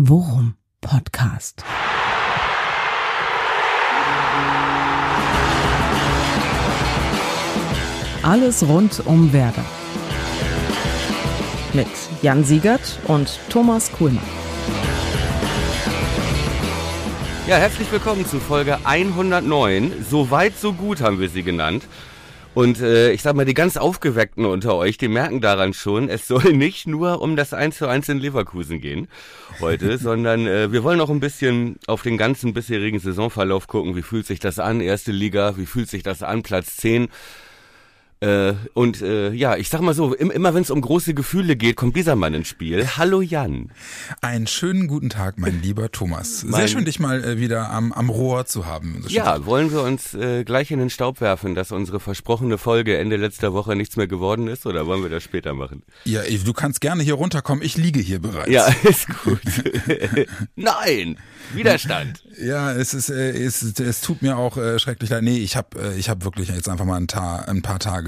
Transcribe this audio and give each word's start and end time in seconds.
Worum 0.00 0.54
Podcast. 0.80 1.64
Alles 8.22 8.62
rund 8.62 9.04
um 9.06 9.32
Werder. 9.32 9.64
Mit 11.72 11.88
Jan 12.22 12.44
Siegert 12.44 13.00
und 13.08 13.40
Thomas 13.48 13.90
Kuhlmann. 13.90 14.22
Ja, 17.48 17.56
herzlich 17.56 17.90
willkommen 17.90 18.24
zu 18.24 18.38
Folge 18.38 18.78
109. 18.84 20.04
So 20.08 20.30
weit, 20.30 20.56
so 20.56 20.74
gut 20.74 21.00
haben 21.00 21.18
wir 21.18 21.28
sie 21.28 21.42
genannt. 21.42 21.88
Und 22.58 22.80
äh, 22.80 23.12
ich 23.12 23.22
sag 23.22 23.36
mal, 23.36 23.44
die 23.44 23.54
ganz 23.54 23.76
Aufgeweckten 23.76 24.44
unter 24.44 24.74
euch, 24.74 24.98
die 24.98 25.06
merken 25.06 25.40
daran 25.40 25.74
schon, 25.74 26.08
es 26.08 26.26
soll 26.26 26.52
nicht 26.54 26.88
nur 26.88 27.22
um 27.22 27.36
das 27.36 27.54
1 27.54 27.76
zu 27.76 27.86
1 27.86 28.08
in 28.08 28.18
Leverkusen 28.18 28.80
gehen 28.80 29.06
heute, 29.60 29.96
sondern 29.98 30.44
äh, 30.48 30.72
wir 30.72 30.82
wollen 30.82 31.00
auch 31.00 31.08
ein 31.08 31.20
bisschen 31.20 31.78
auf 31.86 32.02
den 32.02 32.18
ganzen 32.18 32.54
bisherigen 32.54 32.98
Saisonverlauf 32.98 33.68
gucken. 33.68 33.94
Wie 33.94 34.02
fühlt 34.02 34.26
sich 34.26 34.40
das 34.40 34.58
an, 34.58 34.80
erste 34.80 35.12
Liga? 35.12 35.56
Wie 35.56 35.66
fühlt 35.66 35.88
sich 35.88 36.02
das 36.02 36.24
an, 36.24 36.42
Platz 36.42 36.76
10? 36.78 37.06
Äh, 38.20 38.54
und 38.74 39.00
äh, 39.00 39.30
ja, 39.32 39.56
ich 39.56 39.68
sag 39.68 39.80
mal 39.80 39.94
so, 39.94 40.12
im, 40.12 40.32
immer 40.32 40.52
wenn 40.52 40.62
es 40.62 40.70
um 40.70 40.80
große 40.80 41.14
Gefühle 41.14 41.54
geht, 41.54 41.76
kommt 41.76 41.94
dieser 41.94 42.16
Mann 42.16 42.34
ins 42.34 42.48
Spiel. 42.48 42.84
Hallo 42.96 43.20
Jan. 43.20 43.70
Einen 44.20 44.48
schönen 44.48 44.88
guten 44.88 45.08
Tag, 45.08 45.38
mein 45.38 45.62
lieber 45.62 45.92
Thomas. 45.92 46.40
Sehr 46.40 46.66
schön, 46.66 46.84
dich 46.84 46.98
mal 46.98 47.22
äh, 47.22 47.38
wieder 47.38 47.70
am, 47.70 47.92
am 47.92 48.10
Rohr 48.10 48.44
zu 48.46 48.66
haben. 48.66 49.02
So 49.02 49.08
ja, 49.10 49.46
wollen 49.46 49.70
wir 49.70 49.82
uns 49.82 50.14
äh, 50.14 50.42
gleich 50.42 50.72
in 50.72 50.80
den 50.80 50.90
Staub 50.90 51.20
werfen, 51.20 51.54
dass 51.54 51.70
unsere 51.70 52.00
versprochene 52.00 52.58
Folge 52.58 52.98
Ende 52.98 53.16
letzter 53.16 53.52
Woche 53.52 53.76
nichts 53.76 53.96
mehr 53.96 54.08
geworden 54.08 54.48
ist, 54.48 54.66
oder 54.66 54.86
wollen 54.86 55.02
wir 55.02 55.10
das 55.10 55.22
später 55.22 55.54
machen? 55.54 55.84
Ja, 56.04 56.22
du 56.22 56.52
kannst 56.52 56.80
gerne 56.80 57.04
hier 57.04 57.14
runterkommen. 57.14 57.64
Ich 57.64 57.76
liege 57.76 58.00
hier 58.00 58.20
bereits. 58.20 58.50
Ja, 58.50 58.66
ist 58.82 59.06
gut. 59.22 59.40
Nein, 60.56 61.18
Widerstand. 61.54 62.24
Ja, 62.40 62.72
es 62.72 62.94
ist, 62.94 63.10
äh, 63.10 63.30
es, 63.30 63.62
es 63.62 64.00
tut 64.00 64.22
mir 64.22 64.36
auch 64.36 64.56
äh, 64.56 64.78
schrecklich 64.78 65.10
leid. 65.10 65.22
Nee, 65.22 65.38
ich 65.38 65.56
habe 65.56 65.80
äh, 65.80 65.98
ich 65.98 66.08
hab 66.08 66.24
wirklich 66.24 66.48
jetzt 66.48 66.68
einfach 66.68 66.84
mal 66.84 66.96
ein, 66.96 67.08
ein 67.46 67.62
paar 67.62 67.78
Tage 67.78 68.07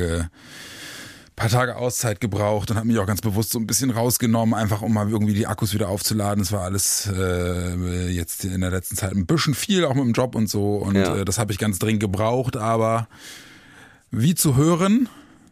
paar 1.40 1.48
Tage 1.48 1.76
Auszeit 1.76 2.20
gebraucht 2.20 2.70
und 2.70 2.76
habe 2.76 2.86
mich 2.86 2.98
auch 2.98 3.06
ganz 3.06 3.22
bewusst 3.22 3.50
so 3.50 3.58
ein 3.58 3.66
bisschen 3.66 3.90
rausgenommen, 3.90 4.54
einfach 4.54 4.82
um 4.82 4.92
mal 4.92 5.08
irgendwie 5.08 5.32
die 5.32 5.46
Akkus 5.46 5.72
wieder 5.72 5.88
aufzuladen. 5.88 6.42
Es 6.42 6.52
war 6.52 6.64
alles 6.64 7.10
äh, 7.10 8.08
jetzt 8.10 8.44
in 8.44 8.60
der 8.60 8.70
letzten 8.70 8.96
Zeit 8.96 9.12
ein 9.12 9.24
bisschen 9.24 9.54
viel, 9.54 9.86
auch 9.86 9.94
mit 9.94 10.04
dem 10.04 10.12
Job 10.12 10.34
und 10.34 10.50
so. 10.50 10.76
Und 10.76 10.96
ja. 10.96 11.16
äh, 11.16 11.24
das 11.24 11.38
habe 11.38 11.50
ich 11.50 11.58
ganz 11.58 11.78
dringend 11.78 12.00
gebraucht, 12.00 12.58
aber 12.58 13.08
wie 14.10 14.34
zu 14.34 14.54
hören, 14.54 15.08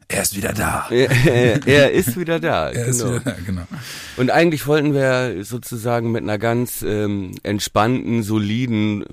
er 0.09 0.23
ist 0.23 0.37
wieder 0.37 0.53
da. 0.53 0.89
Er, 0.91 1.11
er 1.67 1.93
ist 1.93 2.19
wieder 2.19 2.39
da. 2.39 2.69
er 2.71 2.73
genau. 2.73 2.89
ist 2.91 3.05
wieder 3.05 3.21
da, 3.21 3.37
genau. 3.47 3.67
Und 4.19 4.31
eigentlich 4.31 4.67
wollten 4.67 4.93
wir 4.93 5.43
sozusagen 5.43 6.13
mit 6.13 6.23
einer 6.23 6.39
ganz 6.39 6.83
ähm, 6.83 7.33
entspannten, 7.45 8.23
soliden 8.23 9.07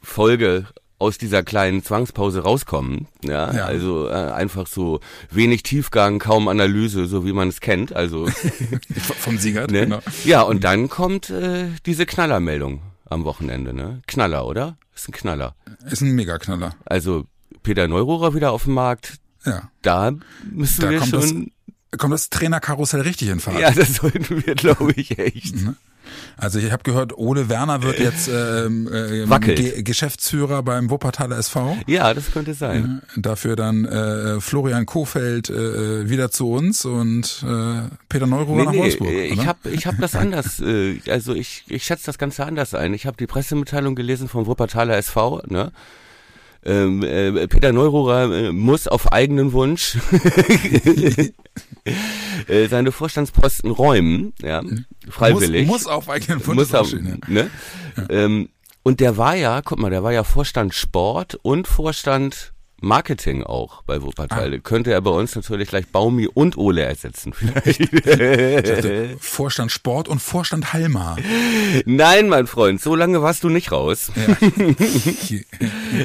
Folge 0.00 0.66
aus 1.02 1.18
dieser 1.18 1.42
kleinen 1.42 1.82
Zwangspause 1.82 2.42
rauskommen. 2.42 3.08
Ja, 3.24 3.52
ja. 3.52 3.64
also 3.64 4.08
äh, 4.08 4.12
einfach 4.12 4.66
so 4.66 5.00
wenig 5.30 5.64
Tiefgang, 5.64 6.18
kaum 6.18 6.48
Analyse, 6.48 7.06
so 7.06 7.26
wie 7.26 7.32
man 7.32 7.48
es 7.48 7.60
kennt. 7.60 7.94
Also 7.94 8.26
vom 9.18 9.36
Sieger, 9.38 9.66
ne? 9.66 9.80
genau. 9.80 9.98
Ja, 10.24 10.42
und 10.42 10.64
dann 10.64 10.88
kommt 10.88 11.28
äh, 11.30 11.66
diese 11.84 12.06
Knallermeldung 12.06 12.80
am 13.04 13.24
Wochenende, 13.24 13.74
ne? 13.74 14.00
Knaller, 14.06 14.46
oder? 14.46 14.78
Ist 14.94 15.08
ein 15.08 15.12
Knaller. 15.12 15.54
Ist 15.90 16.00
ein 16.00 16.12
Mega-Knaller. 16.12 16.74
Also 16.84 17.26
Peter 17.62 17.88
Neururer 17.88 18.34
wieder 18.34 18.52
auf 18.52 18.64
dem 18.64 18.74
Markt. 18.74 19.18
Ja. 19.44 19.70
Da 19.82 20.12
müssen 20.50 20.82
da 20.82 20.90
wir 20.90 21.04
schon. 21.04 21.50
Das, 21.90 21.98
kommt 21.98 22.14
das 22.14 22.30
Trainerkarussell 22.30 23.02
richtig 23.02 23.28
in 23.28 23.40
Fahrt? 23.40 23.58
Ja, 23.58 23.70
das 23.70 23.94
sollten 23.96 24.46
wir, 24.46 24.54
glaube 24.54 24.92
ich, 24.96 25.18
echt. 25.18 25.54
Also 26.36 26.58
ich 26.58 26.72
habe 26.72 26.82
gehört, 26.82 27.16
Ole 27.16 27.48
Werner 27.48 27.82
wird 27.82 27.98
jetzt 27.98 28.28
ähm, 28.28 28.88
äh, 28.92 29.26
Ge 29.54 29.82
Geschäftsführer 29.82 30.62
beim 30.62 30.90
Wuppertaler 30.90 31.38
SV. 31.38 31.76
Ja, 31.86 32.14
das 32.14 32.30
könnte 32.32 32.54
sein. 32.54 33.02
Äh, 33.16 33.20
dafür 33.20 33.56
dann 33.56 33.84
äh, 33.84 34.40
Florian 34.40 34.86
Kofeld 34.86 35.50
äh, 35.50 36.08
wieder 36.08 36.30
zu 36.30 36.50
uns 36.50 36.84
und 36.84 37.44
äh, 37.46 37.88
Peter 38.08 38.26
Neururer 38.26 38.58
nee, 38.58 38.64
nach 38.64 38.74
Wolfsburg. 38.74 39.08
Nee, 39.08 39.26
ich 39.26 39.46
habe 39.46 39.70
ich 39.70 39.86
hab 39.86 39.98
das 39.98 40.14
anders, 40.14 40.60
äh, 40.60 41.00
also 41.08 41.34
ich, 41.34 41.64
ich 41.68 41.84
schätze 41.84 42.06
das 42.06 42.18
Ganze 42.18 42.44
anders 42.44 42.74
ein. 42.74 42.94
Ich 42.94 43.06
habe 43.06 43.16
die 43.16 43.26
Pressemitteilung 43.26 43.94
gelesen 43.94 44.28
vom 44.28 44.46
Wuppertaler 44.46 44.96
SV, 44.96 45.42
ne? 45.48 45.72
Ähm, 46.64 47.02
äh, 47.02 47.48
Peter 47.48 47.72
Neururer 47.72 48.32
äh, 48.32 48.52
muss 48.52 48.86
auf 48.86 49.12
eigenen 49.12 49.52
Wunsch 49.52 49.98
äh, 52.46 52.68
seine 52.68 52.92
Vorstandsposten 52.92 53.72
räumen, 53.72 54.32
ja, 54.40 54.62
freiwillig. 55.08 55.66
Muss, 55.66 55.84
muss 55.84 55.92
auf 55.92 56.08
eigenen 56.08 56.46
Wunsch. 56.46 56.58
Muss 56.58 56.74
auf, 56.74 56.92
ne? 56.92 57.50
Ja. 57.96 58.06
Ähm, 58.08 58.48
und 58.82 59.00
der 59.00 59.16
war 59.16 59.36
ja, 59.36 59.62
guck 59.62 59.78
mal, 59.78 59.90
der 59.90 60.02
war 60.02 60.12
ja 60.12 60.24
Vorstand 60.24 60.74
Sport 60.74 61.38
und 61.42 61.68
Vorstand 61.68 62.51
Marketing 62.82 63.44
auch 63.44 63.82
bei 63.82 64.02
Wuppertal. 64.02 64.54
Ah. 64.54 64.58
Könnte 64.58 64.92
er 64.92 65.00
bei 65.00 65.10
uns 65.10 65.34
natürlich 65.34 65.68
gleich 65.68 65.86
Baumi 65.88 66.26
und 66.26 66.56
Ole 66.56 66.82
ersetzen 66.82 67.32
vielleicht. 67.32 67.80
dachte, 67.94 69.16
Vorstand 69.18 69.70
Sport 69.72 70.08
und 70.08 70.20
Vorstand 70.20 70.72
Halma. 70.72 71.16
Nein, 71.86 72.28
mein 72.28 72.46
Freund, 72.46 72.80
so 72.80 72.94
lange 72.94 73.22
warst 73.22 73.44
du 73.44 73.48
nicht 73.48 73.72
raus. 73.72 74.10
Ja. 74.14 74.36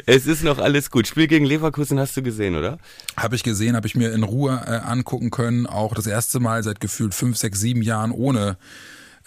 es 0.05 0.27
ist 0.27 0.43
noch 0.43 0.59
alles 0.59 0.91
gut. 0.91 1.07
Spiel 1.07 1.27
gegen 1.27 1.45
Leverkusen 1.45 1.99
hast 1.99 2.15
du 2.15 2.21
gesehen, 2.21 2.55
oder? 2.55 2.77
Habe 3.15 3.35
ich 3.35 3.43
gesehen, 3.43 3.75
habe 3.75 3.87
ich 3.87 3.95
mir 3.95 4.13
in 4.13 4.23
Ruhe 4.23 4.61
äh, 4.65 4.87
angucken 4.87 5.31
können. 5.31 5.67
Auch 5.67 5.93
das 5.93 6.07
erste 6.07 6.39
Mal 6.39 6.63
seit 6.63 6.79
gefühlt 6.79 7.13
fünf, 7.13 7.37
sechs, 7.37 7.59
sieben 7.59 7.81
Jahren 7.81 8.11
ohne 8.11 8.57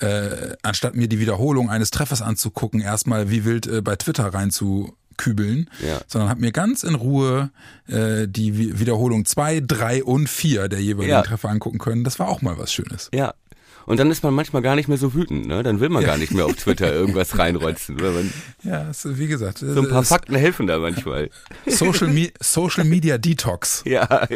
äh, 0.00 0.56
anstatt 0.62 0.94
mir 0.94 1.08
die 1.08 1.20
Wiederholung 1.20 1.68
eines 1.68 1.90
Treffers 1.90 2.22
anzugucken, 2.22 2.80
erstmal 2.80 3.30
wie 3.30 3.44
wild 3.44 3.66
äh, 3.66 3.82
bei 3.82 3.96
Twitter 3.96 4.32
rein 4.32 4.50
zu 4.50 4.96
kübeln, 5.20 5.68
ja. 5.86 6.00
sondern 6.06 6.30
habe 6.30 6.40
mir 6.40 6.52
ganz 6.52 6.82
in 6.82 6.94
Ruhe 6.94 7.50
äh, 7.88 8.26
die 8.26 8.78
Wiederholung 8.80 9.26
zwei, 9.26 9.60
drei 9.60 10.02
und 10.02 10.28
vier 10.28 10.68
der 10.68 10.80
jeweiligen 10.80 11.12
ja. 11.12 11.22
Treffer 11.22 11.50
angucken 11.50 11.78
können. 11.78 12.04
Das 12.04 12.18
war 12.18 12.28
auch 12.28 12.42
mal 12.42 12.58
was 12.58 12.72
Schönes. 12.72 13.10
Ja. 13.12 13.34
Und 13.86 13.98
dann 13.98 14.10
ist 14.10 14.22
man 14.22 14.32
manchmal 14.34 14.62
gar 14.62 14.76
nicht 14.76 14.88
mehr 14.88 14.98
so 14.98 15.14
wütend, 15.14 15.46
ne? 15.46 15.62
Dann 15.62 15.80
will 15.80 15.88
man 15.88 16.02
ja. 16.02 16.08
gar 16.08 16.16
nicht 16.16 16.32
mehr 16.32 16.46
auf 16.46 16.54
Twitter 16.54 16.92
irgendwas 16.92 17.38
reinrotzen. 17.38 17.96
Ja, 18.62 18.82
also 18.82 19.18
wie 19.18 19.26
gesagt. 19.26 19.58
So 19.58 19.80
ein 19.80 19.88
paar 19.88 20.04
Fakten 20.04 20.34
helfen 20.36 20.66
da 20.66 20.78
manchmal. 20.78 21.30
Social, 21.66 22.08
Me 22.08 22.30
Social 22.40 22.84
Media 22.84 23.18
Detox. 23.18 23.82
Ja. 23.84 24.28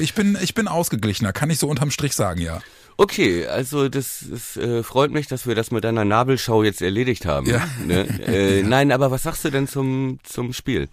Ich 0.00 0.14
bin, 0.14 0.38
ich 0.40 0.54
bin 0.54 0.68
ausgeglichener, 0.68 1.32
kann 1.32 1.50
ich 1.50 1.58
so 1.58 1.68
unterm 1.68 1.90
Strich 1.90 2.14
sagen, 2.14 2.40
ja. 2.40 2.60
Okay, 2.98 3.46
also 3.46 3.88
das, 3.88 4.24
das 4.30 4.56
äh, 4.56 4.82
freut 4.82 5.10
mich, 5.10 5.26
dass 5.26 5.46
wir 5.46 5.54
das 5.54 5.70
mit 5.70 5.84
deiner 5.84 6.04
Nabelschau 6.04 6.62
jetzt 6.62 6.80
erledigt 6.80 7.26
haben. 7.26 7.46
Ja. 7.46 7.66
Ne? 7.84 8.06
Äh, 8.26 8.62
nein, 8.62 8.92
aber 8.92 9.10
was 9.10 9.22
sagst 9.22 9.44
du 9.44 9.50
denn 9.50 9.68
zum 9.68 10.18
zum 10.24 10.52
Spiel? 10.52 10.88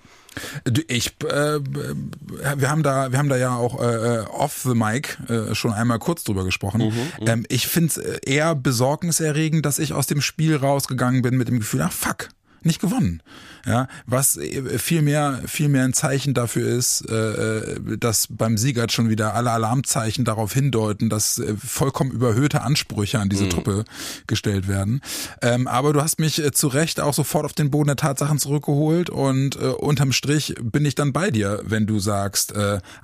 Ich, 0.88 1.16
äh, 1.24 1.60
wir 1.60 2.70
haben 2.70 2.84
da, 2.84 3.12
wir 3.12 3.18
haben 3.18 3.30
da 3.30 3.38
ja 3.38 3.56
auch 3.56 3.82
äh, 3.82 4.20
off 4.30 4.62
the 4.64 4.76
mic 4.76 5.18
äh, 5.30 5.56
schon 5.56 5.74
einmal 5.74 6.00
kurz 6.00 6.24
drüber 6.24 6.44
gesprochen. 6.44 6.82
Mhm, 6.82 6.88
mhm. 6.88 7.28
ähm, 7.28 7.46
ich 7.50 7.68
finde 7.68 7.88
es 7.88 7.98
eher 7.98 8.56
besorgniserregend, 8.56 9.66
dass 9.66 9.80
ich 9.80 9.94
aus 9.94 10.08
dem 10.08 10.22
Spiel 10.22 10.56
rausgegangen 10.56 11.22
bin 11.22 11.38
mit 11.38 11.48
dem 11.48 11.60
Gefühl, 11.60 11.82
ach 11.82 11.92
fuck, 11.92 12.30
nicht 12.66 12.82
gewonnen. 12.82 13.22
Ja, 13.66 13.88
was 14.06 14.36
äh, 14.38 14.78
viel 14.78 15.02
mehr, 15.02 15.40
viel 15.46 15.70
mehr 15.70 15.86
ein 15.86 15.94
Zeichen 15.94 16.34
dafür 16.34 16.68
ist, 16.68 17.10
äh, 17.10 17.14
äh, 17.14 17.98
dass 17.98 18.28
beim 18.30 18.58
Siegert 18.58 18.92
schon 18.92 19.10
wieder 19.10 19.36
alle 19.36 19.52
Alarmzeichen 19.52 20.26
darauf 20.26 20.54
hindeuten, 20.54 21.10
dass 21.10 21.42
vollkommen 21.66 22.12
überhöhte 22.12 22.62
Ansprüche 22.62 23.20
an 23.20 23.30
diese 23.30 23.46
mhm. 23.46 23.50
Truppe 23.52 23.86
gestellt 24.28 24.68
werden. 24.68 25.02
Ähm, 25.42 25.68
aber 25.68 25.94
du 25.94 26.02
hast 26.02 26.20
mich 26.20 26.42
zu 26.54 26.68
Recht 26.68 27.00
auch 27.00 27.14
sofort 27.14 27.46
auf 27.46 27.54
den 27.54 27.72
Boden 27.72 27.88
der 27.88 27.96
Tatsachen 27.96 28.40
zurückgeholt 28.40 29.10
und 29.10 29.56
unterm 29.56 30.12
Strich 30.12 30.56
bin 30.62 30.86
ich 30.86 30.96
dann 30.96 31.14
bei 31.14 31.32
dir, 31.32 31.62
wenn 31.64 31.86
du 31.86 32.00
sagst, 32.00 32.54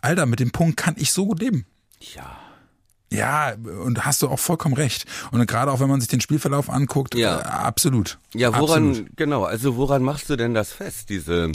Alter, 0.02 0.26
mit 0.26 0.40
dem 0.40 0.52
Punkt 0.52 0.78
kann 0.78 0.96
ich 0.98 1.14
so 1.14 1.26
gut 1.26 1.40
leben. 1.40 1.66
Ja. 2.16 2.49
Ja, 3.12 3.54
und 3.84 4.06
hast 4.06 4.22
du 4.22 4.28
auch 4.28 4.40
vollkommen 4.40 4.76
recht. 4.76 5.06
Und 5.32 5.46
gerade 5.48 5.72
auch 5.72 5.80
wenn 5.80 5.90
man 5.90 6.00
sich 6.00 6.10
den 6.10 6.22
Spielverlauf 6.22 6.70
anguckt, 6.70 7.16
ja. 7.16 7.40
Äh, 7.40 7.44
absolut. 7.44 8.20
Ja, 8.34 8.56
woran, 8.58 8.90
absolut. 8.90 9.18
genau, 9.18 9.44
also 9.44 9.78
woran 9.78 10.04
machst 10.04 10.30
du 10.30 10.36
denn 10.36 10.54
das 10.54 10.72
fest, 10.72 11.10
diese 11.10 11.52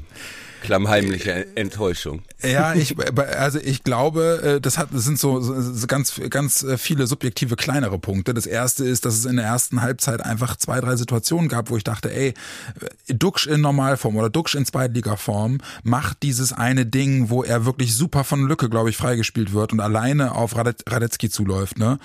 klammheimliche 0.64 1.46
Enttäuschung. 1.56 2.22
Ja, 2.42 2.74
ich, 2.74 2.96
also 3.36 3.58
ich 3.58 3.84
glaube, 3.84 4.56
äh, 4.56 4.60
das 4.60 4.78
hat, 4.78 4.88
das 4.92 5.04
sind 5.04 5.18
so, 5.18 5.40
so 5.40 5.86
ganz, 5.86 6.20
ganz 6.30 6.62
äh, 6.62 6.78
viele 6.78 7.06
subjektive 7.06 7.54
kleinere 7.56 7.98
Punkte. 7.98 8.34
Das 8.34 8.46
erste 8.46 8.84
ist, 8.84 9.04
dass 9.04 9.14
es 9.14 9.26
in 9.26 9.36
der 9.36 9.44
ersten 9.44 9.82
Halbzeit 9.82 10.24
einfach 10.24 10.56
zwei, 10.56 10.80
drei 10.80 10.96
Situationen 10.96 11.48
gab, 11.48 11.70
wo 11.70 11.76
ich 11.76 11.84
dachte, 11.84 12.12
ey, 12.12 12.34
Duxch 13.08 13.46
in 13.46 13.60
Normalform 13.60 14.16
oder 14.16 14.30
Duxch 14.30 14.54
in 14.54 14.64
Zweitligaform 14.64 15.58
macht 15.82 16.22
dieses 16.22 16.52
eine 16.52 16.86
Ding, 16.86 17.28
wo 17.28 17.44
er 17.44 17.66
wirklich 17.66 17.94
super 17.94 18.24
von 18.24 18.46
Lücke, 18.46 18.70
glaube 18.70 18.90
ich, 18.90 18.96
freigespielt 18.96 19.52
wird 19.52 19.72
und 19.72 19.80
alleine 19.80 20.34
auf 20.34 20.56
Radetzky 20.56 21.28
zuläuft, 21.28 21.78
ne? 21.78 21.98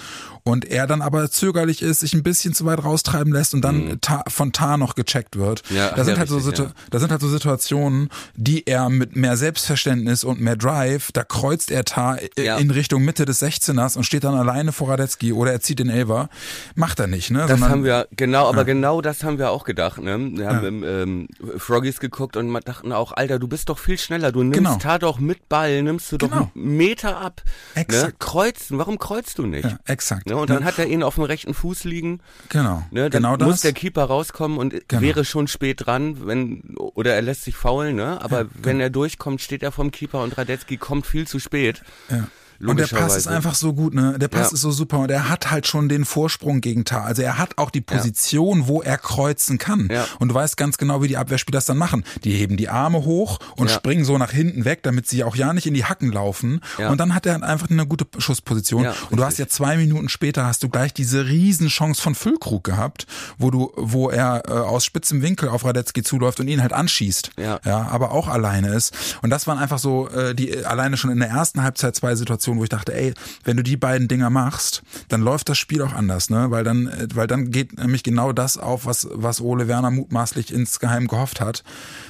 Und 0.49 0.65
er 0.65 0.87
dann 0.87 1.01
aber 1.01 1.29
zögerlich 1.29 1.81
ist, 1.81 1.99
sich 1.99 2.13
ein 2.13 2.23
bisschen 2.23 2.53
zu 2.53 2.65
weit 2.65 2.83
raustreiben 2.83 3.31
lässt 3.31 3.53
und 3.53 3.61
dann 3.61 3.85
mhm. 3.85 3.99
von 4.27 4.51
Tar 4.51 4.77
noch 4.77 4.95
gecheckt 4.95 5.37
wird. 5.37 5.63
Ja, 5.69 5.91
da 5.91 6.03
sind 6.03 6.17
halt 6.17 6.29
so, 6.29 6.39
ja. 6.39 6.71
da 6.89 6.99
sind 6.99 7.11
halt 7.11 7.21
so 7.21 7.29
Situationen, 7.29 8.09
die 8.35 8.65
er 8.65 8.89
mit 8.89 9.15
mehr 9.15 9.37
Selbstverständnis 9.37 10.23
und 10.23 10.41
mehr 10.41 10.55
Drive, 10.55 11.11
da 11.11 11.23
kreuzt 11.23 11.71
er 11.71 11.85
Tar 11.85 12.19
Ja. 12.37 12.57
in 12.57 12.71
Richtung 12.71 13.03
Mitte 13.03 13.25
des 13.25 13.41
16ers 13.41 13.95
und 13.95 14.03
steht 14.03 14.23
dann 14.23 14.33
alleine 14.33 14.71
vor 14.71 14.89
Radetzky 14.89 15.33
oder 15.33 15.51
er 15.51 15.61
zieht 15.61 15.79
den 15.79 15.89
Elver. 15.89 16.29
Macht 16.75 16.99
er 16.99 17.07
nicht, 17.07 17.29
ne? 17.29 17.39
Das 17.39 17.51
Sondern- 17.51 17.69
haben 17.69 17.83
wir, 17.83 18.07
genau, 18.15 18.49
aber 18.49 18.65
genau 18.65 19.01
das 19.01 19.23
haben 19.23 19.37
wir 19.37 19.51
auch 19.51 19.63
gedacht. 19.63 20.01
Ne? 20.01 20.31
Wir 20.33 20.47
haben 20.47 20.65
im, 20.65 20.83
ähm, 20.83 21.27
Froggies 21.57 21.99
geguckt 21.99 22.37
und 22.37 22.51
dachten 22.67 22.91
auch, 22.91 23.11
Alter, 23.13 23.39
du 23.39 23.47
bist 23.47 23.69
doch 23.69 23.77
viel 23.79 23.97
schneller. 23.97 24.31
Du 24.31 24.41
nimmst 24.43 24.57
Genau. 24.57 24.75
Tar 24.77 24.99
doch 24.99 25.19
mit 25.19 25.47
Ball, 25.49 25.81
nimmst 25.83 26.11
du 26.11 26.17
doch 26.17 26.29
Genau. 26.29 26.51
einen 26.55 26.77
Meter 26.77 27.19
ab. 27.21 27.41
Ne? 27.75 27.81
Exakt. 27.81 28.19
Kreuzen, 28.19 28.77
warum 28.77 28.97
kreuzt 28.97 29.37
du 29.37 29.45
nicht? 29.45 29.65
Ja, 29.65 29.77
exakt. 29.85 30.27
Ne? 30.27 30.35
Und 30.41 30.49
dann 30.49 30.65
hat 30.65 30.79
er 30.79 30.87
ihn 30.87 31.03
auf 31.03 31.15
dem 31.15 31.23
rechten 31.23 31.53
Fuß 31.53 31.83
liegen. 31.83 32.19
Genau. 32.49 32.83
Ne? 32.91 33.09
Dann 33.09 33.23
genau 33.23 33.37
muss 33.37 33.55
das. 33.55 33.61
der 33.61 33.73
Keeper 33.73 34.03
rauskommen 34.05 34.57
und 34.57 34.87
Genau. 34.87 35.01
wäre 35.01 35.25
schon 35.25 35.47
spät 35.47 35.85
dran, 35.85 36.25
wenn 36.27 36.75
oder 36.77 37.13
er 37.13 37.21
lässt 37.21 37.43
sich 37.43 37.55
faulen, 37.55 37.95
ne? 37.95 38.21
Aber 38.21 38.45
wenn 38.61 38.79
er 38.79 38.89
durchkommt, 38.89 39.41
steht 39.41 39.63
er 39.63 39.71
vom 39.71 39.91
Keeper 39.91 40.23
und 40.23 40.37
Radetzky 40.37 40.77
kommt 40.77 41.05
viel 41.05 41.27
zu 41.27 41.39
spät. 41.39 41.83
Ja. 42.09 42.27
Und 42.61 42.77
der 42.77 42.87
Pass 42.87 43.15
ist 43.15 43.27
einfach 43.27 43.55
so 43.55 43.73
gut, 43.73 43.93
ne? 43.93 44.17
Der 44.19 44.27
Pass 44.27 44.47
Ja. 44.51 44.53
ist 44.55 44.61
so 44.61 44.71
super 44.71 44.99
und 44.99 45.11
er 45.11 45.29
hat 45.29 45.49
halt 45.51 45.65
schon 45.67 45.87
den 45.89 46.03
Vorsprung 46.05 46.61
gegen 46.61 46.83
Tar. 46.85 47.05
Also 47.05 47.21
er 47.21 47.37
hat 47.37 47.57
auch 47.57 47.69
die 47.71 47.81
Position, 47.81 48.67
wo 48.67 48.81
er 48.81 48.97
kreuzen 48.97 49.57
kann. 49.57 49.87
Ja. 49.91 50.05
Und 50.19 50.29
du 50.29 50.35
weißt 50.35 50.57
ganz 50.57 50.77
genau, 50.77 51.01
wie 51.01 51.07
die 51.07 51.17
Abwehrspieler 51.17 51.57
das 51.57 51.65
dann 51.65 51.77
machen. 51.77 52.03
Die 52.23 52.31
heben 52.31 52.57
die 52.57 52.69
Arme 52.69 53.05
hoch 53.05 53.39
und 53.55 53.69
Ja. 53.69 53.75
springen 53.75 54.03
so 54.05 54.17
nach 54.17 54.31
hinten 54.31 54.65
weg, 54.65 54.83
damit 54.83 55.07
sie 55.07 55.23
auch 55.23 55.35
ja 55.35 55.53
nicht 55.53 55.67
in 55.67 55.73
die 55.73 55.85
Hacken 55.85 56.11
laufen. 56.11 56.61
Ja. 56.77 56.89
Und 56.89 56.99
dann 56.99 57.15
hat 57.15 57.25
er 57.25 57.41
einfach 57.43 57.69
eine 57.69 57.85
gute 57.87 58.05
Schussposition. 58.17 58.83
Ja, 58.83 58.93
und 59.09 59.17
du 59.19 59.23
hast 59.23 59.37
ja 59.39 59.47
zwei 59.47 59.77
Minuten 59.77 60.09
später 60.09 60.45
hast 60.45 60.63
du 60.63 60.69
gleich 60.69 60.93
diese 60.93 61.25
Riesenchance 61.27 62.01
von 62.01 62.15
Füllkrug 62.15 62.63
gehabt, 62.63 63.07
wo 63.37 63.51
du, 63.51 63.71
wo 63.77 64.09
er 64.09 64.43
äh, 64.47 64.51
aus 64.51 64.83
spitzem 64.85 65.21
Winkel 65.21 65.49
auf 65.49 65.63
Radetzky 65.65 66.03
zuläuft 66.03 66.39
und 66.39 66.47
ihn 66.47 66.61
halt 66.61 66.73
anschießt. 66.73 67.31
Ja. 67.37 67.59
ja, 67.65 67.87
aber 67.89 68.11
auch 68.11 68.27
alleine 68.27 68.73
ist. 68.73 68.93
Und 69.21 69.29
das 69.29 69.47
waren 69.47 69.57
einfach 69.57 69.79
so 69.79 70.09
äh, 70.09 70.35
die 70.35 70.65
alleine 70.65 70.97
schon 70.97 71.09
in 71.11 71.19
der 71.19 71.29
ersten 71.29 71.63
Halbzeit 71.63 71.95
zwei 71.95 72.15
Situationen, 72.15 72.48
wo 72.57 72.63
ich 72.63 72.69
dachte, 72.69 72.93
ey, 72.93 73.13
wenn 73.43 73.57
du 73.57 73.63
die 73.63 73.77
beiden 73.77 74.07
Dinger 74.07 74.29
machst, 74.29 74.81
dann 75.07 75.21
läuft 75.21 75.49
das 75.49 75.57
Spiel 75.57 75.81
auch 75.81 75.93
anders, 75.93 76.29
ne? 76.29 76.51
Weil 76.51 76.63
dann, 76.63 76.87
äh, 76.87 77.07
weil 77.13 77.27
dann 77.27 77.51
geht 77.51 77.77
nämlich 77.77 78.03
genau 78.03 78.33
das 78.33 78.57
auf, 78.57 78.85
was 78.85 79.07
was 79.11 79.41
Ole 79.41 79.67
Werner 79.67 79.91
mutmaßlich 79.91 80.53
insgeheim 80.53 81.07
gehofft 81.07 81.41
hat, 81.41 81.63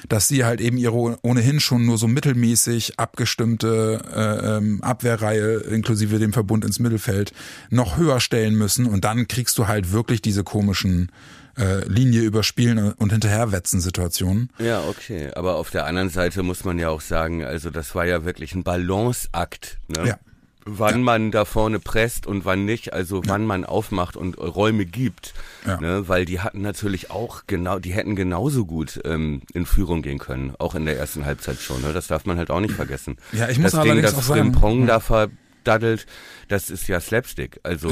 dass 0.08 0.28
sie 0.28 0.46
halt 0.46 0.62
eben 0.62 0.78
ihre 0.78 1.18
ohnehin 1.22 1.60
schon 1.60 1.86
nur 1.86 1.98
so 1.98 2.08
mittelmäßig 2.08 3.00
abgestimmte 3.00 4.02
äh, 4.14 4.58
ähm, 4.58 4.82
Abwehrreihe 4.82 5.58
inklusive 5.58 6.20
dem 6.20 6.34
Verbund 6.34 6.66
ins 6.66 6.80
Mittelfeld 6.80 7.34
noch 7.70 7.98
höher 7.98 8.20
stellen 8.20 8.56
müssen 8.56 8.86
und 8.86 9.04
dann 9.04 9.28
kriegst 9.28 9.58
du 9.58 9.68
halt 9.68 9.92
wirklich 9.92 10.22
diese 10.22 10.44
komischen 10.44 11.12
äh, 11.60 11.86
Linie 11.88 12.22
überspielen 12.22 12.94
und 12.94 13.12
hinterherwetzen 13.12 13.82
Situationen. 13.82 14.50
Ja, 14.60 14.82
okay. 14.88 15.32
Aber 15.36 15.56
auf 15.56 15.70
der 15.70 15.86
anderen 15.86 16.10
Seite 16.10 16.42
muss 16.44 16.64
man 16.64 16.80
ja 16.80 16.90
auch 16.90 17.02
sagen, 17.02 17.44
also 17.44 17.70
das 17.70 17.94
war 17.96 18.06
ja 18.06 18.24
wirklich 18.26 18.56
ein 18.56 18.64
Balanceakt. 18.64 19.80
Ne? 19.88 20.08
Ja. 20.08 20.20
Wann 20.78 21.02
man 21.04 21.32
da 21.32 21.46
vorne 21.46 21.80
presst 21.80 22.28
und 22.28 22.46
wann 22.46 22.66
nicht, 22.66 22.94
also 22.94 23.22
wann 23.26 23.46
man 23.46 23.66
aufmacht 23.66 24.16
und 24.18 24.38
Räume 24.38 24.86
gibt. 24.86 25.34
Ne? 25.66 26.08
Weil 26.08 26.26
die 26.26 26.40
hatten 26.40 26.62
natürlich 26.62 27.12
auch 27.12 27.44
genau, 27.48 27.80
die 27.80 27.94
hätten 27.94 28.16
genauso 28.16 28.66
gut 28.66 29.00
ähm, 29.06 29.42
in 29.54 29.66
Führung 29.66 30.02
gehen 30.02 30.20
können, 30.20 30.54
auch 30.60 30.76
in 30.76 30.86
der 30.86 30.98
ersten 30.98 31.26
Halbzeit 31.26 31.60
schon. 31.60 31.82
Ne? 31.82 31.94
Das 31.94 32.08
darf 32.08 32.26
man 32.26 32.38
halt 32.38 32.52
auch 32.52 32.60
nicht 32.60 32.74
vergessen. 32.74 33.18
Ja, 33.32 33.50
ich 33.50 33.60
muss 33.60 33.72
das 33.72 33.84
Ding, 33.84 34.02
das 34.02 34.16
auch 34.16 34.22
sagen- 34.22 34.52
Frimpong 34.54 34.88
da 34.88 35.00
verdaddelt, 35.00 36.06
das 36.48 36.70
ist 36.70 36.88
ja 36.88 37.00
Slapstick. 37.00 37.60
Also 37.64 37.90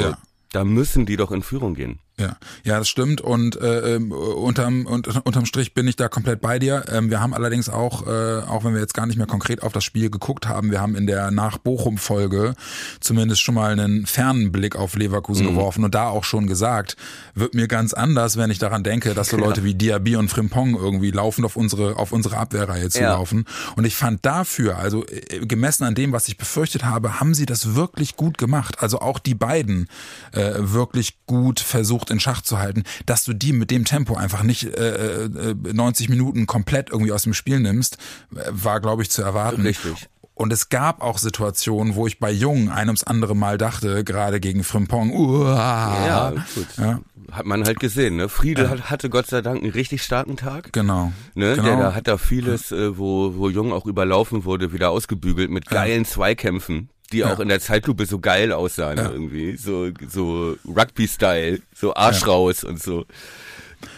da 0.51 0.63
müssen 0.63 1.05
die 1.05 1.17
doch 1.17 1.31
in 1.31 1.41
Führung 1.43 1.75
gehen. 1.75 1.99
Ja, 2.19 2.35
ja, 2.63 2.79
das 2.79 2.89
stimmt 2.89 3.21
und 3.21 3.61
äh, 3.61 3.95
ähm, 3.95 4.11
unterm, 4.11 4.87
und, 4.87 5.07
unterm 5.23 5.45
Strich 5.45 5.75
bin 5.75 5.87
ich 5.87 5.97
da 5.97 6.07
komplett 6.07 6.41
bei 6.41 6.57
dir. 6.57 6.83
Ähm, 6.91 7.11
wir 7.11 7.21
haben 7.21 7.31
allerdings 7.35 7.69
auch, 7.69 8.07
äh, 8.07 8.39
auch 8.41 8.63
wenn 8.63 8.73
wir 8.73 8.81
jetzt 8.81 8.95
gar 8.95 9.05
nicht 9.05 9.17
mehr 9.17 9.27
konkret 9.27 9.61
auf 9.61 9.71
das 9.71 9.83
Spiel 9.83 10.09
geguckt 10.09 10.47
haben, 10.47 10.71
wir 10.71 10.81
haben 10.81 10.95
in 10.95 11.05
der 11.05 11.29
Nach-Bochum-Folge 11.29 12.55
zumindest 13.01 13.41
schon 13.41 13.53
mal 13.53 13.71
einen 13.71 14.07
fernen 14.07 14.51
Blick 14.51 14.75
auf 14.75 14.95
Leverkusen 14.95 15.45
geworfen 15.45 15.83
und 15.83 15.93
da 15.93 16.07
auch 16.09 16.23
schon 16.23 16.47
gesagt, 16.47 16.97
wird 17.35 17.53
mir 17.53 17.67
ganz 17.67 17.93
anders, 17.93 18.35
wenn 18.35 18.49
ich 18.49 18.57
daran 18.57 18.83
denke, 18.83 19.13
dass 19.13 19.29
so 19.29 19.37
Leute 19.37 19.63
wie 19.63 19.75
Diaby 19.75 20.15
und 20.15 20.29
Frimpong 20.29 20.75
irgendwie 20.75 21.11
laufend 21.11 21.45
auf 21.45 21.55
unsere, 21.55 21.97
auf 21.97 22.11
unsere 22.13 22.37
Abwehrreihe 22.37 22.89
zu 22.89 23.01
Ja. 23.01 23.13
laufen. 23.13 23.45
Und 23.75 23.85
ich 23.85 23.95
fand 23.95 24.25
dafür, 24.25 24.77
also 24.79 25.05
äh, 25.05 25.45
gemessen 25.45 25.83
an 25.83 25.93
dem, 25.93 26.13
was 26.13 26.27
ich 26.27 26.37
befürchtet 26.37 26.83
habe, 26.83 27.19
haben 27.19 27.35
sie 27.35 27.45
das 27.45 27.75
wirklich 27.75 28.15
gut 28.15 28.39
gemacht. 28.39 28.77
Also 28.81 29.01
auch 29.01 29.19
die 29.19 29.35
beiden 29.35 29.87
äh, 30.31 30.53
wirklich 30.57 31.19
gut 31.27 31.59
versucht 31.59 32.06
in 32.09 32.19
Schach 32.19 32.41
zu 32.41 32.57
halten, 32.59 32.83
dass 33.05 33.23
du 33.23 33.33
die 33.33 33.53
mit 33.53 33.71
dem 33.71 33.85
Tempo 33.85 34.15
einfach 34.15 34.43
nicht 34.43 34.63
äh, 34.63 35.25
äh, 35.25 35.55
90 35.73 36.09
Minuten 36.09 36.47
komplett 36.47 36.89
irgendwie 36.89 37.11
aus 37.11 37.23
dem 37.23 37.33
Spiel 37.33 37.59
nimmst, 37.59 37.97
äh, 38.35 38.43
war 38.49 38.79
glaube 38.79 39.01
ich 39.03 39.09
zu 39.09 39.21
erwarten. 39.21 39.61
Richtig. 39.61 40.07
Und 40.33 40.53
es 40.53 40.69
gab 40.69 41.01
auch 41.01 41.17
Situationen, 41.17 41.95
wo 41.95 42.05
ich 42.05 42.19
bei 42.19 42.31
Jung 42.31 42.69
ein 42.69 42.89
ums 42.89 43.03
andere 43.03 43.35
Mal 43.35 43.57
dachte, 43.57 44.03
gerade 44.03 44.39
gegen 44.39 44.63
Frimpong, 44.63 45.11
uah, 45.11 46.05
Ja, 46.07 46.29
gut. 46.53 46.67
Ja. 46.77 46.99
Hat 47.31 47.45
man 47.45 47.65
halt 47.65 47.79
gesehen, 47.81 48.15
ne? 48.15 48.29
Friedel 48.29 48.69
hat, 48.69 48.89
hatte 48.89 49.09
Gott 49.09 49.27
sei 49.27 49.41
Dank 49.41 49.61
einen 49.61 49.71
richtig 49.71 50.01
starken 50.03 50.37
Tag. 50.37 50.71
genau, 50.71 51.11
Ne, 51.35 51.55
genau. 51.55 51.63
der 51.67 51.77
da 51.77 51.95
hat 51.95 52.07
da 52.07 52.17
vieles, 52.17 52.71
äh, 52.71 52.97
wo, 52.97 53.35
wo 53.35 53.49
Jung 53.49 53.73
auch 53.73 53.85
überlaufen 53.85 54.45
wurde, 54.45 54.71
wieder 54.71 54.91
ausgebügelt 54.91 55.49
mit 55.49 55.65
geilen 55.65 56.05
Zweikämpfen, 56.05 56.89
die 57.11 57.23
auch 57.23 57.39
in 57.39 57.47
der 57.49 57.59
Zeitlupe 57.59 58.05
so 58.05 58.19
geil 58.19 58.51
aussahen 58.51 58.97
Ja. 58.97 59.09
irgendwie, 59.11 59.55
so 59.57 59.89
so 60.09 60.55
Rugby-Style, 60.67 61.59
so 61.75 61.93
Arsch 61.95 62.25
raus 62.27 62.63
und 62.63 62.81
so. 62.81 63.05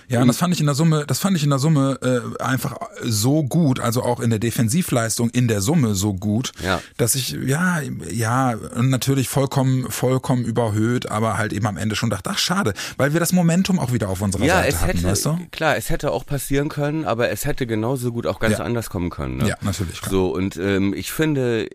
Ja, 0.10 0.22
und 0.22 0.28
das 0.28 0.36
fand 0.38 0.54
ich 0.54 0.60
in 0.60 0.66
der 0.66 0.76
Summe, 0.76 1.06
das 1.08 1.20
fand 1.20 1.38
ich 1.38 1.44
in 1.44 1.52
der 1.52 1.60
Summe 1.60 1.98
äh, 2.02 2.44
einfach 2.44 2.76
so 3.02 3.44
gut, 3.44 3.80
also 3.80 4.04
auch 4.04 4.20
in 4.20 4.30
der 4.30 4.40
Defensivleistung 4.40 5.30
in 5.30 5.48
der 5.48 5.62
Summe 5.62 5.96
so 5.96 6.14
gut, 6.14 6.52
Ja. 6.62 6.82
dass 6.98 7.16
ich 7.16 7.30
ja, 7.46 7.80
ja, 8.12 8.56
natürlich 8.76 9.30
vollkommen, 9.30 9.90
vollkommen 9.90 10.44
überhöht, 10.44 11.10
aber 11.10 11.38
halt 11.38 11.54
eben 11.54 11.66
am 11.66 11.78
Ende 11.78 11.96
schon 11.96 12.10
dachte, 12.10 12.30
ach 12.34 12.40
schade, 12.40 12.74
weil 12.98 13.14
wir 13.14 13.22
das 13.22 13.32
Momentum 13.32 13.80
auch 13.80 13.94
wieder 13.94 14.10
auf 14.10 14.22
unserer 14.22 14.44
Ja, 14.44 14.56
Seite 14.56 14.68
es 14.70 14.82
hatten, 14.82 14.98
hätte, 14.98 15.04
weißt 15.08 15.26
du? 15.26 15.40
klar, 15.52 15.78
es 15.78 15.90
hätte 15.90 16.12
auch 16.12 16.26
passieren 16.26 16.68
können, 16.68 17.06
aber 17.06 17.30
es 17.30 17.46
hätte 17.46 17.66
genauso 17.66 18.12
gut 18.12 18.28
auch 18.28 18.40
ganz 18.40 18.58
Ja. 18.58 18.66
anders 18.66 18.90
kommen 18.90 19.10
können. 19.10 19.38
Ne? 19.38 19.48
Ja, 19.48 19.56
natürlich, 19.62 20.02
klar. 20.02 20.12
So, 20.12 20.36
und 20.36 20.58
ähm, 20.58 20.94
ich 20.94 21.12
finde, 21.14 21.70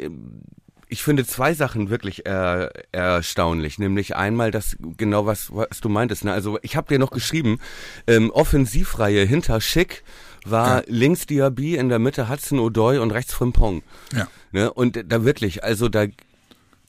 ich 0.95 1.03
finde 1.03 1.27
zwei 1.27 1.55
Sachen 1.55 1.91
wirklich 1.91 2.25
äh, 2.25 2.69
erstaunlich. 2.93 3.81
Nämlich 3.81 4.15
einmal 4.15 4.53
das, 4.53 4.77
genau 4.97 5.27
was, 5.27 5.53
was 5.53 5.81
du 5.81 5.89
meintest. 5.89 6.23
Ne? 6.23 6.33
Also 6.33 6.61
ich 6.63 6.77
habe 6.77 6.87
dir 6.87 7.01
noch 7.01 7.11
geschrieben, 7.11 7.59
ähm, 8.07 8.31
Offensivreihe 8.31 9.25
hinter 9.25 9.61
Schick 9.61 10.05
war 10.45 10.77
Ja. 10.79 10.83
links 10.87 11.27
Diaby, 11.27 11.75
in 11.75 11.89
der 11.89 11.99
Mitte 11.99 12.29
Hudson 12.29 12.61
O'Doy 12.61 13.01
und 13.01 13.11
rechts 13.11 13.35
Frimpong. 13.35 13.83
Ja. 14.15 14.29
Ne? 14.53 14.73
Und 14.73 15.03
da 15.09 15.25
wirklich, 15.25 15.65
also 15.65 15.89
da, 15.89 16.07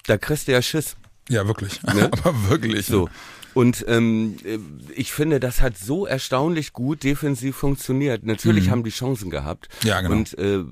da 0.06 0.20
kriegst 0.20 0.48
du 0.48 0.52
ja 0.52 0.62
Schiss. 0.62 0.96
Ja, 1.28 1.48
wirklich. 1.48 1.82
Ne? 1.82 2.12
aber 2.24 2.50
wirklich. 2.50 2.86
So. 2.86 3.10
Und 3.56 3.86
ähm, 3.88 4.36
äh, 4.46 4.60
ich 4.94 5.14
finde, 5.14 5.40
das 5.40 5.62
hat 5.62 5.80
so 5.80 6.06
erstaunlich 6.06 6.74
gut 6.74 7.04
defensiv 7.04 7.56
funktioniert. 7.56 8.24
Natürlich 8.24 8.70
haben 8.70 8.84
die 8.84 8.92
Chancen 8.92 9.32
gehabt. 9.32 9.68
Mhm. 9.82 9.88
Ja, 9.88 10.02
genau. 10.02 10.14
Und 10.14 10.38
äh, 10.38 10.64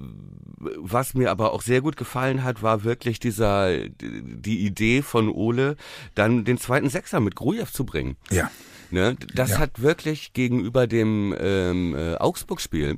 was 0.77 1.13
mir 1.13 1.32
aber 1.32 1.53
auch 1.53 1.62
sehr 1.62 1.82
gut 1.82 1.98
gefallen 1.98 2.43
hat, 2.43 2.62
war 2.63 2.84
wirklich 2.84 3.20
dieser 3.20 3.77
die 3.88 4.65
Idee 4.65 5.01
von 5.01 5.29
Ole, 5.29 5.75
dann 6.15 6.43
den 6.46 6.58
zweiten 6.58 6.89
Sechser 6.89 7.20
mit 7.20 7.36
Grujew 7.36 7.65
zu 7.72 7.86
bringen. 7.86 8.15
Ja. 8.32 8.50
Ne? 8.91 9.15
Das 9.34 9.51
Ja. 9.51 9.58
hat 9.60 9.82
wirklich 9.82 10.34
gegenüber 10.34 10.86
dem 10.88 11.36
ähm, 11.39 11.96
äh, 11.96 12.15
Augsburg-Spiel 12.15 12.98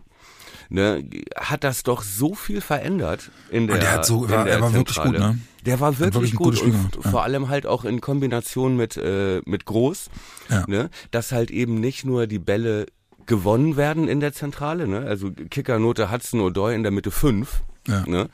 ne, 0.69 1.07
hat 1.37 1.63
das 1.63 1.83
doch 1.83 2.01
so 2.01 2.33
viel 2.33 2.59
verändert 2.59 3.29
in 3.51 3.67
der 3.67 3.75
Und 3.75 3.83
der 3.83 3.91
hat 3.93 4.05
so- 4.05 4.29
war- 4.29 4.43
der 4.45 4.53
er 4.55 4.61
war 4.61 4.73
wirklich 4.73 4.95
Zentrale. 4.97 5.19
gut, 5.19 5.27
ne? 5.35 5.39
Der 5.65 5.79
war 5.79 5.97
wirklich, 5.99 6.33
wirklich 6.33 6.35
gut 6.35 6.61
und 6.61 7.03
ja. 7.03 7.09
vor 7.11 7.23
allem 7.23 7.49
halt 7.49 7.65
auch 7.65 7.85
in 7.85 7.99
Kombination 8.01 8.75
mit 8.75 8.97
äh, 8.97 9.41
mit 9.45 9.65
Groß, 9.65 10.09
Ja. 10.49 10.63
ne, 10.67 10.89
dass 11.11 11.31
halt 11.31 11.49
eben 11.51 11.79
nicht 11.79 12.03
nur 12.05 12.27
die 12.27 12.37
Bälle 12.39 12.85
gewonnen 13.25 13.77
werden 13.77 14.07
in 14.07 14.19
der 14.19 14.33
Zentrale, 14.33 14.87
ne, 14.87 14.99
also 14.99 15.31
Kickernote 15.49 16.11
Hudson 16.11 16.41
O'Doy 16.41 16.73
in 16.73 16.83
der 16.83 16.91
Mitte 16.91 17.11
fünf, 17.11 17.61
Ja. 17.87 18.03
ne, 18.07 18.29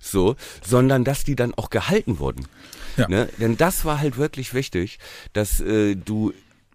so, 0.00 0.36
sondern 0.62 1.04
dass 1.04 1.24
die 1.24 1.36
dann 1.36 1.54
auch 1.54 1.70
gehalten 1.70 2.18
wurden. 2.18 2.46
Ja. 2.96 3.08
Ne? 3.08 3.28
Denn 3.38 3.56
das 3.56 3.84
war 3.84 4.00
halt 4.00 4.16
wirklich 4.18 4.52
wichtig, 4.52 4.98
dass 5.32 5.60
äh, 5.60 5.94
du 5.94 6.32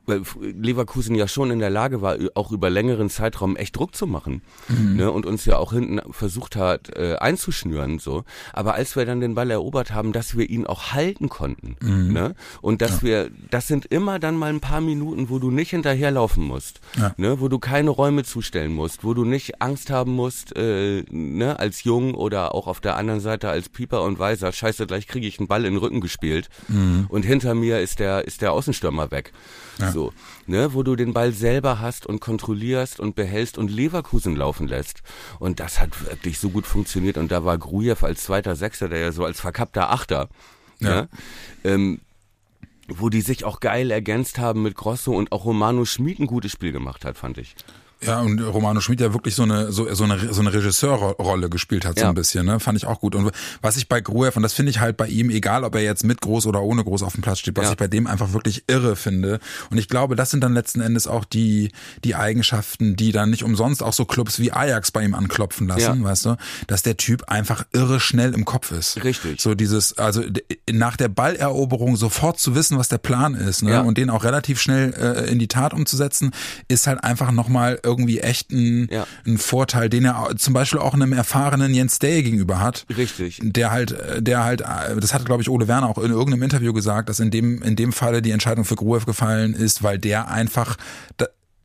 Leverkusen 0.07 1.15
ja 1.15 1.27
schon 1.27 1.51
in 1.51 1.59
der 1.59 1.69
Lage 1.69 2.01
war, 2.01 2.17
auch 2.35 2.51
über 2.51 2.69
längeren 2.69 3.09
Zeitraum 3.09 3.55
echt 3.55 3.75
Druck 3.75 3.95
zu 3.95 4.07
machen 4.07 4.41
Mhm. 4.67 4.95
ne? 4.97 5.12
und 5.12 5.25
uns 5.25 5.45
ja 5.45 5.57
auch 5.57 5.74
hinten 5.74 6.01
versucht 6.13 6.55
hat 6.55 6.95
äh, 6.95 7.15
einzuschnüren 7.15 8.00
so. 8.00 8.24
Aber 8.53 8.74
als 8.75 8.95
wir 8.95 9.05
dann 9.05 9.19
den 9.19 9.35
Ball 9.35 9.51
erobert 9.51 9.91
haben, 9.91 10.13
dass 10.13 10.38
wir 10.38 10.50
ihn 10.50 10.65
auch 10.67 10.93
halten 10.93 11.29
konnten 11.29 11.75
Mhm. 11.81 12.13
ne? 12.13 12.35
und 12.62 12.81
dass 12.81 13.03
wir, 13.03 13.29
das 13.50 13.67
sind 13.67 13.85
immer 13.85 14.19
dann 14.19 14.38
mal 14.38 14.50
ein 14.50 14.59
paar 14.62 14.81
Minuten, 14.81 15.29
wo 15.29 15.39
du 15.39 15.51
nicht 15.51 15.71
hinterherlaufen 15.71 16.43
musst, 16.43 16.79
Ja. 16.97 17.13
ne? 17.17 17.39
wo 17.39 17.47
du 17.47 17.59
keine 17.59 17.89
Räume 17.89 18.24
zustellen 18.24 18.74
musst, 18.74 19.03
wo 19.03 19.13
du 19.13 19.25
nicht 19.25 19.62
Angst 19.62 19.89
haben 19.89 20.12
musst, 20.13 20.55
äh, 20.55 21.03
ne? 21.09 21.59
als 21.59 21.83
Jung 21.83 22.13
oder 22.13 22.53
auch 22.55 22.67
auf 22.67 22.79
der 22.81 22.95
anderen 22.97 23.19
Seite 23.19 23.50
als 23.50 23.69
Pieper 23.69 24.03
und 24.03 24.19
Weiser, 24.19 24.51
scheiße, 24.51 24.88
gleich 24.88 25.07
kriege 25.07 25.27
ich 25.27 25.39
einen 25.39 25.47
Ball 25.47 25.65
in 25.65 25.74
den 25.74 25.79
Rücken 25.79 26.01
gespielt 26.01 26.50
und 27.09 27.24
hinter 27.25 27.55
mir 27.55 27.79
ist 27.81 28.00
der 28.00 28.25
ist 28.25 28.41
der 28.41 28.53
Außenstürmer 28.53 29.12
weg. 29.12 29.31
Ja. 29.79 29.91
So, 29.96 30.12
ne, 30.46 30.74
wo 30.74 30.84
du 30.84 30.98
den 30.98 31.14
Ball 31.14 31.32
selber 31.32 31.80
hast 31.80 32.06
und 32.06 32.20
kontrollierst 32.20 33.00
und 33.00 33.16
behältst 33.16 33.58
und 33.58 33.72
Leverkusen 33.72 34.36
laufen 34.36 34.68
lässt. 34.68 35.04
Und 35.40 35.62
das 35.62 35.80
hat 35.80 36.06
wirklich 36.06 36.38
so 36.38 36.50
gut 36.50 36.68
funktioniert. 36.68 37.18
Und 37.18 37.32
da 37.32 37.46
war 37.46 37.58
Grujew 37.58 37.96
als 38.02 38.25
zweiter 38.25 38.58
Sechser, 38.58 38.90
der 38.90 39.00
ja 39.00 39.12
so 39.14 39.24
als 39.24 39.40
verkappter 39.40 39.92
Achter, 39.92 40.28
ja. 40.82 40.90
Ja. 40.90 40.96
Ne, 40.96 41.10
ähm, 41.64 42.02
wo 42.90 43.08
die 43.08 43.22
sich 43.22 43.46
auch 43.46 43.62
geil 43.62 43.90
ergänzt 43.90 44.38
haben 44.38 44.64
mit 44.64 44.75
Grosso 44.75 45.14
und 45.14 45.32
auch 45.32 45.46
Romano 45.46 45.86
Schmid 45.86 46.20
ein 46.20 46.28
gutes 46.28 46.52
Spiel 46.52 46.74
gemacht 46.74 47.06
hat, 47.06 47.18
fand 47.18 47.38
ich. 47.38 47.56
Ja, 48.02 48.20
und 48.22 48.40
Romano 48.42 48.82
Schmid 48.82 49.00
ja 49.02 49.14
wirklich 49.14 49.36
so 49.36 49.44
eine 49.44 49.72
so, 49.72 49.92
so 49.94 50.04
eine 50.04 50.34
so 50.34 50.42
eine 50.42 50.54
Regisseurrolle 50.54 51.50
gespielt 51.50 51.86
hat 51.86 51.98
so 51.98 52.04
Ja. 52.04 52.10
ein 52.10 52.16
bisschen, 52.16 52.46
ne? 52.46 52.60
Fand 52.60 52.78
ich 52.78 52.86
auch 52.86 53.00
gut. 53.00 53.16
Und 53.16 53.32
was 53.62 53.78
ich 53.78 53.88
bei 53.88 54.02
Gruev 54.02 54.36
und 54.36 54.44
das 54.44 54.54
finde 54.54 54.70
ich 54.70 54.80
halt 54.80 54.98
bei 54.98 55.08
ihm, 55.08 55.30
egal 55.30 55.64
ob 55.64 55.75
er 55.75 55.82
jetzt 55.82 56.04
mit 56.04 56.22
groß 56.22 56.46
oder 56.46 56.62
ohne 56.62 56.84
groß 56.84 57.04
auf 57.04 57.14
dem 57.14 57.22
Platz 57.22 57.40
steht, 57.40 57.56
was 57.58 57.66
Ja. 57.66 57.72
ich 57.72 57.78
bei 57.78 57.88
dem 57.88 58.06
einfach 58.08 58.34
wirklich 58.34 58.66
irre 58.68 58.96
finde. 58.96 59.40
Und 59.72 59.78
ich 59.78 59.88
glaube, 59.88 60.16
das 60.16 60.30
sind 60.30 60.44
dann 60.44 60.54
letzten 60.54 60.82
Endes 60.82 61.08
auch 61.08 61.25
die 61.25 61.72
die 62.04 62.16
Eigenschaften, 62.16 62.96
die 62.96 63.12
dann 63.12 63.30
nicht 63.30 63.44
umsonst 63.44 63.82
auch 63.82 63.94
so 63.94 64.06
Clubs 64.06 64.40
wie 64.40 64.52
Ajax 64.52 64.92
bei 64.92 65.04
ihm 65.04 65.14
anklopfen 65.16 65.68
lassen, 65.68 66.00
Ja. 66.00 66.04
weißt 66.04 66.25
du, 66.25 66.36
dass 66.68 66.84
der 66.84 66.98
Typ 66.98 67.24
einfach 67.30 67.66
irre 67.72 68.00
schnell 68.00 68.34
im 68.34 68.46
Kopf 68.46 68.72
ist. 68.72 69.04
Richtig. 69.04 69.42
So 69.42 69.56
dieses, 69.56 69.98
also 69.98 70.22
nach 70.72 70.98
der 70.98 71.08
Balleroberung 71.08 71.96
sofort 71.96 72.40
zu 72.40 72.56
wissen, 72.56 72.78
was 72.78 72.90
der 72.90 72.98
Plan 72.98 73.36
ist, 73.36 73.64
ne? 73.64 73.84
Und 73.84 73.98
den 73.98 74.10
auch 74.10 74.24
relativ 74.24 74.60
schnell 74.62 74.94
äh, 74.94 75.32
in 75.32 75.40
die 75.40 75.48
Tat 75.48 75.74
umzusetzen, 75.74 76.32
ist 76.68 76.88
halt 76.88 77.04
einfach 77.04 77.32
nochmal 77.32 77.80
irgendwie 77.86 78.20
echt 78.20 78.51
ein, 78.51 78.88
Ja. 78.92 79.08
ein 79.25 79.38
Vorteil, 79.38 79.88
den 79.89 80.04
er 80.06 80.34
zum 80.38 80.54
Beispiel 80.54 80.80
auch 80.80 80.94
einem 80.94 81.13
erfahrenen 81.13 81.74
Jens 81.74 82.00
Day 82.00 82.24
gegenüber 82.24 82.60
hat. 82.60 82.86
Richtig. 82.96 83.39
Der 83.42 83.72
halt, 83.72 83.96
der 84.20 84.44
halt, 84.44 84.62
äh, 84.62 84.96
das 85.00 85.13
hat 85.13 85.25
glaube 85.25 85.42
ich 85.42 85.50
Ole 85.50 85.68
Werner 85.68 85.88
auch 85.88 85.98
in 86.00 86.12
irgendeinem 86.12 86.44
Interview 86.44 86.74
gesagt, 86.74 87.08
dass 87.10 87.20
in 87.20 87.32
dem, 87.32 87.62
in 87.62 87.75
dem 87.75 87.94
Falle 87.94 88.22
die 88.22 88.32
Entscheidung 88.32 88.65
für 88.65 88.75
Gruev 88.75 89.06
gefallen 89.06 89.54
ist, 89.54 89.84
weil 89.84 89.98
der 90.00 90.30
einfach 90.30 90.75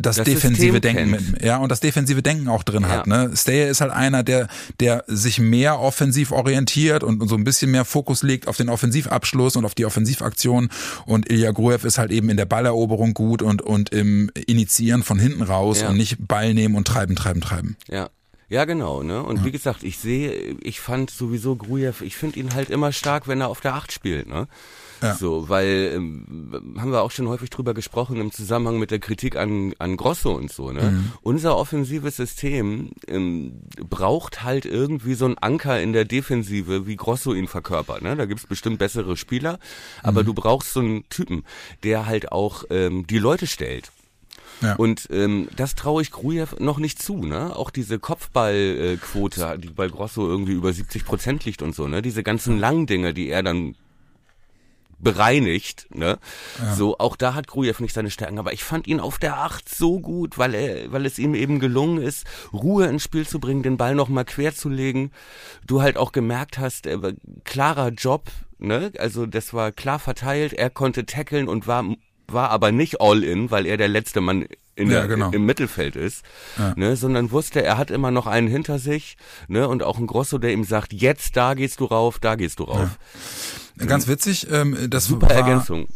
das, 0.01 0.17
Das 0.17 0.25
defensive 0.25 0.73
System 0.73 0.81
Denken 0.81 1.13
kennt. 1.13 1.33
mit, 1.33 1.43
ja, 1.43 1.59
und 1.59 1.69
das 1.71 1.81
defensive 1.81 2.23
Denken 2.23 2.49
auch 2.49 2.63
drin 2.63 2.89
hat, 2.89 3.07
Ja. 3.07 3.27
ne? 3.29 3.37
Stayer 3.37 3.69
ist 3.69 3.81
halt 3.81 3.93
einer, 3.93 4.23
der, 4.23 4.49
der 4.81 5.05
sich 5.07 5.39
mehr 5.39 5.79
offensiv 5.81 6.33
orientiert 6.33 7.03
und, 7.05 7.21
und 7.21 7.29
so 7.29 7.35
ein 7.37 7.45
bisschen 7.45 7.71
mehr 7.71 7.85
Fokus 7.85 8.23
legt 8.23 8.49
auf 8.49 8.57
den 8.57 8.69
Offensivabschluss 8.69 9.57
und 9.57 9.65
auf 9.65 9.75
die 9.75 9.85
Offensivaktion. 9.87 10.69
Und 11.07 11.31
Ilya 11.31 11.53
Gruev 11.53 11.85
ist 11.87 11.99
halt 11.99 12.11
eben 12.11 12.29
in 12.31 12.37
der 12.37 12.47
Balleroberung 12.47 13.15
gut 13.15 13.43
und, 13.43 13.63
und 13.63 13.91
im 13.91 14.31
Initiieren 14.47 15.03
von 15.03 15.19
hinten 15.19 15.43
raus 15.43 15.81
Ja. 15.83 15.89
und 15.91 15.97
nicht 15.97 16.17
Ball 16.27 16.55
nehmen 16.55 16.75
und 16.75 16.87
treiben, 16.87 17.17
treiben, 17.17 17.41
treiben. 17.41 17.77
Ja. 17.89 18.09
Ja, 18.49 18.65
genau, 18.65 19.05
ne? 19.05 19.23
Und 19.23 19.45
wie 19.45 19.53
gesagt, 19.53 19.85
ich 19.85 19.99
sehe, 19.99 20.33
ich 20.61 20.81
fand 20.81 21.11
sowieso 21.11 21.55
Grujew, 21.55 21.93
ich 22.01 22.17
finde 22.17 22.41
ihn 22.41 22.53
halt 22.53 22.69
immer 22.69 22.91
stark, 22.91 23.29
wenn 23.29 23.41
er 23.41 23.47
auf 23.47 23.61
der 23.61 23.75
Acht 23.75 23.93
spielt, 23.93 24.29
ne? 24.29 24.49
Ja. 25.03 25.15
So, 25.15 25.49
weil 25.49 25.93
ähm, 25.95 26.77
haben 26.79 26.93
wir 26.93 27.03
auch 27.03 27.11
schon 27.11 27.29
häufig 27.29 27.49
drüber 27.51 27.73
gesprochen 27.75 28.21
im 28.21 28.33
Zusammenhang 28.33 28.79
mit 28.79 28.91
der 28.91 28.99
Kritik 28.99 29.37
an, 29.37 29.73
an 29.79 29.97
Grosso 29.97 30.33
und 30.33 30.53
so, 30.53 30.73
ne? 30.73 30.91
Mhm. 30.91 31.13
Unser 31.23 31.57
offensives 31.57 32.17
System 32.17 32.91
ähm, 33.09 33.61
braucht 33.89 34.43
halt 34.45 34.67
irgendwie 34.67 35.15
so 35.15 35.25
einen 35.25 35.39
Anker 35.39 35.81
in 35.81 35.93
der 35.93 36.05
Defensive, 36.05 36.87
wie 36.87 36.97
Grosso 36.97 37.33
ihn 37.33 37.49
verkörpert, 37.49 38.03
ne? 38.03 38.15
Da 38.17 38.27
gibt's 38.27 38.47
bestimmt 38.47 38.79
bessere 38.79 39.17
Spieler, 39.17 39.55
Mhm. 39.55 39.59
aber 40.03 40.25
du 40.25 40.35
brauchst 40.35 40.73
so 40.73 40.81
einen 40.81 41.09
Typen, 41.09 41.45
der 41.83 42.07
halt 42.07 42.31
auch 42.33 42.65
ähm, 42.71 43.07
die 43.07 43.19
Leute 43.19 43.47
stellt. 43.47 43.91
Ja. 44.63 44.75
Und 44.77 45.09
ähm, 45.11 45.49
das 45.57 45.75
traue 45.75 46.03
ich 46.03 46.11
Grujew 46.11 46.49
noch 46.59 46.79
nicht 46.79 47.01
zu, 47.03 47.17
ne? 47.25 47.57
Auch 47.57 47.71
diese 47.71 47.99
Kopfballquote, 47.99 48.99
Quote, 49.41 49.59
die 49.59 49.69
bei 49.71 49.89
Grosso 49.89 50.29
irgendwie 50.29 50.53
über 50.53 50.73
70 50.73 51.05
Prozent 51.07 51.45
liegt 51.47 51.63
und 51.63 51.75
so, 51.75 51.89
ne? 51.89 52.03
Diese 52.03 52.23
ganzen 52.23 52.59
langen 52.59 52.87
Dinge, 52.87 53.15
die 53.15 53.29
er 53.31 53.43
dann 53.43 53.75
bereinigt, 55.01 55.87
ne? 55.95 56.19
So, 56.77 56.99
auch 56.99 57.17
da 57.17 57.35
hat 57.35 57.47
Grujew 57.49 57.75
nicht 57.81 57.95
seine 57.95 58.11
Stärken, 58.11 58.39
aber 58.39 58.53
ich 58.53 58.63
fand 58.65 58.87
ihn 58.87 59.01
auf 59.01 59.19
der 59.19 59.39
Acht 59.39 59.69
so 59.69 60.01
gut, 60.01 60.39
weil 60.39 60.55
er, 60.55 60.93
weil 60.93 61.07
es 61.07 61.19
ihm 61.19 61.35
eben 61.35 61.59
gelungen 61.59 62.03
ist, 62.03 62.27
Ruhe 62.53 62.87
ins 62.87 63.03
Spiel 63.03 63.27
zu 63.27 63.41
bringen, 63.41 63.63
den 63.63 63.77
Ball 63.77 63.95
nochmal 63.95 64.25
quer 64.25 64.55
zu 64.55 64.69
legen. 64.69 65.11
Du 65.67 65.83
halt 65.83 65.97
auch 65.97 66.13
gemerkt 66.13 66.59
hast, 66.59 66.87
war 67.03 67.13
klarer 67.45 67.89
Job, 67.89 68.31
ne? 68.59 68.93
Also 68.99 69.27
das 69.27 69.53
war 69.55 69.73
klar 69.73 69.99
verteilt, 69.99 70.53
er 70.53 70.71
konnte 70.71 71.07
tackeln 71.07 71.49
und 71.49 71.67
war 71.67 71.85
war 72.33 72.51
aber 72.51 72.71
nicht 72.71 73.01
all 73.01 73.25
in, 73.25 73.51
weil 73.51 73.67
er 73.67 73.77
der 73.77 73.89
letzte 73.89 74.21
Mann 74.21 74.47
in 74.77 74.89
Ja, 74.89 75.01
der, 75.01 75.09
genau. 75.09 75.31
im 75.33 75.47
Mittelfeld 75.47 75.97
ist, 75.97 76.25
Ja. 76.57 76.75
ne, 76.77 76.95
sondern 76.95 77.33
wusste, 77.33 77.61
er 77.61 77.77
hat 77.77 77.91
immer 77.91 78.13
noch 78.13 78.29
einen 78.29 78.47
hinter 78.47 78.79
sich, 78.79 79.17
ne, 79.49 79.67
und 79.67 79.83
auch 79.83 79.99
ein 79.99 80.07
Grosso, 80.07 80.39
der 80.39 80.53
ihm 80.53 80.63
sagt, 80.63 80.93
jetzt 80.93 81.37
da 81.37 81.55
gehst 81.55 81.81
du 81.81 81.87
rauf, 81.87 82.21
da 82.21 82.37
gehst 82.37 82.61
du 82.61 82.65
rauf. 82.65 82.99
Ganz 83.87 84.09
witzig, 84.09 84.47
ähm, 84.51 84.77
das 84.89 85.07
Super 85.07 85.29
war, 85.29 85.37
Ergänzung. 85.37 85.89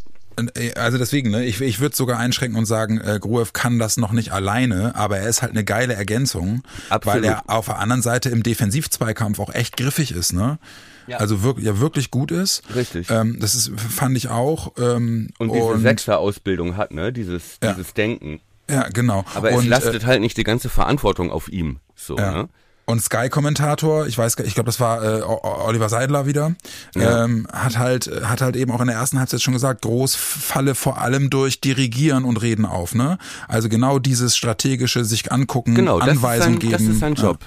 Also 0.77 0.99
deswegen, 0.99 1.31
ne, 1.31 1.45
ich, 1.45 1.61
ich 1.61 1.79
würde 1.79 1.95
sogar 1.95 2.19
einschränken 2.19 2.59
und 2.59 2.67
sagen, 2.67 3.01
äh, 3.01 3.19
Gruev 3.21 3.53
kann 3.53 3.79
das 3.79 3.97
noch 3.97 4.11
nicht 4.11 4.33
alleine, 4.33 4.97
aber 4.97 5.19
er 5.19 5.29
ist 5.29 5.43
halt 5.43 5.53
eine 5.53 5.63
geile 5.65 5.95
Ergänzung, 5.95 6.63
Absolut. 6.89 7.23
weil 7.23 7.25
er 7.25 7.45
auf 7.49 7.67
der 7.67 7.79
anderen 7.79 8.03
Seite 8.03 8.31
im 8.31 8.43
Defensivzweikampf 8.43 9.39
auch 9.39 9.55
echt 9.55 9.77
griffig 9.77 10.11
ist, 10.11 10.33
ne? 10.33 10.59
Ja. 11.07 11.19
Also 11.19 11.43
wirklich, 11.43 11.67
ja 11.67 11.79
wirklich 11.79 12.11
gut 12.11 12.33
ist. 12.33 12.63
Richtig. 12.75 13.11
Ähm, 13.11 13.39
das 13.39 13.55
ist, 13.55 13.71
fand 13.77 14.17
ich 14.17 14.29
auch. 14.29 14.73
Ähm, 14.79 15.29
Und 15.39 15.53
diese 15.53 15.79
Sechser-Ausbildung 15.79 16.77
hat, 16.77 16.93
ne, 16.93 17.13
dieses, 17.13 17.59
Ja. 17.63 17.73
dieses 17.75 17.95
Denken. 17.95 18.41
Ja, 18.69 18.89
genau. 18.89 19.25
Aber 19.35 19.51
und, 19.53 19.59
es 19.61 19.65
äh, 19.67 19.69
lastet 19.69 20.07
halt 20.07 20.21
nicht 20.21 20.37
die 20.37 20.45
ganze 20.45 20.69
Verantwortung 20.69 21.31
auf 21.31 21.49
ihm, 21.49 21.79
so, 21.95 22.17
Ja. 22.17 22.33
ne? 22.33 22.49
Und 22.87 23.01
Sky-Kommentator, 23.03 24.07
ich 24.07 24.19
weiß, 24.19 24.37
gar- 24.37 24.47
ich 24.47 24.55
glaube, 24.55 24.67
das 24.67 24.79
war 24.79 25.03
äh, 25.03 25.23
Oliver 25.23 25.89
Seidler 25.89 26.27
wieder, 26.27 26.55
Ja. 26.95 27.25
ähm, 27.25 27.47
hat 27.53 27.79
halt, 27.79 28.11
hat 28.25 28.43
halt 28.43 28.57
eben 28.57 28.71
auch 28.73 28.81
in 28.81 28.89
der 28.89 28.97
ersten 28.97 29.19
Halbzeit 29.19 29.41
schon 29.41 29.55
gesagt, 29.55 29.83
groß 29.83 30.15
falle 30.15 30.75
vor 30.75 30.99
allem 31.01 31.31
durch 31.31 31.61
Dirigieren 31.61 32.25
und 32.25 32.37
Reden 32.43 32.67
auf, 32.67 32.95
ne? 32.95 33.17
Also 33.49 33.69
genau 33.71 33.99
dieses 33.99 34.37
strategische 34.37 35.05
sich 35.05 35.33
angucken, 35.33 35.75
Genau, 35.75 35.99
Anweisungen 35.99 36.61
sein, 36.61 36.71
das 36.71 36.81
geben. 36.81 36.93
ist 36.93 37.01
sein 37.01 37.15
Ja. 37.15 37.23
Job. 37.23 37.39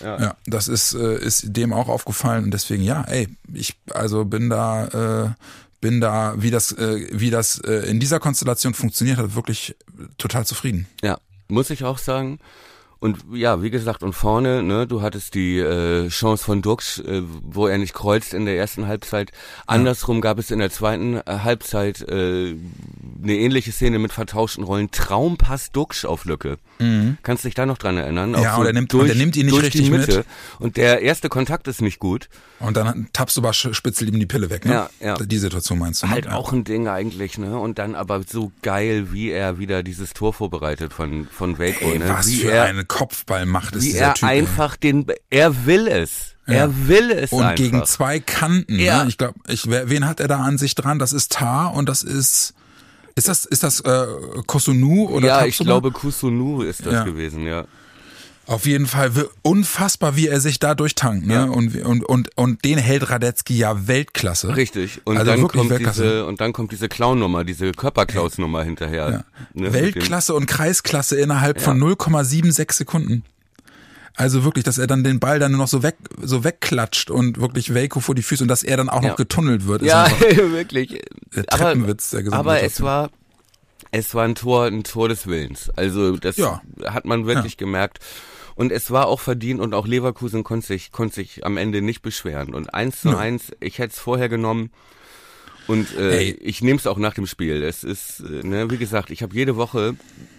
Ne? 0.00 0.06
Ja. 0.06 0.20
Ja, 0.22 0.34
das 0.46 0.68
ist, 0.68 0.94
äh, 0.94 1.18
ist 1.18 1.54
dem 1.56 1.72
auch 1.74 1.88
aufgefallen 1.88 2.44
und 2.44 2.50
deswegen, 2.54 2.82
ja, 2.82 3.02
ey, 3.02 3.28
ich 3.52 3.74
also 3.92 4.24
bin 4.24 4.48
da, 4.48 5.26
äh, 5.26 5.28
bin 5.82 6.00
da, 6.00 6.34
wie 6.38 6.50
das, 6.50 6.72
äh, 6.72 7.08
wie 7.12 7.30
das 7.30 7.58
äh, 7.58 7.90
in 7.90 8.00
dieser 8.00 8.20
Konstellation 8.20 8.72
funktioniert 8.72 9.18
hat, 9.18 9.34
wirklich 9.34 9.76
total 10.16 10.46
zufrieden. 10.46 10.86
Ja, 11.02 11.18
muss 11.48 11.68
ich 11.70 11.84
auch 11.84 11.98
sagen. 11.98 12.38
Und 13.02 13.18
ja, 13.32 13.60
wie 13.64 13.70
gesagt, 13.70 14.04
und 14.04 14.12
vorne, 14.12 14.62
ne, 14.62 14.86
du 14.86 15.02
hattest 15.02 15.34
die 15.34 15.58
äh, 15.58 16.06
Chance 16.06 16.44
von 16.44 16.62
Dux, 16.62 17.00
äh, 17.00 17.22
wo 17.42 17.66
er 17.66 17.76
nicht 17.78 17.94
kreuzt 17.94 18.32
in 18.32 18.44
der 18.44 18.56
ersten 18.56 18.86
Halbzeit. 18.86 19.32
Andersrum 19.66 20.20
gab 20.20 20.38
es 20.38 20.52
in 20.52 20.60
der 20.60 20.70
zweiten 20.70 21.16
äh, 21.16 21.22
Halbzeit 21.26 22.00
äh, 22.02 22.54
eine 23.22 23.34
ähnliche 23.34 23.72
Szene 23.72 23.98
mit 23.98 24.12
vertauschten 24.12 24.64
Rollen. 24.64 24.90
Traumpass 24.90 25.70
Dux 25.72 26.04
auf 26.04 26.24
Lücke. 26.24 26.58
Kannst 27.22 27.44
dich 27.44 27.54
da 27.54 27.64
noch 27.64 27.78
dran 27.78 27.96
erinnern? 27.96 28.30
Mhm. 28.30 28.42
Ja, 28.42 28.54
Auch 28.54 28.58
und 28.58 28.66
er 28.66 28.72
nimmt- 28.72 28.92
und 28.92 29.08
er 29.08 29.14
nimmt 29.14 29.36
ihn 29.36 29.46
nicht 29.46 29.54
durch 29.54 29.66
richtig 29.66 29.88
mit. 29.90 30.24
Und 30.58 30.76
der 30.76 31.00
erste 31.02 31.28
Kontakt 31.28 31.68
ist 31.68 31.80
nicht 31.80 32.00
gut. 32.00 32.28
Und 32.58 32.76
dann 32.76 33.08
tappst 33.12 33.36
du 33.36 33.40
aber 33.40 33.52
spitzel 33.52 34.08
ihm 34.08 34.18
die 34.18 34.26
Pille 34.26 34.50
weg, 34.50 34.64
ne? 34.64 34.72
Ja, 34.72 34.90
ja. 35.00 35.14
Die 35.14 35.38
Situation 35.38 35.78
meinst 35.78 36.02
du? 36.02 36.06
ne? 36.06 36.12
Halt 36.12 36.24
ja. 36.26 36.32
auch 36.32 36.52
ein 36.52 36.64
Ding 36.64 36.88
eigentlich, 36.88 37.38
ne? 37.38 37.56
Und 37.58 37.78
dann 37.78 37.94
aber 37.94 38.22
so 38.28 38.50
geil, 38.62 39.12
wie 39.12 39.30
er 39.30 39.58
wieder 39.60 39.84
dieses 39.84 40.12
Tor 40.12 40.32
vorbereitet 40.32 40.92
von 40.92 41.28
von 41.30 41.58
Waco, 41.60 41.84
Ey, 41.84 41.98
ne? 42.00 42.08
was 42.08 42.26
wie 42.26 42.38
für 42.38 42.50
er 42.50 42.64
einen 42.64 42.88
Kopfballmacht 42.88 43.76
ist 43.76 43.84
wie 43.84 43.92
dieser 43.92 44.06
er 44.06 44.14
Typ. 44.14 44.28
ey. 44.28 44.38
einfach 44.40 44.76
den, 44.76 45.06
er 45.30 45.66
will 45.66 45.86
es. 45.86 46.34
Ja. 46.48 46.54
Er 46.54 46.88
will 46.88 47.12
es 47.12 47.30
und 47.30 47.44
einfach. 47.44 47.54
gegen 47.54 47.84
zwei 47.84 48.18
Kanten. 48.18 48.76
Ja. 48.80 49.04
Ne? 49.04 49.08
Ich 49.10 49.18
glaube, 49.18 49.38
ich, 49.46 49.70
wen 49.70 50.06
hat 50.06 50.18
er 50.18 50.26
da 50.26 50.40
an 50.40 50.58
sich 50.58 50.74
dran? 50.74 50.98
Das 50.98 51.12
ist 51.12 51.30
Tar 51.32 51.72
und 51.74 51.88
das 51.88 52.02
ist 52.02 52.54
ist 53.14 53.28
das 53.28 53.44
ist 53.44 53.62
das 53.62 53.80
äh, 53.80 54.06
Kosunu 54.46 55.08
oder 55.08 55.26
ja, 55.28 55.44
ich 55.44 55.56
Tapsoba? 55.58 55.80
glaube 55.80 55.90
Kusunu 55.92 56.62
ist 56.62 56.84
das 56.86 56.92
Ja. 56.92 57.04
gewesen, 57.04 57.46
ja. 57.46 57.64
Auf 58.46 58.66
jeden 58.66 58.86
Fall 58.88 59.12
unfassbar, 59.42 60.16
wie 60.16 60.26
er 60.26 60.40
sich 60.40 60.58
da 60.58 60.74
durchtankt. 60.74 61.26
Ne? 61.26 61.34
Ja. 61.34 61.44
Und, 61.44 61.76
und 61.84 62.04
und 62.04 62.36
und 62.36 62.64
den 62.64 62.76
hält 62.76 63.08
Radetzky 63.08 63.56
ja 63.56 63.86
Weltklasse. 63.86 64.56
Richtig. 64.56 65.00
Und 65.04 65.16
Also 65.16 65.30
dann 65.30 65.46
kommt 65.46 65.70
Weltklasse. 65.70 66.02
diese 66.02 66.26
und 66.26 66.40
dann 66.40 66.52
kommt 66.52 66.72
diese 66.72 66.88
Clown-Nummer, 66.88 67.44
diese 67.44 67.70
Körperklaus-Nummer 67.70 68.64
hinterher. 68.64 69.10
Ja. 69.10 69.24
Ne, 69.54 69.72
Weltklasse 69.72 70.34
und 70.34 70.46
Kreisklasse 70.46 71.16
innerhalb 71.20 71.58
Ja. 71.58 71.62
von 71.62 71.78
0,76 71.78 72.72
Sekunden. 72.72 73.22
Also 74.14 74.44
wirklich, 74.44 74.64
dass 74.64 74.76
er 74.78 74.86
dann 74.86 75.04
den 75.04 75.20
Ball 75.20 75.38
dann 75.38 75.52
nur 75.52 75.58
noch 75.60 75.68
so 75.68 75.82
weg, 75.82 75.96
so 76.20 76.44
wegklatscht 76.44 77.10
und 77.10 77.40
wirklich 77.40 77.74
Waco 77.74 78.00
vor 78.00 78.14
die 78.14 78.22
Füße 78.22 78.44
und 78.44 78.48
dass 78.48 78.62
er 78.62 78.76
dann 78.76 78.88
auch 78.90 79.02
Ja. 79.02 79.10
noch 79.10 79.16
getunnelt 79.16 79.66
wird. 79.66 79.82
Ja, 79.82 80.06
wirklich. 80.20 81.00
der 81.34 81.44
Aber, 81.48 81.64
Treppenwitz 81.64 82.10
der 82.10 82.22
gesamten 82.22 82.38
aber 82.48 82.62
es 82.62 82.80
war 82.82 83.10
es 83.90 84.14
war 84.14 84.24
ein 84.24 84.34
Tor, 84.34 84.66
ein 84.66 84.84
Tor 84.84 85.08
des 85.08 85.26
Willens. 85.26 85.70
Also 85.76 86.16
das 86.16 86.36
Ja. 86.36 86.62
hat 86.84 87.04
man 87.04 87.26
wirklich 87.26 87.56
gemerkt. 87.56 87.98
Und 88.54 88.70
es 88.70 88.90
war 88.90 89.06
auch 89.06 89.20
verdient 89.20 89.60
und 89.60 89.72
auch 89.74 89.86
Leverkusen 89.86 90.44
konnte 90.44 90.66
sich, 90.66 90.92
konnte 90.92 91.14
sich 91.16 91.44
am 91.46 91.56
Ende 91.56 91.80
nicht 91.82 92.02
beschweren. 92.02 92.54
Und 92.54 92.72
eins 92.74 93.00
zu 93.00 93.16
eins, 93.16 93.44
ich 93.60 93.78
hätte 93.78 93.94
es 93.94 93.98
vorher 93.98 94.28
genommen. 94.28 94.70
Und 95.68 95.94
äh, 95.96 96.22
ich 96.22 96.60
nehme 96.62 96.78
es 96.78 96.86
auch 96.86 96.98
nach 96.98 97.14
dem 97.14 97.26
Spiel. 97.26 97.62
Es 97.62 97.82
ist, 97.84 98.20
äh, 98.20 98.46
ne, 98.46 98.70
wie 98.70 98.78
gesagt, 98.78 99.10
ich 99.10 99.22
habe 99.22 99.34
jede 99.34 99.56
Woche, 99.56 99.94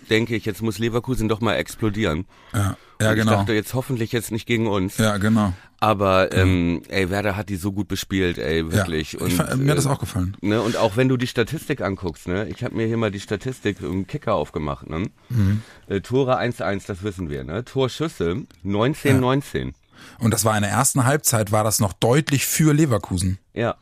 denke 0.10 0.36
ich, 0.36 0.45
jetzt 0.45 0.62
muss 0.62 0.79
Leverkusen 0.79 1.27
doch 1.27 1.41
mal 1.41 1.55
explodieren. 1.55 2.25
Ja. 2.53 2.77
Ja, 3.01 3.10
Und 3.10 3.15
genau. 3.15 3.31
Ich 3.31 3.38
dachte 3.39 3.53
jetzt 3.53 3.74
hoffentlich 3.74 4.12
jetzt 4.13 4.31
nicht 4.31 4.45
gegen 4.45 4.67
uns. 4.67 4.98
Ja, 4.98 5.17
genau. 5.17 5.53
Aber 5.79 6.31
ähm, 6.31 6.83
ey, 6.88 7.10
Werder 7.10 7.36
hat 7.36 7.50
die 7.50 7.57
so 7.57 7.74
gut 7.74 7.89
bespielt, 7.89 8.38
ey, 8.38 8.72
wirklich. 8.72 9.13
Ja, 9.13 9.19
und, 9.19 9.33
fand- 9.33 9.62
mir 9.62 9.72
hat 9.72 9.77
das 9.77 9.86
äh, 9.86 9.89
auch 9.89 10.00
gefallen. 10.00 10.38
Ne, 10.39 10.62
und 10.62 10.77
auch 10.77 10.95
wenn 10.95 11.10
du 11.10 11.17
die 11.17 11.27
Statistik 11.27 11.81
anguckst, 11.81 12.27
ne, 12.29 12.48
ich 12.48 12.63
habe 12.63 12.75
mir 12.75 12.88
hier 12.88 12.95
mal 12.95 13.12
die 13.12 13.19
Statistik 13.19 13.81
im 13.81 14.07
Kicker 14.07 14.36
aufgemacht, 14.36 14.89
ne? 14.89 15.10
Mhm. 15.29 15.62
Äh, 15.88 16.00
Tore 16.00 16.39
1-1, 16.39 16.83
das 16.88 17.03
wissen 17.03 17.29
wir, 17.29 17.43
ne? 17.43 17.65
Torschüsse 17.65 18.43
19-19. 18.65 19.74
Und 20.19 20.33
das 20.33 20.45
war 20.45 20.55
in 20.55 20.63
der 20.63 20.72
ersten 20.72 21.05
Halbzeit, 21.05 21.51
war 21.51 21.63
das 21.65 21.79
noch 21.79 21.93
deutlich 21.93 22.45
für 22.45 22.74
Leverkusen. 22.74 23.39
Ja. 23.53 23.75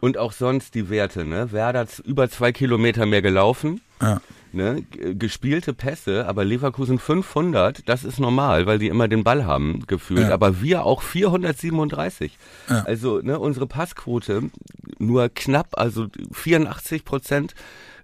Und 0.00 0.18
auch 0.18 0.32
sonst 0.32 0.74
die 0.74 0.90
Werte, 0.90 1.24
ne? 1.24 1.52
Werder 1.52 1.80
hat 1.80 1.98
über 2.00 2.28
zwei 2.30 2.52
Kilometer 2.52 3.06
mehr 3.06 3.22
gelaufen, 3.22 3.80
Ja. 4.02 4.20
Ne? 4.56 4.82
Gespielte 5.14 5.72
Pässe, 5.74 6.26
aber 6.26 6.44
Leverkusen 6.44 6.98
500, 6.98 7.88
das 7.88 8.02
ist 8.04 8.18
normal, 8.18 8.66
weil 8.66 8.78
die 8.78 8.88
immer 8.88 9.06
den 9.06 9.22
Ball 9.22 9.44
haben, 9.44 9.84
gefühlt. 9.86 10.22
Ja. 10.28 10.34
Aber 10.34 10.60
wir 10.60 10.84
auch 10.84 11.02
437. 11.02 12.36
Ja. 12.68 12.82
Also, 12.82 13.20
ne, 13.22 13.38
unsere 13.38 13.66
Passquote 13.66 14.50
nur 14.98 15.28
knapp, 15.28 15.78
also 15.78 16.06
84 16.32 17.04
Prozent. 17.04 17.54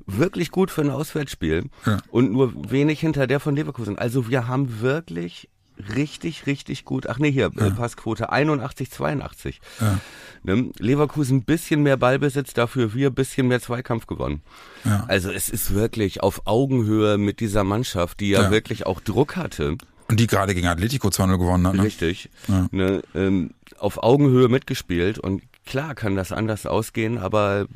Wirklich 0.04 0.50
gut 0.50 0.72
für 0.72 0.80
ein 0.80 0.90
Auswärtsspiel 0.90 1.66
Ja. 1.86 1.98
und 2.10 2.32
nur 2.32 2.52
wenig 2.72 2.98
hinter 2.98 3.28
der 3.28 3.38
von 3.38 3.54
Leverkusen. 3.54 3.96
Also 3.96 4.28
wir 4.28 4.48
haben 4.48 4.80
wirklich 4.80 5.48
richtig, 5.94 6.46
richtig 6.46 6.84
gut. 6.84 7.06
Ach 7.08 7.18
nee, 7.18 7.30
hier, 7.30 7.50
äh, 7.56 7.70
Passquote 7.70 8.30
81, 8.30 8.90
82. 8.90 9.60
Ja. 9.80 9.98
Ne? 10.42 10.70
Leverkusen 10.78 11.38
ein 11.38 11.44
bisschen 11.44 11.82
mehr 11.82 11.96
Ballbesitz, 11.96 12.52
dafür 12.52 12.94
wir 12.94 13.08
ein 13.10 13.14
bisschen 13.14 13.48
mehr 13.48 13.60
Zweikampf 13.60 14.06
gewonnen. 14.06 14.42
Ja. 14.84 15.04
Also 15.08 15.30
es 15.30 15.48
ist 15.48 15.74
wirklich 15.74 16.22
auf 16.22 16.42
Augenhöhe 16.46 17.18
mit 17.18 17.40
dieser 17.40 17.64
Mannschaft, 17.64 18.20
die 18.20 18.30
ja, 18.30 18.42
Ja. 18.42 18.50
wirklich 18.50 18.86
auch 18.86 19.00
Druck 19.00 19.36
hatte. 19.36 19.76
Und 20.08 20.20
die 20.20 20.26
gerade 20.26 20.54
gegen 20.54 20.66
Atletico 20.66 21.08
2-0 21.08 21.38
gewonnen 21.38 21.66
hat. 21.66 21.74
Ne? 21.74 21.84
Richtig. 21.84 22.28
Ja. 22.48 22.66
Ne? 22.70 23.02
Ähm, 23.14 23.54
auf 23.78 24.02
Augenhöhe 24.02 24.48
mitgespielt 24.48 25.18
und 25.18 25.42
klar 25.64 25.94
kann 25.94 26.16
das 26.16 26.32
anders 26.32 26.66
ausgehen, 26.66 27.18
aber 27.18 27.66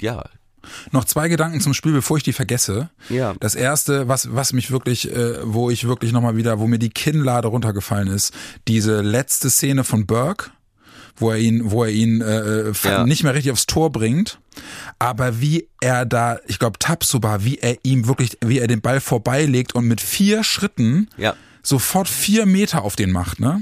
ja. 0.00 0.24
Noch 0.92 1.04
zwei 1.04 1.28
Gedanken 1.28 1.60
zum 1.60 1.74
Spiel, 1.74 1.92
bevor 1.92 2.16
ich 2.16 2.22
die 2.22 2.32
vergesse. 2.32 2.90
Ja. 3.08 3.34
Das 3.40 3.54
erste, 3.54 4.08
was, 4.08 4.34
was 4.34 4.52
mich 4.52 4.70
wirklich, 4.70 5.10
äh, 5.14 5.36
wo 5.44 5.70
ich 5.70 5.86
wirklich 5.86 6.12
nochmal 6.12 6.36
wieder, 6.36 6.58
wo 6.58 6.66
mir 6.66 6.78
die 6.78 6.90
Kinnlade 6.90 7.48
runtergefallen 7.48 8.08
ist, 8.08 8.32
diese 8.66 9.00
letzte 9.00 9.50
Szene 9.50 9.84
von 9.84 10.06
Burke, 10.06 10.50
wo 11.16 11.30
er 11.30 11.38
ihn, 11.38 11.70
wo 11.70 11.84
er 11.84 11.90
ihn 11.90 12.20
äh, 12.20 12.72
fa- 12.74 12.90
Ja. 12.90 13.04
nicht 13.06 13.24
mehr 13.24 13.34
richtig 13.34 13.52
aufs 13.52 13.66
Tor 13.66 13.90
bringt, 13.90 14.38
aber 14.98 15.40
wie 15.40 15.68
er 15.80 16.06
da, 16.06 16.38
ich 16.46 16.58
glaube 16.58 16.78
Tabsoba, 16.78 17.44
wie 17.44 17.58
er 17.58 17.76
ihm 17.82 18.06
wirklich, 18.06 18.38
wie 18.44 18.58
er 18.58 18.66
den 18.68 18.80
Ball 18.80 19.00
vorbeilegt 19.00 19.74
und 19.74 19.86
mit 19.86 20.00
vier 20.00 20.44
Schritten 20.44 21.08
Ja. 21.16 21.34
sofort 21.62 22.08
vier 22.08 22.46
Meter 22.46 22.82
auf 22.82 22.94
den 22.96 23.10
macht, 23.10 23.40
ne? 23.40 23.60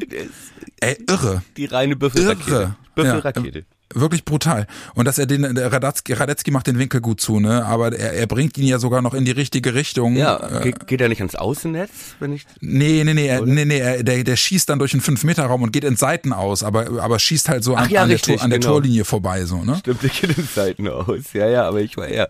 Ey, 0.81 0.99
irre. 1.09 1.43
Die 1.57 1.65
reine 1.65 1.97
Büffelrakete. 1.97 2.51
Irre. 2.51 2.77
Büffelrakete. 2.95 3.59
Ja, 3.61 3.65
wirklich 4.01 4.25
brutal. 4.25 4.67
Und 4.95 5.07
dass 5.07 5.19
er 5.19 5.27
den, 5.27 5.55
der 5.55 5.73
Radetzky, 5.73 6.13
Radetzky 6.13 6.51
macht 6.51 6.67
den 6.67 6.79
Winkel 6.79 7.01
gut 7.01 7.21
zu, 7.21 7.41
ne? 7.41 7.65
Aber 7.67 7.93
er, 7.93 8.13
er 8.13 8.27
bringt 8.27 8.57
ihn 8.59 8.67
ja 8.67 8.79
sogar 8.79 9.03
noch 9.03 9.15
in 9.15 9.25
die 9.25 9.31
richtige 9.33 9.75
Richtung. 9.75 10.15
Ja, 10.17 10.61
Äh, 10.61 10.63
ge- 10.63 10.75
geht 10.87 11.01
er 11.01 11.09
nicht 11.09 11.21
ans 11.21 11.35
Außennetz, 11.35 11.91
wenn 12.21 12.33
ich. 12.33 12.47
nee, 12.61 13.03
nee, 13.05 13.15
nee, 13.15 13.27
er, 13.27 13.43
nee, 13.43 13.65
nee, 13.65 13.79
er, 13.79 14.03
der, 14.03 14.23
der 14.23 14.37
schießt 14.37 14.69
dann 14.69 14.79
durch 14.79 14.93
einen 14.93 15.03
5-Meter-Raum 15.03 15.63
und 15.63 15.73
geht 15.73 15.85
in 15.85 15.97
Seiten 15.97 16.33
aus, 16.33 16.63
aber, 16.63 17.03
aber 17.03 17.19
schießt 17.19 17.49
halt 17.49 17.65
so 17.65 17.75
an, 17.75 17.89
ja, 17.91 18.03
an, 18.03 18.09
der, 18.09 18.15
richtig, 18.17 18.37
Tor, 18.37 18.45
an 18.45 18.51
der 18.51 18.59
genau. 18.61 18.73
Torlinie 18.73 19.05
vorbei, 19.05 19.45
so, 19.45 19.65
ne? 19.65 19.77
Stimmt, 19.79 20.03
der 20.03 20.11
geht 20.11 20.39
in 20.39 20.49
Seiten 20.55 20.89
aus. 20.89 21.33
Ja, 21.33 21.49
ja, 21.49 21.67
aber 21.69 21.81
ich 21.81 21.97
war 21.97 22.09
ja. 22.09 22.29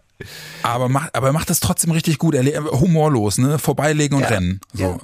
Aber 0.62 0.88
macht, 0.88 1.14
aber 1.14 1.26
er 1.28 1.32
macht 1.32 1.50
das 1.50 1.60
trotzdem 1.60 1.90
richtig 1.90 2.18
gut. 2.18 2.34
Er 2.34 2.64
humorlos, 2.64 3.38
ne? 3.38 3.58
Vorbeilegen 3.58 4.16
und 4.16 4.22
Ja. 4.22 4.28
rennen. 4.28 4.60
So. 4.72 4.98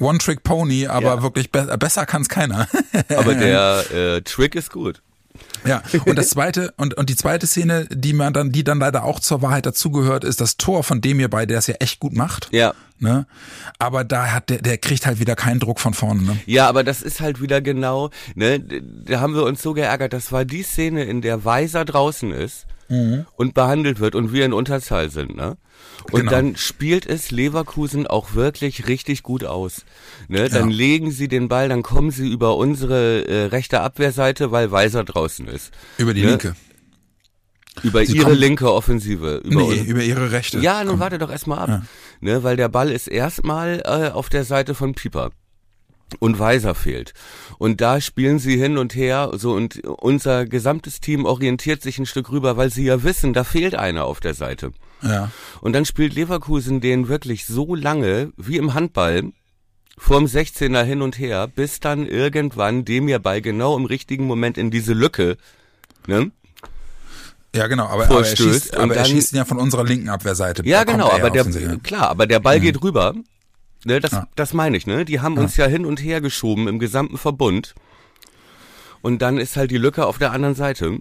One-Trick-Pony, 0.00 0.86
aber 0.88 1.06
Ja. 1.16 1.22
wirklich 1.22 1.50
be 1.52 1.76
besser 1.78 2.06
kann's 2.06 2.28
keiner. 2.28 2.68
Aber 3.16 3.34
der 3.34 3.84
äh, 3.94 4.20
Trick 4.22 4.54
ist 4.54 4.70
gut. 4.72 5.00
Ja, 5.64 5.82
und 6.06 6.16
das 6.16 6.30
zweite, 6.30 6.72
und, 6.76 6.94
und 6.94 7.08
die 7.08 7.16
zweite 7.16 7.46
Szene, 7.46 7.86
die 7.90 8.12
man 8.12 8.32
dann, 8.32 8.52
die 8.52 8.64
dann 8.64 8.78
leider 8.78 9.04
auch 9.04 9.20
zur 9.20 9.42
Wahrheit 9.42 9.66
dazugehört, 9.66 10.24
ist 10.24 10.40
das 10.40 10.56
Tor 10.56 10.82
von 10.82 11.00
dem 11.00 11.18
hierbei, 11.18 11.46
der 11.46 11.58
es 11.58 11.66
ja 11.66 11.74
echt 11.78 12.00
gut 12.00 12.14
macht. 12.14 12.48
Ja. 12.52 12.74
Ne? 12.98 13.26
Aber 13.78 14.04
da 14.04 14.32
hat 14.32 14.50
der, 14.50 14.62
der 14.62 14.78
kriegt 14.78 15.06
halt 15.06 15.18
wieder 15.18 15.34
keinen 15.34 15.60
Druck 15.60 15.80
von 15.80 15.92
vorne, 15.94 16.22
ne? 16.22 16.38
Ja, 16.46 16.68
aber 16.68 16.84
das 16.84 17.02
ist 17.02 17.20
halt 17.20 17.40
wieder 17.40 17.60
genau, 17.60 18.10
ne, 18.36 18.60
da 18.60 19.20
haben 19.20 19.34
wir 19.34 19.42
uns 19.42 19.60
so 19.60 19.72
geärgert. 19.72 20.12
Das 20.12 20.30
war 20.30 20.44
die 20.44 20.62
Szene, 20.62 21.04
in 21.04 21.20
der 21.20 21.44
Weiser 21.44 21.84
draußen 21.84 22.30
ist 22.30 22.66
Mhm. 22.92 23.26
und 23.36 23.54
behandelt 23.54 24.00
wird 24.00 24.14
und 24.14 24.32
wir 24.32 24.44
in 24.44 24.52
Unterzahl 24.52 25.08
sind, 25.10 25.34
ne? 25.36 25.56
Und 26.10 26.20
Genau. 26.20 26.30
dann 26.30 26.56
spielt 26.56 27.06
es 27.06 27.30
Leverkusen 27.30 28.06
auch 28.06 28.34
wirklich 28.34 28.88
richtig 28.88 29.22
gut 29.22 29.44
aus. 29.44 29.84
Ne? 30.28 30.48
Dann 30.48 30.70
Ja. 30.70 30.76
legen 30.76 31.10
sie 31.10 31.28
den 31.28 31.48
Ball, 31.48 31.68
dann 31.68 31.82
kommen 31.82 32.10
sie 32.10 32.28
über 32.30 32.56
unsere 32.56 33.26
äh, 33.28 33.44
rechte 33.46 33.80
Abwehrseite, 33.80 34.50
weil 34.52 34.70
Weiser 34.70 35.04
draußen 35.04 35.46
ist. 35.48 35.72
Über 35.98 36.12
die 36.12 36.22
Ne? 36.22 36.30
linke. 36.30 36.56
Über 37.82 38.04
Sie 38.04 38.16
ihre 38.16 38.24
kommen- 38.26 38.36
linke 38.38 38.70
Offensive. 38.72 39.36
Über 39.44 39.62
Nee, 39.62 39.80
über 39.82 40.02
ihre 40.02 40.30
rechte. 40.30 40.58
Ja, 40.58 40.80
nun 40.84 40.92
Komm. 40.94 41.00
warte 41.00 41.18
doch 41.18 41.30
erstmal 41.30 41.58
ab. 41.60 41.68
Ja. 41.68 41.82
Ne, 42.20 42.42
weil 42.42 42.56
der 42.56 42.68
Ball 42.68 42.90
ist 42.90 43.06
erstmal 43.08 43.80
äh, 43.84 44.10
auf 44.10 44.28
der 44.28 44.44
Seite 44.44 44.74
von 44.74 44.94
Pieper. 44.94 45.30
Und 46.18 46.38
Weiser 46.38 46.74
fehlt. 46.74 47.14
Und 47.58 47.80
da 47.80 48.00
spielen 48.00 48.38
sie 48.38 48.56
hin 48.56 48.78
und 48.78 48.94
her, 48.94 49.30
so 49.34 49.52
und 49.52 49.82
unser 49.84 50.46
gesamtes 50.46 51.00
Team 51.00 51.24
orientiert 51.24 51.82
sich 51.82 51.98
ein 51.98 52.06
Stück 52.06 52.30
rüber, 52.30 52.56
weil 52.56 52.70
sie 52.70 52.84
ja 52.84 53.02
wissen, 53.02 53.32
da 53.32 53.44
fehlt 53.44 53.74
einer 53.74 54.04
auf 54.04 54.20
der 54.20 54.34
Seite. 54.34 54.72
Ja. 55.02 55.30
Und 55.60 55.72
dann 55.74 55.84
spielt 55.84 56.14
Leverkusen 56.14 56.80
den 56.80 57.08
wirklich 57.08 57.46
so 57.46 57.74
lange, 57.74 58.32
wie 58.36 58.56
im 58.56 58.74
Handball, 58.74 59.32
vorm 59.98 60.24
16er 60.24 60.82
hin 60.82 61.02
und 61.02 61.18
her, 61.18 61.46
bis 61.48 61.80
dann 61.80 62.06
irgendwann 62.06 62.84
dem 62.84 63.08
ja 63.08 63.18
bei 63.18 63.40
genau 63.40 63.76
im 63.76 63.84
richtigen 63.84 64.26
Moment 64.26 64.58
in 64.58 64.70
diese 64.70 64.92
Lücke, 64.92 65.36
ne? 66.06 66.30
Ja, 67.54 67.66
genau, 67.66 67.84
aber, 67.84 68.04
aber, 68.06 68.26
er 68.26 68.36
schießt, 68.36 68.76
aber 68.76 68.94
er 68.94 69.02
dann- 69.02 69.10
schießt 69.10 69.32
ihn 69.34 69.36
ja 69.36 69.44
von 69.44 69.58
unserer 69.58 69.84
linken 69.84 70.08
Abwehrseite. 70.08 70.62
Ja, 70.64 70.84
genau, 70.84 71.08
er 71.08 71.16
aber 71.16 71.30
der, 71.30 71.44
klar, 71.82 72.08
aber 72.08 72.26
der 72.26 72.40
Ball 72.40 72.60
geht 72.60 72.82
rüber. 72.82 73.14
Ne, 73.84 74.00
das, 74.00 74.12
Ja. 74.12 74.28
das 74.36 74.52
meine 74.54 74.76
ich, 74.76 74.86
ne? 74.86 75.04
Die 75.04 75.20
haben 75.20 75.36
uns 75.38 75.56
ja 75.56 75.66
hin 75.66 75.84
und 75.84 76.02
her 76.02 76.20
geschoben 76.20 76.68
im 76.68 76.78
gesamten 76.78 77.18
Verbund. 77.18 77.74
Und 79.00 79.20
dann 79.22 79.38
ist 79.38 79.56
halt 79.56 79.70
die 79.72 79.78
Lücke 79.78 80.06
auf 80.06 80.18
der 80.18 80.32
anderen 80.32 80.54
Seite. 80.54 80.98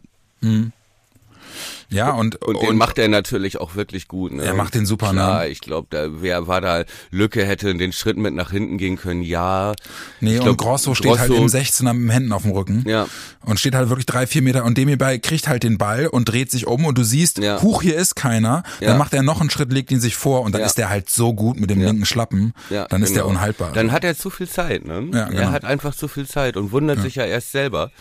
Ja, 1.89 2.11
und, 2.11 2.35
Und, 2.37 2.61
den 2.61 2.77
macht 2.77 2.97
er 2.97 3.07
natürlich 3.07 3.59
auch 3.59 3.75
wirklich 3.75 4.07
gut. 4.07 4.31
Ne? 4.31 4.43
Er 4.43 4.53
macht 4.53 4.75
den 4.75 4.85
super, 4.85 5.11
Klar, 5.11 5.41
ne? 5.41 5.49
ich 5.49 5.59
glaube, 5.61 5.87
da 5.89 6.07
wer 6.21 6.47
war 6.47 6.61
da 6.61 6.83
Lücke 7.09 7.45
hätte 7.45 7.73
den 7.75 7.91
Schritt 7.91 8.17
mit 8.17 8.33
nach 8.33 8.51
hinten 8.51 8.77
gehen 8.77 8.97
können. 8.97 9.21
Ja. 9.21 9.73
Nee, 10.19 10.33
Ich 10.35 10.39
und 10.39 10.43
glaub, 10.45 10.57
Grosso 10.57 10.95
steht 10.95 11.17
halt 11.19 11.29
Grosso- 11.29 11.41
im 11.43 11.47
16er 11.49 11.93
mit 11.93 12.03
den 12.03 12.09
Händen 12.11 12.31
auf 12.33 12.43
dem 12.43 12.51
Rücken. 12.51 12.83
Ja. 12.87 13.07
Und 13.43 13.59
steht 13.59 13.75
halt 13.75 13.89
wirklich 13.89 14.05
drei, 14.05 14.27
vier 14.27 14.41
Meter 14.41 14.63
und 14.63 14.77
dem 14.77 14.87
hierbei 14.87 15.17
kriegt 15.17 15.47
halt 15.47 15.63
den 15.63 15.77
Ball 15.77 16.07
und 16.07 16.25
dreht 16.29 16.51
sich 16.51 16.67
um 16.67 16.85
und 16.85 16.97
du 16.97 17.03
siehst, 17.03 17.39
Ja. 17.39 17.61
huch, 17.61 17.81
hier 17.81 17.95
ist 17.97 18.15
keiner. 18.15 18.63
Ja. 18.79 18.89
Dann 18.89 18.97
macht 18.97 19.13
er 19.13 19.23
noch 19.23 19.41
einen 19.41 19.49
Schritt, 19.49 19.71
legt 19.73 19.91
ihn 19.91 19.99
sich 19.99 20.15
vor 20.15 20.41
und 20.43 20.53
dann 20.53 20.61
Ja. 20.61 20.67
ist 20.67 20.77
der 20.77 20.89
halt 20.89 21.09
so 21.09 21.33
gut 21.33 21.59
mit 21.59 21.69
dem 21.69 21.81
linken 21.81 22.05
Schlappen. 22.05 22.53
Ja, 22.69 22.85
dann 22.87 23.01
ist 23.03 23.15
der 23.15 23.23
genau. 23.23 23.31
unhaltbar. 23.31 23.71
Dann 23.73 23.91
hat 23.91 24.03
er 24.03 24.15
zu 24.17 24.29
viel 24.29 24.47
Zeit, 24.47 24.85
ne? 24.85 25.07
Ja, 25.13 25.25
genau. 25.25 25.41
Er 25.41 25.51
hat 25.51 25.65
einfach 25.65 25.95
zu 25.95 26.07
viel 26.07 26.27
Zeit 26.27 26.55
und 26.57 26.71
wundert 26.71 27.01
sich 27.01 27.15
ja 27.15 27.25
erst 27.25 27.51
selber. 27.51 27.91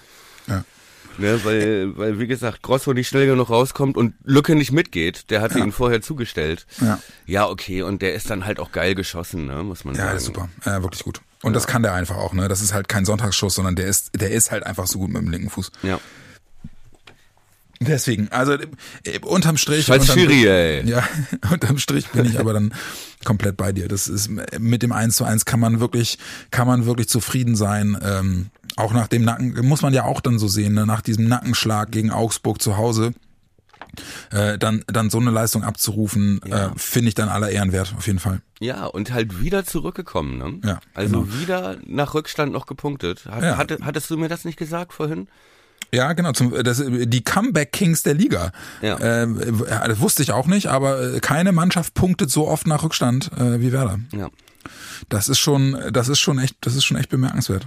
Ja. 0.46 0.64
Ne, 1.20 1.44
weil, 1.44 1.96
weil, 1.98 2.18
wie 2.18 2.26
gesagt, 2.26 2.62
Grosso 2.62 2.92
nicht 2.94 3.09
schnell 3.09 3.26
genug 3.26 3.50
rauskommt 3.50 3.96
und 3.96 4.14
Lücke 4.24 4.54
nicht 4.54 4.72
mitgeht. 4.72 5.30
Der 5.30 5.40
hatte 5.42 5.59
ihn 5.59 5.70
vorher 5.72 6.00
zugestellt. 6.00 6.66
Ja. 6.80 6.98
Ja, 7.26 7.46
okay, 7.48 7.83
und 7.83 8.00
der 8.02 8.14
ist 8.14 8.30
dann 8.30 8.46
halt 8.46 8.59
auch 8.59 8.72
geil 8.72 8.94
geschossen, 8.94 9.46
ne, 9.46 9.62
muss 9.62 9.85
man 9.85 9.94
Ja, 9.94 10.04
sagen. 10.06 10.16
ist 10.16 10.24
super. 10.24 10.48
Ja, 10.64 10.83
wirklich 10.83 11.04
gut. 11.04 11.20
Und 11.42 11.52
das 11.54 11.66
kann 11.66 11.83
der 11.83 11.94
einfach 11.94 12.16
auch, 12.16 12.33
ne? 12.33 12.48
Das 12.48 12.61
ist 12.61 12.72
halt 12.74 12.88
kein 12.88 13.04
Sonntagsschuss, 13.04 13.54
sondern 13.54 13.76
der 13.76 13.87
ist, 13.87 14.11
der 14.20 14.30
ist 14.30 14.50
halt 14.50 14.64
einfach 14.64 14.87
so 14.87 14.98
gut 14.98 15.11
mit 15.11 15.22
dem 15.22 15.30
linken 15.30 15.50
Fuß. 15.50 15.70
Ja. 15.83 16.00
Deswegen, 17.83 18.28
also 18.28 18.52
äh, 19.04 19.18
unterm 19.22 19.56
Strich. 19.56 19.87
Scheiß 19.87 20.02
unterm, 20.02 20.18
Schiri, 20.18 20.46
ey. 20.46 20.87
Ja, 20.87 21.02
unterm 21.50 21.78
Strich 21.78 22.09
bin 22.09 22.26
ich 22.26 22.38
aber 22.38 22.52
dann 22.52 22.74
komplett 23.24 23.56
bei 23.56 23.72
dir. 23.72 23.88
Das 23.88 24.06
ist 24.06 24.28
mit 24.59 24.83
dem 24.83 24.92
1 24.92 25.16
zu 25.16 25.24
1 25.24 25.46
kann 25.46 25.61
man 25.61 25.80
wirklich, 25.80 26.18
kann 26.50 26.66
man 26.66 26.85
wirklich 26.85 27.09
zufrieden 27.09 27.56
sein. 27.56 27.96
Ähm, 28.04 28.50
auch 28.76 28.92
nach 28.92 29.09
dem 29.09 29.22
Nacken, 29.24 29.54
muss 29.66 29.83
man 29.83 29.92
ja 29.94 30.04
auch 30.04 30.20
dann 30.20 30.38
so 30.38 30.48
sehen, 30.48 30.74
ne? 30.74 30.87
nach 30.87 31.00
diesem 31.02 31.26
Nackenschlag 31.28 31.90
gegen 31.90 32.11
Augsburg 32.11 32.61
zu 32.62 32.76
Hause. 32.76 33.12
Äh, 34.30 34.56
dann, 34.59 34.85
dann 34.87 35.11
so 35.11 35.18
eine 35.18 35.30
Leistung 35.30 35.64
abzurufen, 35.64 36.40
Ja. 36.46 36.68
äh, 36.68 36.70
finde 36.76 37.09
ich 37.09 37.14
dann 37.14 37.28
aller 37.28 37.50
Ehren 37.50 37.72
wert, 37.72 37.92
auf 37.96 38.06
jeden 38.06 38.20
Fall. 38.20 38.40
Ja, 38.61 38.87
und 38.87 39.12
halt 39.12 39.40
wieder 39.42 39.64
zurückgekommen, 39.64 40.38
ne? 40.38 40.61
Ja, 40.64 40.80
Also 40.94 41.22
genau. 41.22 41.35
wieder 41.40 41.76
nach 41.87 42.14
Rückstand 42.14 42.52
noch 42.52 42.66
gepunktet. 42.66 43.26
Hat, 43.28 43.42
Ja. 43.42 43.56
hatte, 43.56 43.78
hattest 43.83 44.09
du 44.11 44.16
mir 44.16 44.28
das 44.28 44.44
nicht 44.44 44.56
gesagt 44.59 44.92
vorhin? 44.92 45.26
Ja, 45.92 46.12
genau, 46.12 46.30
zum, 46.33 46.52
das, 46.62 46.80
die 46.87 47.24
Comeback 47.24 47.72
Kings 47.72 48.04
der 48.04 48.14
Liga. 48.14 48.52
Ja. 48.80 49.24
Ja, 49.24 49.88
das 49.88 49.98
wusste 49.98 50.22
ich 50.22 50.30
auch 50.30 50.46
nicht, 50.46 50.68
aber 50.68 51.14
äh, 51.14 51.20
keine 51.20 51.50
Mannschaft 51.50 51.94
punktet 51.94 52.30
so 52.30 52.46
oft 52.46 52.68
nach 52.68 52.85
Rückstand 52.85 53.33
äh, 53.37 53.61
wie 53.61 53.72
Werder. 53.72 53.98
Ja. 54.14 54.28
Das 55.09 55.28
ist 55.28 55.40
schon, 55.40 55.76
das 55.92 56.09
ist 56.09 56.20
schon 56.20 56.38
echt, 56.38 56.54
das 56.61 56.76
ist 56.76 56.85
schon 56.85 56.96
echt 56.96 57.09
bemerkenswert. 57.09 57.66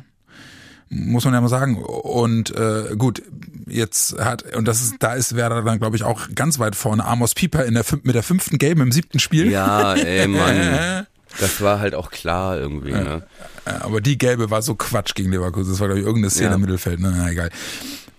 Muss 0.95 1.25
man 1.25 1.33
ja 1.33 1.41
mal 1.41 1.47
sagen. 1.47 1.77
Und 1.77 2.55
äh, 2.55 2.95
gut, 2.97 3.21
jetzt 3.67 4.17
hat, 4.19 4.55
und 4.55 4.67
das 4.67 4.81
ist, 4.81 4.95
da 4.99 5.13
ist 5.13 5.35
Werder 5.35 5.61
dann, 5.63 5.79
glaube 5.79 5.95
ich, 5.95 6.03
auch 6.03 6.27
ganz 6.35 6.59
weit 6.59 6.75
vorne. 6.75 7.05
Amos 7.05 7.33
Pieper 7.33 7.65
in 7.65 7.73
der 7.73 7.83
mit 8.03 8.13
der 8.15 8.23
fünften 8.23 8.57
Game 8.57 8.79
im 8.81 8.91
siebten 8.91 9.19
Spiel. 9.19 9.49
Ja, 9.51 9.93
ey, 9.95 10.27
Mann. 10.27 11.07
Das 11.39 11.61
war 11.61 11.79
halt 11.79 11.95
auch 11.95 12.11
klar 12.11 12.59
irgendwie, 12.59 12.91
ne? 12.91 13.23
Aber 13.65 14.01
die 14.01 14.17
gelbe 14.17 14.51
war 14.51 14.61
so 14.61 14.75
Quatsch 14.75 15.15
gegen 15.15 15.31
Leverkusen. 15.31 15.71
Das 15.71 15.79
war, 15.79 15.87
glaube 15.87 16.01
ich, 16.01 16.05
irgendeine 16.05 16.29
Szene 16.29 16.49
Ja. 16.49 16.55
im 16.55 16.61
Mittelfeld. 16.61 16.99
Ne? 16.99 17.13
Na, 17.15 17.31
egal. 17.31 17.49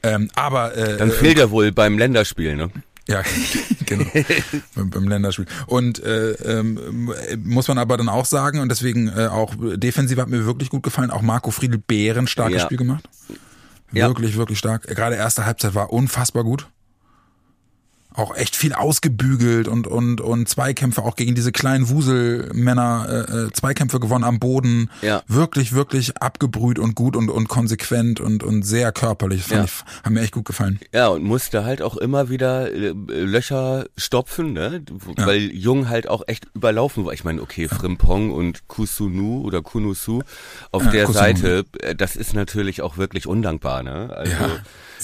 Ähm, 0.02 0.30
aber 0.34 0.76
äh, 0.76 0.96
Dann 0.96 1.10
fehlt 1.12 1.38
er 1.38 1.50
wohl 1.50 1.70
beim 1.70 1.96
Länderspiel, 1.98 2.56
ne? 2.56 2.70
Ja, 3.06 3.22
genau. 3.86 4.06
beim, 4.74 4.90
beim 4.90 5.08
Länderspiel. 5.08 5.46
Und 5.66 6.02
äh, 6.02 6.32
ähm, 6.32 7.12
muss 7.44 7.68
man 7.68 7.78
aber 7.78 7.96
dann 7.96 8.08
auch 8.08 8.24
sagen, 8.24 8.60
und 8.60 8.70
deswegen 8.70 9.08
äh, 9.08 9.26
auch 9.26 9.54
defensiv 9.58 10.18
hat 10.18 10.28
mir 10.28 10.46
wirklich 10.46 10.70
gut 10.70 10.82
gefallen, 10.82 11.10
auch 11.10 11.22
Marco 11.22 11.50
Friedl 11.50 11.78
Bären 11.78 12.26
starkes 12.26 12.62
Ja. 12.62 12.64
Spiel 12.64 12.78
gemacht. 12.78 13.08
Ja. 13.92 14.08
Wirklich, 14.08 14.36
wirklich 14.36 14.58
stark. 14.58 14.82
Gerade 14.86 15.16
erste 15.16 15.44
Halbzeit 15.44 15.74
war 15.74 15.92
unfassbar 15.92 16.44
gut. 16.44 16.66
Auch 18.14 18.34
echt 18.36 18.54
viel 18.56 18.72
ausgebügelt 18.72 19.66
und, 19.68 19.86
und, 19.86 20.20
und 20.20 20.48
Zweikämpfe 20.48 21.02
auch 21.02 21.16
gegen 21.16 21.34
diese 21.34 21.50
kleinen 21.52 21.88
Wuselmänner, 21.88 23.26
äh, 23.28 23.32
äh, 23.46 23.52
Zweikämpfe 23.52 23.98
gewonnen 24.00 24.24
am 24.24 24.38
Boden. 24.38 24.90
Ja. 25.02 25.22
Wirklich, 25.26 25.72
wirklich 25.72 26.16
abgebrüht 26.18 26.78
und 26.78 26.94
gut 26.94 27.16
und, 27.16 27.28
und 27.28 27.48
konsequent 27.48 28.20
und, 28.20 28.42
und 28.42 28.62
sehr 28.62 28.92
körperlich. 28.92 29.42
Fand 29.44 29.58
Ja. 29.60 29.64
ich, 29.64 30.04
hat 30.04 30.12
mir 30.12 30.20
echt 30.20 30.32
gut 30.32 30.44
gefallen. 30.44 30.78
Ja, 30.92 31.08
und 31.08 31.24
musste 31.24 31.64
halt 31.64 31.82
auch 31.82 31.96
immer 31.96 32.28
wieder 32.30 32.72
äh, 32.72 32.94
Löcher 33.08 33.86
stopfen, 33.96 34.52
ne? 34.52 34.82
Weil 35.16 35.50
Jung 35.52 35.88
halt 35.88 36.08
auch 36.08 36.22
echt 36.26 36.46
überlaufen 36.54 37.04
war. 37.04 37.12
Ich 37.12 37.24
meine, 37.24 37.42
okay, 37.42 37.68
Frimpong 37.68 38.30
und 38.30 38.68
Kusunu 38.68 39.42
oder 39.42 39.60
Kunusu 39.62 40.22
auf 40.70 40.84
Ja, 40.84 40.90
der 40.90 41.04
Kusunu. 41.06 41.24
Seite, 41.24 41.64
äh, 41.80 41.94
das 41.94 42.16
ist 42.16 42.32
natürlich 42.34 42.80
auch 42.82 42.96
wirklich 42.96 43.26
undankbar, 43.26 43.82
ne? 43.82 44.14
Also 44.16 44.32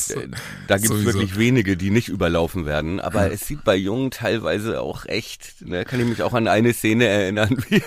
Ja, 0.09 0.17
äh, 0.17 0.29
da 0.69 0.79
gibt 0.79 0.95
es 0.95 1.05
wirklich 1.05 1.39
wenige, 1.39 1.77
die 1.77 1.91
nicht 1.91 2.09
überlaufen 2.09 2.67
werden. 2.67 3.01
Aber 3.01 3.31
es 3.31 3.47
sieht 3.47 3.65
bei 3.65 3.77
Jung 3.77 4.11
teilweise 4.11 4.81
auch 4.81 5.07
echt, 5.07 5.67
ne? 5.67 5.85
Kann 5.85 6.01
ich 6.01 6.07
mich 6.07 6.23
auch 6.23 6.35
an 6.35 6.49
eine 6.49 6.73
Szene 6.73 7.07
erinnern, 7.07 7.57
wie 7.69 7.83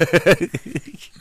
ich 0.93 1.11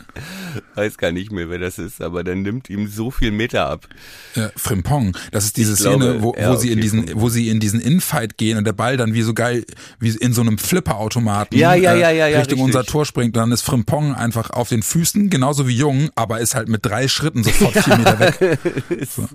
weiß 0.74 0.98
gar 0.98 1.12
nicht 1.12 1.32
mehr, 1.32 1.48
wer 1.48 1.58
das 1.58 1.78
ist, 1.78 2.00
aber 2.00 2.24
dann 2.24 2.42
nimmt 2.42 2.68
ihm 2.70 2.88
so 2.88 3.10
viel 3.10 3.30
Meter 3.30 3.68
ab. 3.68 3.88
Ja, 4.34 4.50
Frimpong, 4.56 5.16
das 5.30 5.44
ist 5.44 5.56
diese 5.56 5.74
Ich 5.74 5.80
glaube, 5.80 6.04
Szene, 6.04 6.22
wo, 6.22 6.34
ja, 6.38 6.50
wo 6.50 6.56
sie 6.56 6.70
in 6.70 6.80
diesen, 6.80 7.20
wo 7.20 7.28
sie 7.28 7.48
in 7.48 7.60
diesen 7.60 7.80
Infight 7.80 8.36
gehen 8.36 8.58
und 8.58 8.64
der 8.64 8.72
Ball 8.72 8.96
dann 8.96 9.14
wie 9.14 9.22
so 9.22 9.34
geil, 9.34 9.64
wie 9.98 10.10
in 10.10 10.32
so 10.32 10.40
einem 10.40 10.58
Flipperautomaten 10.58 11.58
Ja, 11.58 11.74
ja, 11.74 11.94
ja, 11.94 12.10
ja, 12.10 12.26
ja, 12.26 12.38
Richtung 12.38 12.60
richtig. 12.60 12.76
unser 12.76 12.84
Tor 12.84 13.06
springt 13.06 13.36
und 13.36 13.40
dann 13.40 13.52
ist 13.52 13.62
Frimpong 13.62 14.14
einfach 14.14 14.50
auf 14.50 14.68
den 14.68 14.82
Füßen, 14.82 15.30
genauso 15.30 15.66
wie 15.68 15.76
Jung, 15.76 16.10
aber 16.14 16.40
ist 16.40 16.54
halt 16.54 16.68
mit 16.68 16.84
drei 16.84 17.08
Schritten 17.08 17.44
sofort 17.44 17.72
vier 17.84 17.96
Meter 17.96 18.18
weg. 18.18 18.58
So. 19.08 19.28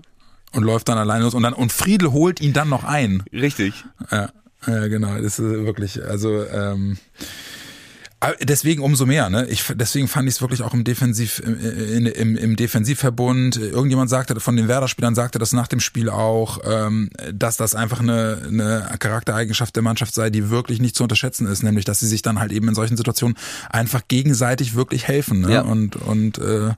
Und 0.57 0.63
läuft 0.63 0.89
dann 0.89 0.97
alleine 0.97 1.23
los 1.23 1.35
und 1.35 1.43
dann, 1.43 1.53
und 1.53 1.71
Friedel 1.71 2.11
holt 2.11 2.41
ihn 2.41 2.51
dann 2.51 2.67
noch 2.67 2.83
ein. 2.83 3.21
Richtig. 3.31 3.85
Ja, 4.09 4.31
ja 4.65 4.87
genau, 4.87 5.13
das 5.13 5.37
ist 5.37 5.39
wirklich, 5.39 6.03
also 6.03 6.47
ähm, 6.47 6.97
deswegen 8.41 8.81
umso 8.81 9.05
mehr, 9.05 9.29
ne? 9.29 9.45
Ich, 9.47 9.63
deswegen 9.75 10.07
fand 10.07 10.27
ich 10.27 10.35
es 10.35 10.41
wirklich 10.41 10.63
auch 10.63 10.73
im 10.73 10.83
Defensiv, 10.83 11.39
im, 11.39 12.07
im, 12.07 12.35
im 12.35 12.55
Defensivverbund. 12.55 13.57
Irgendjemand 13.57 14.09
sagte, 14.09 14.39
von 14.39 14.55
den 14.55 14.67
Werder-Spielern 14.67 15.13
sagte 15.13 15.37
das 15.37 15.53
nach 15.53 15.67
dem 15.67 15.79
Spiel 15.79 16.09
auch, 16.09 16.59
ähm, 16.63 17.09
dass 17.31 17.57
das 17.57 17.75
einfach 17.75 17.99
eine, 17.99 18.41
eine 18.47 18.95
Charaktereigenschaft 18.99 19.75
der 19.75 19.83
Mannschaft 19.83 20.15
sei, 20.15 20.29
die 20.31 20.49
wirklich 20.49 20.79
nicht 20.79 20.95
zu 20.95 21.03
unterschätzen 21.03 21.45
ist, 21.45 21.61
nämlich 21.61 21.85
dass 21.85 21.99
sie 21.99 22.07
sich 22.07 22.23
dann 22.23 22.39
halt 22.39 22.51
eben 22.51 22.67
in 22.67 22.75
solchen 22.75 22.97
Situationen 22.97 23.37
einfach 23.69 24.01
gegenseitig 24.07 24.73
wirklich 24.73 25.07
helfen, 25.07 25.41
ne? 25.41 25.53
Ja. 25.53 25.61
Und 25.61 25.95
und 25.95 26.39
äh, 26.39 26.73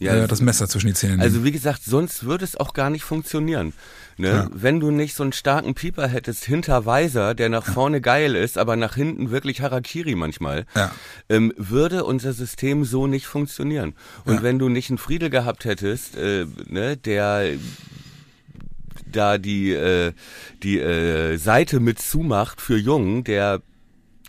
Ja, 0.00 0.14
äh, 0.14 0.26
das 0.26 0.40
Messer 0.40 0.68
zwischen 0.68 0.88
die 0.88 0.94
Zähne 0.94 1.12
nehmen. 1.12 1.22
Also 1.22 1.44
wie 1.44 1.52
gesagt, 1.52 1.82
sonst 1.84 2.24
würde 2.24 2.44
es 2.44 2.56
auch 2.56 2.74
gar 2.74 2.90
nicht 2.90 3.04
funktionieren. 3.04 3.74
Ne? 4.20 4.48
Wenn 4.52 4.80
du 4.80 4.90
nicht 4.90 5.14
so 5.14 5.22
einen 5.22 5.32
starken 5.32 5.74
Pieper 5.74 6.06
hättest 6.06 6.44
hinter 6.44 6.84
Weiser, 6.86 7.34
der 7.34 7.48
nach 7.48 7.64
vorne 7.64 8.00
geil 8.00 8.34
ist, 8.36 8.58
aber 8.58 8.76
nach 8.76 8.94
hinten 8.94 9.30
wirklich 9.30 9.62
Harakiri 9.62 10.14
manchmal, 10.14 10.66
Ja. 10.76 10.92
ähm, 11.28 11.52
würde 11.56 12.04
unser 12.04 12.32
System 12.32 12.84
so 12.84 13.06
nicht 13.06 13.26
funktionieren. 13.26 13.94
Und 14.26 14.36
Ja. 14.36 14.42
wenn 14.42 14.58
du 14.58 14.68
nicht 14.68 14.90
einen 14.90 14.98
Friedel 14.98 15.30
gehabt 15.30 15.64
hättest, 15.64 16.16
äh, 16.16 16.46
ne, 16.68 16.96
der 16.96 17.52
da 19.10 19.38
die 19.38 19.72
äh, 19.72 20.12
die 20.62 20.78
äh, 20.78 21.36
Seite 21.36 21.80
mit 21.80 21.98
zumacht 21.98 22.60
für 22.60 22.76
Jung, 22.76 23.24
der 23.24 23.60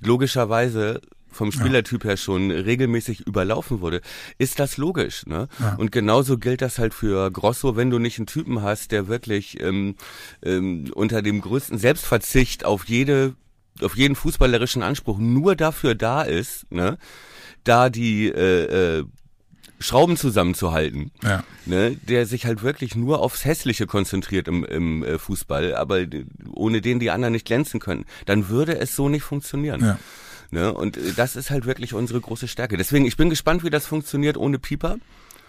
logischerweise 0.01 1.01
vom 1.31 1.51
Spielertyp 1.51 2.03
her 2.03 2.17
schon 2.17 2.51
regelmäßig 2.51 3.21
überlaufen 3.27 3.81
wurde, 3.81 4.01
ist 4.37 4.59
das 4.59 4.77
logisch. 4.77 5.25
Ne? 5.25 5.47
Ja. 5.59 5.75
Und 5.75 5.91
genauso 5.91 6.37
gilt 6.37 6.61
das 6.61 6.77
halt 6.77 6.93
für 6.93 7.31
Grosso, 7.31 7.75
wenn 7.75 7.89
du 7.89 7.99
nicht 7.99 8.17
einen 8.19 8.27
Typen 8.27 8.61
hast, 8.61 8.91
der 8.91 9.07
wirklich 9.07 9.59
ähm, 9.61 9.95
ähm, 10.43 10.91
unter 10.93 11.21
dem 11.21 11.41
größten 11.41 11.77
Selbstverzicht 11.77 12.65
auf 12.65 12.85
jede 12.85 13.35
auf 13.81 13.95
jeden 13.95 14.15
fußballerischen 14.15 14.83
Anspruch 14.83 15.17
nur 15.17 15.55
dafür 15.55 15.95
da 15.95 16.21
ist, 16.23 16.69
ne, 16.71 16.97
da 17.63 17.89
die 17.89 18.27
äh, 18.27 18.99
äh, 18.99 19.05
Schrauben 19.79 20.17
zusammenzuhalten, 20.17 21.09
Ja. 21.23 21.43
ne, 21.65 21.95
der 22.07 22.25
sich 22.27 22.45
halt 22.45 22.61
wirklich 22.61 22.95
nur 22.95 23.21
aufs 23.21 23.45
Hässliche 23.45 23.87
konzentriert 23.87 24.47
im, 24.47 24.63
im 24.65 25.03
äh, 25.03 25.17
Fußball, 25.17 25.73
aber 25.73 26.05
ohne 26.53 26.81
den 26.81 26.99
die 26.99 27.09
anderen 27.09 27.31
nicht 27.31 27.45
glänzen 27.47 27.79
können, 27.79 28.05
dann 28.27 28.49
würde 28.49 28.77
es 28.77 28.95
so 28.95 29.09
nicht 29.09 29.23
funktionieren. 29.23 29.81
Ja. 29.81 29.99
Ne? 30.51 30.73
Und 30.73 30.97
äh, 30.97 31.13
das 31.15 31.35
ist 31.35 31.49
halt 31.49 31.65
wirklich 31.65 31.93
unsere 31.93 32.21
große 32.21 32.47
Stärke. 32.47 32.77
Deswegen, 32.77 33.05
ich 33.05 33.17
bin 33.17 33.29
gespannt, 33.29 33.63
wie 33.63 33.69
das 33.69 33.85
funktioniert 33.85 34.37
ohne 34.37 34.59
Pieper. 34.59 34.97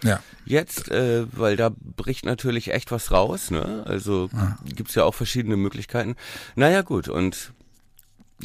Ja. 0.03 0.21
Jetzt, 0.45 0.91
äh, 0.91 1.25
weil 1.31 1.55
da 1.55 1.71
bricht 1.79 2.25
natürlich 2.25 2.73
echt 2.73 2.91
was 2.91 3.11
raus, 3.11 3.51
ne? 3.51 3.83
Also 3.87 4.29
gibt's 4.75 4.95
ja 4.95 5.05
auch 5.05 5.15
verschiedene 5.15 5.55
Möglichkeiten. 5.55 6.15
Naja, 6.55 6.81
gut, 6.81 7.07
und 7.07 7.53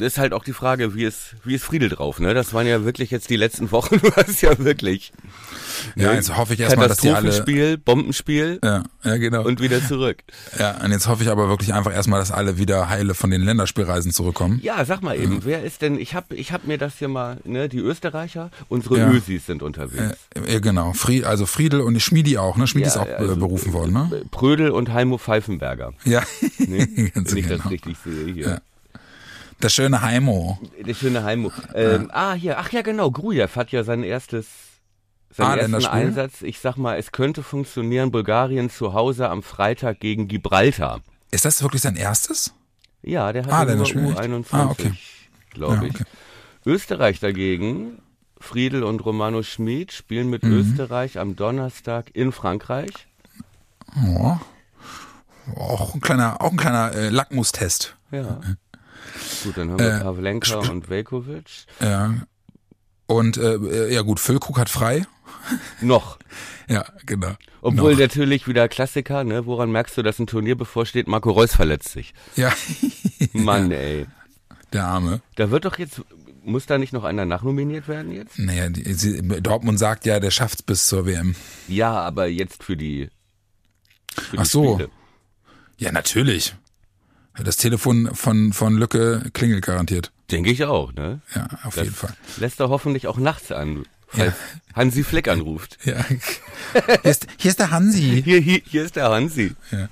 ist 0.01 0.17
halt 0.17 0.33
auch 0.33 0.43
die 0.43 0.53
Frage, 0.53 0.95
wie 0.95 1.03
ist, 1.03 1.35
wie 1.43 1.55
ist 1.55 1.63
Friedel 1.63 1.89
drauf, 1.89 2.19
ne? 2.19 2.33
Das 2.33 2.53
waren 2.53 2.67
ja 2.67 2.83
wirklich 2.85 3.11
jetzt 3.11 3.29
die 3.29 3.35
letzten 3.35 3.71
Wochen, 3.71 3.99
du 4.01 4.11
hast 4.15 4.41
ja 4.41 4.57
wirklich. 4.59 5.11
Ja, 5.95 6.09
ne? 6.09 6.15
jetzt 6.15 6.35
hoffe 6.35 6.53
ich 6.53 6.59
erstmal, 6.59 6.87
dass 6.87 6.97
die 6.97 7.09
alle. 7.09 7.29
Katastrophenspiel, 7.29 7.77
Bombenspiel 7.77 8.59
Ja, 8.63 8.83
ja, 9.03 9.17
genau. 9.17 9.43
und 9.43 9.61
wieder 9.61 9.85
zurück. 9.85 10.23
Ja, 10.57 10.77
und 10.83 10.91
jetzt 10.91 11.07
hoffe 11.07 11.23
ich 11.23 11.29
aber 11.29 11.47
wirklich 11.49 11.73
einfach 11.73 11.93
erstmal, 11.93 12.19
dass 12.19 12.31
alle 12.31 12.57
wieder 12.57 12.89
heile 12.89 13.13
von 13.13 13.29
den 13.29 13.41
Länderspielreisen 13.41 14.11
zurückkommen. 14.11 14.59
Ja, 14.63 14.83
sag 14.85 15.01
mal 15.01 15.17
eben, 15.19 15.45
wer 15.45 15.63
ist 15.63 15.81
denn, 15.81 15.99
ich 15.99 16.15
hab, 16.15 16.31
ich 16.33 16.51
hab 16.51 16.65
mir 16.65 16.77
das 16.77 16.97
hier 16.97 17.07
mal, 17.07 17.37
ne, 17.43 17.69
die 17.69 17.79
Österreicher, 17.79 18.51
unsere 18.67 18.97
Ja. 18.99 19.09
Ösis 19.11 19.45
sind 19.45 19.63
unterwegs. 19.63 20.17
Äh, 20.35 20.53
ja, 20.53 20.59
genau. 20.59 20.93
Fried, 20.93 21.23
also 21.25 21.45
Friedel 21.45 21.81
und 21.81 21.99
Schmiedi 22.01 22.37
auch, 22.37 22.57
ne? 22.57 22.67
Schmiedi 22.67 22.87
ist 22.87 22.97
auch 22.97 23.07
also, 23.07 23.33
äh, 23.33 23.35
berufen 23.35 23.73
worden, 23.73 23.93
ne? 23.93 24.21
Prödel 24.31 24.71
und 24.71 24.91
Heimo 24.93 25.17
Pfeifenberger. 25.17 25.93
Ja, 26.05 26.23
Ne? 26.59 26.87
ganz 27.13 27.31
Wenn 27.31 27.37
ich 27.37 27.47
das 27.47 27.57
genau. 27.59 27.69
richtig 27.69 27.97
sehe 28.03 28.33
hier. 28.33 28.61
Ja. 29.59 29.63
Der 29.63 29.69
schöne 29.69 30.01
Heimo. 30.01 30.57
Der 30.85 30.93
schöne 30.93 31.23
Heimo. 31.23 31.51
Ähm, 31.73 32.09
Ah, 32.13 32.33
hier, 32.33 32.57
ach 32.59 32.71
ja, 32.71 32.81
genau, 32.81 33.11
Grujew 33.11 33.49
hat 33.55 33.71
ja 33.71 33.83
sein 33.83 34.03
erstes, 34.03 34.47
Ah, 35.31 35.33
seinen 35.35 35.47
ersten 35.57 35.71
Länderspiel? 35.71 35.99
Einsatz. 35.99 36.41
Ich 36.41 36.59
sag 36.59 36.77
mal, 36.77 36.97
es 36.97 37.11
könnte 37.11 37.43
funktionieren, 37.43 38.11
Bulgarien 38.11 38.69
zu 38.69 38.93
Hause 38.93 39.29
am 39.29 39.43
Freitag 39.43 39.99
gegen 39.99 40.27
Gibraltar. 40.27 41.01
Ist 41.31 41.45
das 41.45 41.61
wirklich 41.61 41.81
sein 41.81 41.95
erstes? 41.97 42.53
Ja, 43.01 43.31
der 43.33 43.43
hat 43.45 43.51
Ah, 43.51 43.59
ja 43.59 43.75
nur 43.75 43.85
Länderspiel, 43.85 44.05
echt? 44.11 44.19
U21, 44.19 44.45
Ah, 44.53 44.65
okay. 44.69 44.93
glaube 45.51 45.75
Ja, 45.75 45.83
ich. 45.83 45.95
okay. 45.95 46.03
Österreich 46.65 47.19
dagegen, 47.19 48.01
Friedel 48.39 48.83
und 48.83 49.05
Romano 49.05 49.43
Schmid 49.43 49.91
spielen 49.91 50.29
mit 50.29 50.43
Mhm. 50.43 50.53
Österreich 50.53 51.19
am 51.19 51.35
Donnerstag 51.35 52.09
in 52.13 52.31
Frankreich. 52.31 52.91
Oh. 54.07 54.37
Auch 55.57 55.95
ein 55.95 56.01
kleiner, 56.01 56.41
auch 56.41 56.51
ein 56.51 56.57
kleiner 56.57 56.93
äh, 56.93 57.09
Lackmustest. 57.09 57.95
Ja. 58.11 58.39
Gut, 59.43 59.57
dann 59.57 59.71
haben 59.71 59.79
wir 59.79 59.95
Äh, 59.95 60.01
Pavlenka 60.01 60.57
und 60.57 60.89
Velkovic. 60.89 61.45
Ja. 61.79 62.15
Und 63.07 63.37
äh, 63.37 63.91
ja 63.91 64.01
gut, 64.03 64.19
Füllkrug 64.19 64.59
hat 64.59 64.69
frei. 64.69 65.05
Noch. 65.81 66.17
Ja, 66.71 66.85
genau. 67.07 67.31
Obwohl 67.63 67.93
Noch. 67.93 67.99
natürlich 67.99 68.47
wieder 68.47 68.67
Klassiker, 68.69 69.23
ne? 69.23 69.47
Woran 69.47 69.71
merkst 69.71 69.97
du, 69.97 70.03
dass 70.03 70.19
ein 70.19 70.27
Turnier 70.27 70.55
bevorsteht? 70.55 71.07
Marco 71.07 71.31
Reus 71.31 71.55
verletzt 71.55 71.89
sich. 71.89 72.13
Ja, 72.35 72.53
Mann, 73.33 73.71
ey. 73.71 74.05
der 74.71 74.85
Arme. 74.85 75.21
Da 75.35 75.49
wird 75.49 75.65
doch 75.65 75.79
jetzt, 75.79 76.03
muss 76.43 76.67
da 76.67 76.77
nicht 76.77 76.93
noch 76.93 77.03
einer 77.05 77.25
nachnominiert 77.25 77.87
werden 77.87 78.11
jetzt? 78.11 78.37
Naja, 78.37 78.69
die, 78.69 78.93
sie, 78.93 79.19
Dortmund 79.41 79.79
sagt 79.79 80.05
ja, 80.05 80.19
der 80.19 80.29
schafft's 80.29 80.61
bis 80.61 80.85
zur 80.85 81.07
WM. 81.07 81.33
Ja, 81.67 81.91
aber 81.93 82.27
jetzt 82.27 82.63
für 82.63 82.77
die, 82.77 83.09
für 84.15 84.35
die 84.37 84.41
Ach 84.43 84.45
so. 84.45 84.73
Spiele. 84.75 84.89
Ja, 85.79 85.91
natürlich. 85.91 86.53
Das 87.43 87.57
Telefon 87.57 88.09
von, 88.13 88.53
von 88.53 88.75
Lücke 88.75 89.29
klingelt 89.33 89.63
garantiert. 89.65 90.11
Denke 90.31 90.51
ich 90.51 90.63
auch, 90.65 90.93
ne? 90.93 91.21
Ja, 91.35 91.47
auf 91.63 91.75
Das 91.75 91.83
jeden 91.85 91.95
Fall. 91.95 92.13
lässt 92.37 92.59
er 92.59 92.69
hoffentlich 92.69 93.07
auch 93.07 93.17
nachts 93.17 93.51
an. 93.51 93.85
Falls, 94.07 94.33
Hansi 94.79 95.03
Fleck 95.03 95.27
anruft. 95.27 95.77
Ja. 95.83 95.95
Hier 97.01 97.05
ist, 97.11 97.27
hier 97.37 97.49
ist 97.51 97.59
der 97.59 97.71
Hansi. 97.71 98.21
Hier, 98.23 98.39
hier, 98.39 98.61
hier 98.65 98.83
ist 98.83 98.95
der 98.95 99.09
Hansi. 99.09 99.53
Ja. 99.71 99.87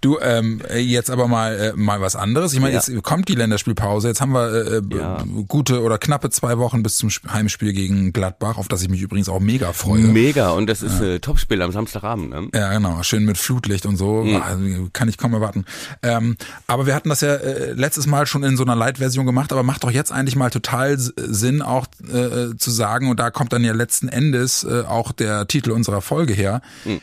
Du, 0.00 0.18
ähm, 0.20 0.60
jetzt 0.76 1.10
aber 1.10 1.28
mal 1.28 1.58
äh, 1.58 1.72
mal 1.76 2.00
was 2.00 2.14
anderes. 2.16 2.52
Ich 2.52 2.60
meine, 2.60 2.74
Ja. 2.74 2.80
jetzt 2.86 3.02
kommt 3.02 3.28
die 3.28 3.34
Länderspielpause. 3.34 4.08
Jetzt 4.08 4.20
haben 4.20 4.32
wir 4.32 4.76
äh, 4.76 4.80
b- 4.80 4.96
Ja. 4.96 5.24
gute 5.48 5.82
oder 5.82 5.98
knappe 5.98 6.30
zwei 6.30 6.58
Wochen 6.58 6.82
bis 6.82 6.96
zum 6.96 7.08
Sp- 7.12 7.28
Heimspiel 7.32 7.72
gegen 7.72 8.12
Gladbach, 8.12 8.56
auf 8.58 8.68
das 8.68 8.82
ich 8.82 8.88
mich 8.88 9.02
übrigens 9.02 9.28
auch 9.28 9.40
mega 9.40 9.72
freue. 9.72 10.00
Mega. 10.02 10.50
Und 10.50 10.68
das 10.68 10.82
ist 10.82 11.00
äh, 11.00 11.18
Topspiel 11.20 11.60
am 11.62 11.72
Samstagabend. 11.72 12.30
Ne? 12.30 12.48
Ja, 12.54 12.72
genau. 12.72 13.02
Schön 13.02 13.24
mit 13.24 13.36
Flutlicht 13.38 13.84
und 13.86 13.96
so. 13.96 14.22
Mhm. 14.24 14.36
Ah, 14.36 14.56
Kann 14.92 15.08
ich 15.08 15.18
kaum 15.18 15.32
erwarten. 15.34 15.64
Ähm, 16.02 16.36
aber 16.66 16.86
wir 16.86 16.94
hatten 16.94 17.08
das 17.08 17.20
ja 17.20 17.34
äh, 17.34 17.72
letztes 17.72 18.06
Mal 18.06 18.26
schon 18.26 18.42
in 18.44 18.56
so 18.56 18.62
einer 18.62 18.76
Light-Version 18.76 19.26
gemacht, 19.26 19.52
aber 19.52 19.62
macht 19.62 19.84
doch 19.84 19.90
jetzt 19.90 20.12
eigentlich 20.12 20.36
mal 20.36 20.50
total 20.50 20.96
Sinn, 20.98 21.60
auch 21.62 21.86
äh, 22.12 22.56
zu 22.56 22.70
sagen, 22.70 23.10
und 23.10 23.18
da 23.20 23.30
kommt 23.30 23.52
dann 23.52 23.64
ja 23.64 23.72
letzten 23.72 24.08
Endes 24.08 24.29
äh, 24.38 24.82
auch 24.82 25.12
der 25.12 25.46
Titel 25.48 25.70
unserer 25.70 26.00
Folge 26.00 26.32
her. 26.32 26.60
Mhm. 26.84 27.00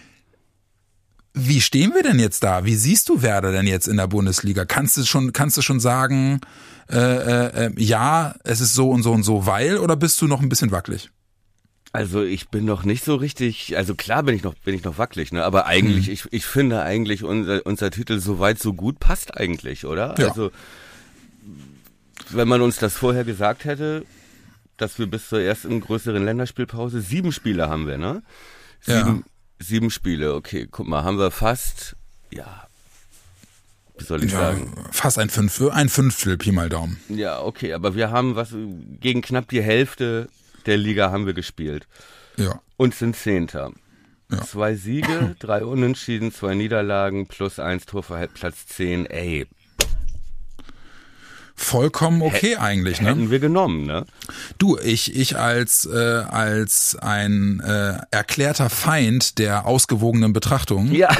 Wie 1.33 1.61
stehen 1.61 1.93
wir 1.93 2.01
denn 2.01 2.19
jetzt 2.19 2.43
da? 2.43 2.65
Wie 2.65 2.75
siehst 2.75 3.09
du 3.09 3.21
Werder 3.21 3.51
denn 3.51 3.67
jetzt 3.67 3.87
in 3.87 3.97
der 3.97 4.07
Bundesliga? 4.07 4.65
Kannst 4.65 4.97
du 4.97 5.03
schon, 5.03 5.33
kannst 5.33 5.55
du 5.55 5.61
schon 5.61 5.79
sagen, 5.79 6.41
äh, 6.89 6.97
äh, 6.97 7.65
äh, 7.67 7.71
ja, 7.77 8.35
es 8.43 8.59
ist 8.59 8.73
so 8.73 8.89
und 8.89 9.03
so 9.03 9.11
und 9.11 9.23
so, 9.23 9.45
weil, 9.45 9.77
oder 9.77 9.95
bist 9.95 10.19
du 10.21 10.27
noch 10.27 10.41
ein 10.41 10.49
bisschen 10.49 10.71
wackelig? 10.71 11.11
Also 11.93 12.23
ich 12.23 12.49
bin 12.49 12.65
noch 12.65 12.83
nicht 12.83 13.03
so 13.03 13.15
richtig, 13.15 13.77
also 13.77 13.93
klar 13.95 14.23
bin 14.23 14.35
ich 14.35 14.43
noch, 14.43 14.55
bin 14.55 14.73
ich 14.75 14.83
noch 14.83 14.97
wackelig, 14.97 15.31
ne? 15.31 15.43
Aber 15.43 15.61
Mhm. 15.61 15.67
eigentlich, 15.67 16.09
ich, 16.09 16.25
ich 16.31 16.45
finde 16.45 16.81
eigentlich 16.81 17.23
unser, 17.23 17.65
unser 17.65 17.91
Titel 17.91 18.19
so 18.19 18.39
weit 18.39 18.59
so 18.59 18.73
gut 18.73 18.99
passt 18.99 19.37
eigentlich, 19.37 19.85
oder? 19.85 20.15
Ja. 20.17 20.29
Also 20.29 20.51
wenn 22.29 22.47
man 22.47 22.61
uns 22.61 22.77
das 22.77 22.93
vorher 22.93 23.23
gesagt 23.23 23.63
hätte, 23.65 24.05
dass 24.77 24.99
wir 24.99 25.07
bis 25.07 25.29
zur 25.29 25.41
ersten 25.41 25.79
größeren 25.81 26.23
Länderspielpause 26.23 27.01
sieben 27.01 27.31
Spiele 27.31 27.67
haben 27.69 27.87
wir, 27.87 27.97
ne? 27.97 28.23
Sieben, 28.81 29.25
sieben 29.59 29.89
Spiele, 29.91 30.35
okay, 30.35 30.67
guck 30.69 30.87
mal, 30.87 31.03
haben 31.03 31.17
wir 31.17 31.31
fast, 31.31 31.95
ja, 32.31 32.67
wie 33.97 34.03
soll 34.05 34.23
ich 34.23 34.31
Ja, 34.31 34.39
sagen? 34.39 34.73
fast 34.91 35.17
ein 35.17 35.29
Fünftel, 35.29 35.71
ein 35.71 35.89
Fünftel, 35.89 36.37
Pi 36.37 36.51
mal 36.51 36.69
Daumen. 36.69 36.99
Ja, 37.09 37.41
okay, 37.41 37.73
aber 37.73 37.95
wir 37.95 38.11
haben 38.11 38.35
was, 38.35 38.53
gegen 38.99 39.21
knapp 39.21 39.49
die 39.49 39.61
Hälfte 39.63 40.29
der 40.67 40.77
Liga 40.77 41.11
haben 41.11 41.25
wir 41.25 41.33
gespielt. 41.33 41.87
Ja. 42.37 42.61
und 42.77 42.93
sind 42.93 43.15
Zehnter. 43.15 43.71
Ja. 44.29 44.41
Zwei 44.43 44.75
Siege, 44.75 45.35
drei 45.39 45.65
Unentschieden, 45.65 46.31
zwei 46.31 46.53
Niederlagen 46.53 47.25
plus 47.25 47.57
eins 47.57 47.87
Torverhältnis, 47.87 48.39
Platz 48.39 48.67
10. 48.67 49.07
Ey, 49.07 49.47
Vollkommen 51.60 52.22
okay 52.22 52.56
eigentlich, 52.56 53.02
ne? 53.02 53.10
hätten 53.10 53.32
wir 53.32 53.39
genommen, 53.39 53.88
ne? 53.88 54.06
Du, 54.60 54.78
ich, 54.78 55.15
ich 55.15 55.38
als, 55.38 55.88
äh, 55.91 55.98
als 55.98 56.96
ein 57.02 57.60
äh, 57.62 57.98
erklärter 58.12 58.70
Feind 58.70 59.39
der 59.39 59.65
ausgewogenen 59.65 60.34
Betrachtung 60.34 60.91
Ja. 60.91 61.10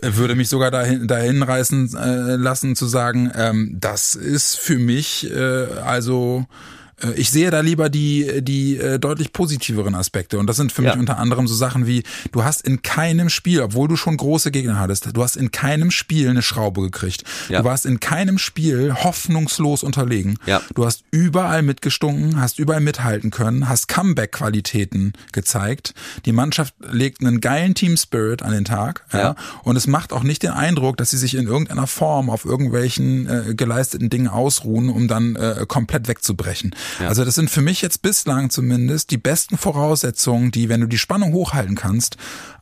würde 0.00 0.34
mich 0.34 0.48
sogar 0.48 0.70
dahin, 0.70 1.06
dahin 1.06 1.42
reißen 1.42 1.94
äh, 1.94 2.36
lassen 2.36 2.74
zu 2.74 2.86
sagen, 2.86 3.30
ähm, 3.36 3.76
das 3.78 4.14
ist 4.14 4.58
für 4.58 4.78
mich 4.78 5.30
äh, 5.30 5.66
also 5.84 6.46
äh, 6.48 6.81
ich 7.16 7.30
sehe 7.30 7.50
da 7.50 7.60
lieber 7.60 7.88
die 7.88 8.42
die 8.42 8.76
äh, 8.78 8.98
deutlich 8.98 9.32
positiveren 9.32 9.94
Aspekte 9.94 10.38
und 10.38 10.46
das 10.46 10.56
sind 10.56 10.72
für 10.72 10.82
Ja. 10.82 10.90
mich 10.92 11.00
unter 11.00 11.18
anderem 11.18 11.46
so 11.48 11.54
Sachen 11.54 11.86
wie 11.86 12.02
du 12.32 12.44
hast 12.44 12.62
in 12.62 12.82
keinem 12.82 13.28
Spiel, 13.28 13.60
obwohl 13.60 13.88
du 13.88 13.96
schon 13.96 14.16
große 14.16 14.50
Gegner 14.50 14.78
hattest, 14.78 15.08
du 15.16 15.22
hast 15.22 15.36
in 15.36 15.50
keinem 15.50 15.90
Spiel 15.90 16.28
eine 16.28 16.42
Schraube 16.42 16.80
gekriegt. 16.82 17.24
Ja. 17.48 17.58
Du 17.60 17.64
warst 17.64 17.86
in 17.86 18.00
keinem 18.00 18.38
Spiel 18.38 18.94
hoffnungslos 18.94 19.82
unterlegen. 19.82 20.38
Ja. 20.46 20.60
Du 20.74 20.84
hast 20.84 21.04
überall 21.10 21.62
mitgestunken, 21.62 22.40
hast 22.40 22.58
überall 22.58 22.80
mithalten 22.80 23.30
können, 23.30 23.68
hast 23.68 23.88
Comeback-Qualitäten 23.88 25.12
gezeigt. 25.32 25.94
Die 26.24 26.32
Mannschaft 26.32 26.74
legt 26.90 27.20
einen 27.20 27.40
geilen 27.40 27.74
Team-Spirit 27.74 28.42
an 28.42 28.52
den 28.52 28.64
Tag. 28.64 29.04
Ja. 29.12 29.36
Und 29.62 29.76
es 29.76 29.86
macht 29.86 30.12
auch 30.12 30.22
nicht 30.22 30.42
den 30.42 30.50
Eindruck, 30.52 30.96
dass 30.96 31.10
sie 31.10 31.18
sich 31.18 31.34
in 31.34 31.46
irgendeiner 31.46 31.86
Form 31.86 32.30
auf 32.30 32.44
irgendwelchen 32.44 33.26
äh, 33.26 33.54
geleisteten 33.54 34.10
Dingen 34.10 34.28
ausruhen, 34.28 34.88
um 34.88 35.08
dann 35.08 35.36
äh, 35.36 35.64
komplett 35.68 36.08
wegzubrechen. 36.08 36.74
Also 37.00 37.24
das 37.24 37.34
sind 37.34 37.50
für 37.50 37.62
mich 37.62 37.82
jetzt 37.82 38.02
bislang 38.02 38.50
zumindest 38.50 39.10
die 39.10 39.18
besten 39.18 39.58
Voraussetzungen, 39.58 40.50
die, 40.50 40.68
wenn 40.68 40.80
du 40.80 40.86
die 40.86 40.98
Spannung 40.98 41.32
hochhalten 41.32 41.74
kannst, 41.76 42.16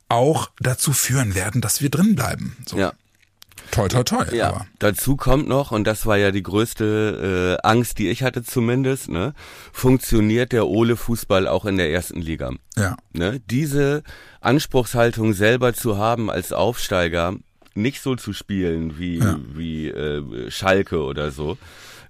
auch 0.09 0.51
dazu 0.61 0.93
führen 0.93 1.35
werden, 1.35 1.61
dass 1.61 1.81
wir 1.83 1.91
drin 1.91 2.15
bleiben. 2.17 2.57
So. 2.67 2.77
Ja. 2.79 2.93
Toi, 3.71 3.87
toi, 3.87 4.03
toi. 4.03 4.25
Ja, 4.35 4.49
Aber. 4.49 4.67
dazu 4.81 5.17
kommt 5.17 5.47
noch, 5.47 5.71
und 5.71 5.85
das 5.87 6.05
war 6.05 6.17
ja 6.17 6.33
die 6.33 6.43
größte 6.43 7.59
äh, 7.63 7.67
Angst, 7.67 7.99
die 7.99 8.09
ich 8.09 8.25
hatte 8.25 8.43
zumindest, 8.43 9.09
ne, 9.09 9.33
funktioniert 9.73 10.51
der 10.51 10.67
Ole-Fußball 10.67 11.47
auch 11.47 11.65
in 11.67 11.77
der 11.77 11.93
ersten 11.93 12.21
Liga. 12.21 12.53
Ja. 12.77 12.97
Ne? 13.13 13.41
Diese 13.49 14.03
Anspruchshaltung 14.41 15.35
selber 15.35 15.73
zu 15.73 15.99
haben 15.99 16.31
als 16.31 16.53
Aufsteiger, 16.53 17.37
nicht 17.75 18.03
so 18.03 18.17
zu 18.17 18.33
spielen 18.33 18.99
wie, 18.99 19.19
Ja. 19.19 19.39
wie 19.55 19.87
äh, 19.89 20.51
Schalke 20.51 21.03
oder 21.05 21.31
so. 21.31 21.57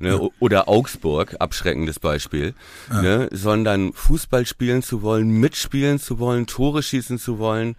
Ne, 0.03 0.19
Oder 0.39 0.67
Augsburg, 0.67 1.37
abschreckendes 1.41 2.01
Beispiel, 2.01 2.55
ne, 2.91 3.29
sondern 3.33 3.93
Fußball 3.93 4.47
spielen 4.47 4.83
zu 4.83 5.03
wollen, 5.03 5.29
mitspielen 5.29 5.99
zu 5.99 6.19
wollen, 6.19 6.47
Tore 6.47 6.83
schießen 6.83 7.19
zu 7.19 7.39
wollen, 7.39 7.77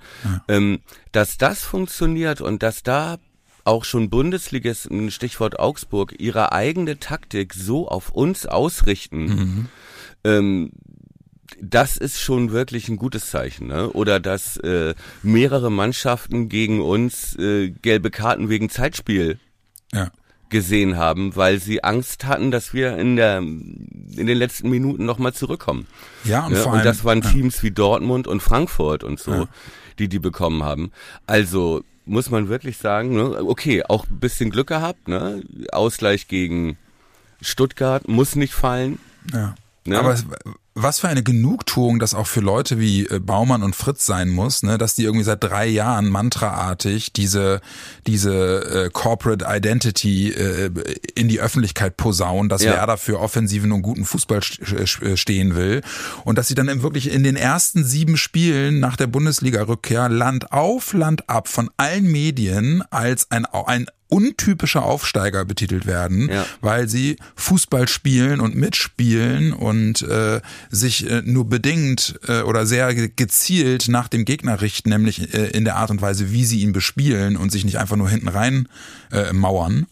ähm, 0.47 0.81
dass 1.11 1.39
das 1.39 1.63
funktioniert 1.63 2.39
und 2.39 2.61
dass 2.61 2.83
da 2.83 3.17
auch 3.63 3.85
schon 3.85 4.11
Bundesligisten, 4.11 5.09
Stichwort 5.09 5.59
Augsburg, 5.59 6.13
ihre 6.19 6.51
eigene 6.51 6.99
Taktik 6.99 7.55
so 7.55 7.87
auf 7.87 8.11
uns 8.11 8.45
ausrichten, 8.45 9.69
ähm, 10.23 10.71
das 11.59 11.97
ist 11.97 12.19
schon 12.19 12.51
wirklich 12.51 12.87
ein 12.87 12.97
gutes 12.97 13.29
Zeichen, 13.29 13.67
ne? 13.67 13.91
Oder 13.91 14.19
dass 14.19 14.57
äh, 14.57 14.93
mehrere 15.21 15.71
Mannschaften 15.71 16.49
gegen 16.49 16.81
uns 16.81 17.35
äh, 17.37 17.69
gelbe 17.69 18.09
Karten 18.09 18.49
wegen 18.49 18.69
Zeitspiel 18.69 19.39
Ja. 19.93 20.11
Gesehen 20.51 20.97
haben, 20.97 21.35
weil 21.35 21.59
sie 21.59 21.83
Angst 21.83 22.25
hatten, 22.25 22.51
dass 22.51 22.73
wir 22.73 22.97
in 22.97 23.15
der 23.15 23.39
in 23.39 24.27
den 24.27 24.37
letzten 24.37 24.69
Minuten 24.69 25.05
nochmal 25.05 25.33
zurückkommen. 25.33 25.87
Ja, 26.23 26.45
und 26.45 26.51
ne? 26.53 26.57
vor 26.59 26.73
allem. 26.73 26.81
und 26.81 26.85
das 26.85 27.03
waren 27.03 27.21
ja. 27.21 27.29
Teams 27.31 27.63
wie 27.63 27.71
Dortmund 27.71 28.27
und 28.27 28.41
Frankfurt 28.41 29.03
und 29.03 29.19
so, 29.19 29.31
Ja. 29.31 29.47
die 29.97 30.07
die 30.07 30.19
bekommen 30.19 30.61
haben. 30.63 30.91
Also 31.25 31.83
muss 32.05 32.29
man 32.29 32.49
wirklich 32.49 32.77
sagen, 32.77 33.15
ne? 33.15 33.43
okay, 33.43 33.83
auch 33.87 34.05
ein 34.07 34.19
bisschen 34.19 34.49
Glück 34.51 34.67
gehabt, 34.67 35.07
ne? 35.07 35.41
Ausgleich 35.71 36.27
gegen 36.27 36.77
Stuttgart 37.41 38.07
muss 38.07 38.35
nicht 38.35 38.53
fallen. 38.53 38.99
Ja. 39.33 39.55
Ne? 39.85 39.97
Aber 39.97 40.13
es, 40.13 40.25
was 40.73 40.99
für 41.01 41.09
eine 41.09 41.21
Genugtuung 41.21 41.99
das 41.99 42.13
auch 42.13 42.27
für 42.27 42.39
Leute 42.39 42.79
wie 42.79 43.05
äh, 43.05 43.19
Baumann 43.19 43.61
und 43.61 43.75
Fritz 43.75 44.05
sein 44.05 44.29
muss, 44.29 44.63
ne, 44.63 44.77
dass 44.77 44.95
die 44.95 45.03
irgendwie 45.03 45.25
seit 45.25 45.43
drei 45.43 45.67
Jahren 45.67 46.07
mantraartig 46.09 47.11
diese 47.13 47.59
diese 48.07 48.85
äh, 48.85 48.89
Corporate 48.91 49.45
Identity 49.47 50.29
äh, 50.31 50.71
in 51.15 51.27
die 51.27 51.39
Öffentlichkeit 51.41 51.97
posaunen, 51.97 52.47
dass 52.49 52.63
Ja. 52.63 52.71
Werder 52.71 52.97
für 52.97 53.19
offensiven 53.19 53.71
und 53.73 53.81
guten 53.81 54.05
Fußball 54.05 54.39
st- 54.39 54.61
st- 54.85 55.17
stehen 55.17 55.55
will 55.55 55.81
und 56.23 56.37
dass 56.37 56.47
sie 56.47 56.55
dann 56.55 56.81
wirklich 56.83 57.11
in 57.11 57.23
den 57.23 57.35
ersten 57.35 57.83
sieben 57.83 58.15
Spielen 58.17 58.79
nach 58.79 58.95
der 58.95 59.07
Bundesliga-Rückkehr 59.07 60.07
Land 60.09 60.51
auf 60.53 60.93
Land 60.93 61.29
ab 61.29 61.47
von 61.49 61.69
allen 61.77 62.09
Medien 62.09 62.81
als 62.91 63.29
ein 63.29 63.45
ein 63.45 63.87
untypischer 64.11 64.83
Aufsteiger 64.83 65.45
betitelt 65.45 65.85
werden, 65.85 66.29
Ja. 66.29 66.45
weil 66.59 66.89
sie 66.89 67.15
Fußball 67.35 67.87
spielen 67.87 68.41
und 68.41 68.55
mitspielen 68.55 69.53
und 69.53 70.01
äh, 70.01 70.41
sich 70.69 71.09
äh, 71.09 71.21
nur 71.23 71.47
bedingt 71.47 72.19
äh, 72.27 72.41
oder 72.41 72.65
sehr 72.65 72.93
ge- 72.93 73.11
gezielt 73.15 73.87
nach 73.87 74.09
dem 74.09 74.25
Gegner 74.25 74.59
richten, 74.59 74.89
nämlich 74.89 75.33
äh, 75.33 75.47
in 75.51 75.63
der 75.63 75.77
Art 75.77 75.91
und 75.91 76.01
Weise, 76.01 76.31
wie 76.31 76.43
sie 76.43 76.59
ihn 76.59 76.73
bespielen 76.73 77.37
und 77.37 77.51
sich 77.53 77.63
nicht 77.63 77.77
einfach 77.79 77.95
nur 77.95 78.09
hinten 78.09 78.27
rein 78.27 78.67
äh, 79.13 79.31
mauern. 79.31 79.87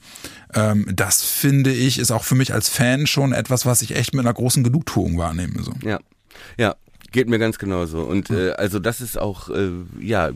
Ähm, 0.54 0.86
das 0.94 1.22
finde 1.24 1.72
ich 1.72 1.98
ist 1.98 2.12
auch 2.12 2.24
für 2.26 2.36
mich 2.36 2.54
als 2.54 2.68
Fan 2.68 3.08
schon 3.08 3.32
etwas, 3.32 3.66
was 3.66 3.82
ich 3.82 3.96
echt 3.96 4.14
mit 4.14 4.26
einer 4.26 4.34
großen 4.34 4.64
Genugtuung 4.66 5.18
wahrnehme. 5.18 5.64
So. 5.64 5.74
Ja, 5.82 6.00
ja, 6.58 6.76
geht 7.14 7.30
mir 7.30 7.40
ganz 7.40 7.58
genauso. 7.58 8.02
Und 8.02 8.32
äh, 8.32 8.52
also 8.52 8.80
das 8.80 9.00
ist 9.00 9.18
auch, 9.18 9.50
äh, 9.50 9.70
ja, 10.02 10.32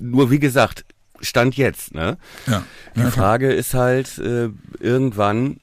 nur 0.00 0.30
wie 0.30 0.38
gesagt, 0.38 0.84
Stand 1.20 1.56
jetzt, 1.56 1.94
ne? 1.94 2.18
Ja. 2.46 2.62
Die 2.96 3.00
ja. 3.00 3.10
Frage 3.10 3.52
ist 3.52 3.74
halt, 3.74 4.18
äh, 4.18 4.50
irgendwann 4.80 5.60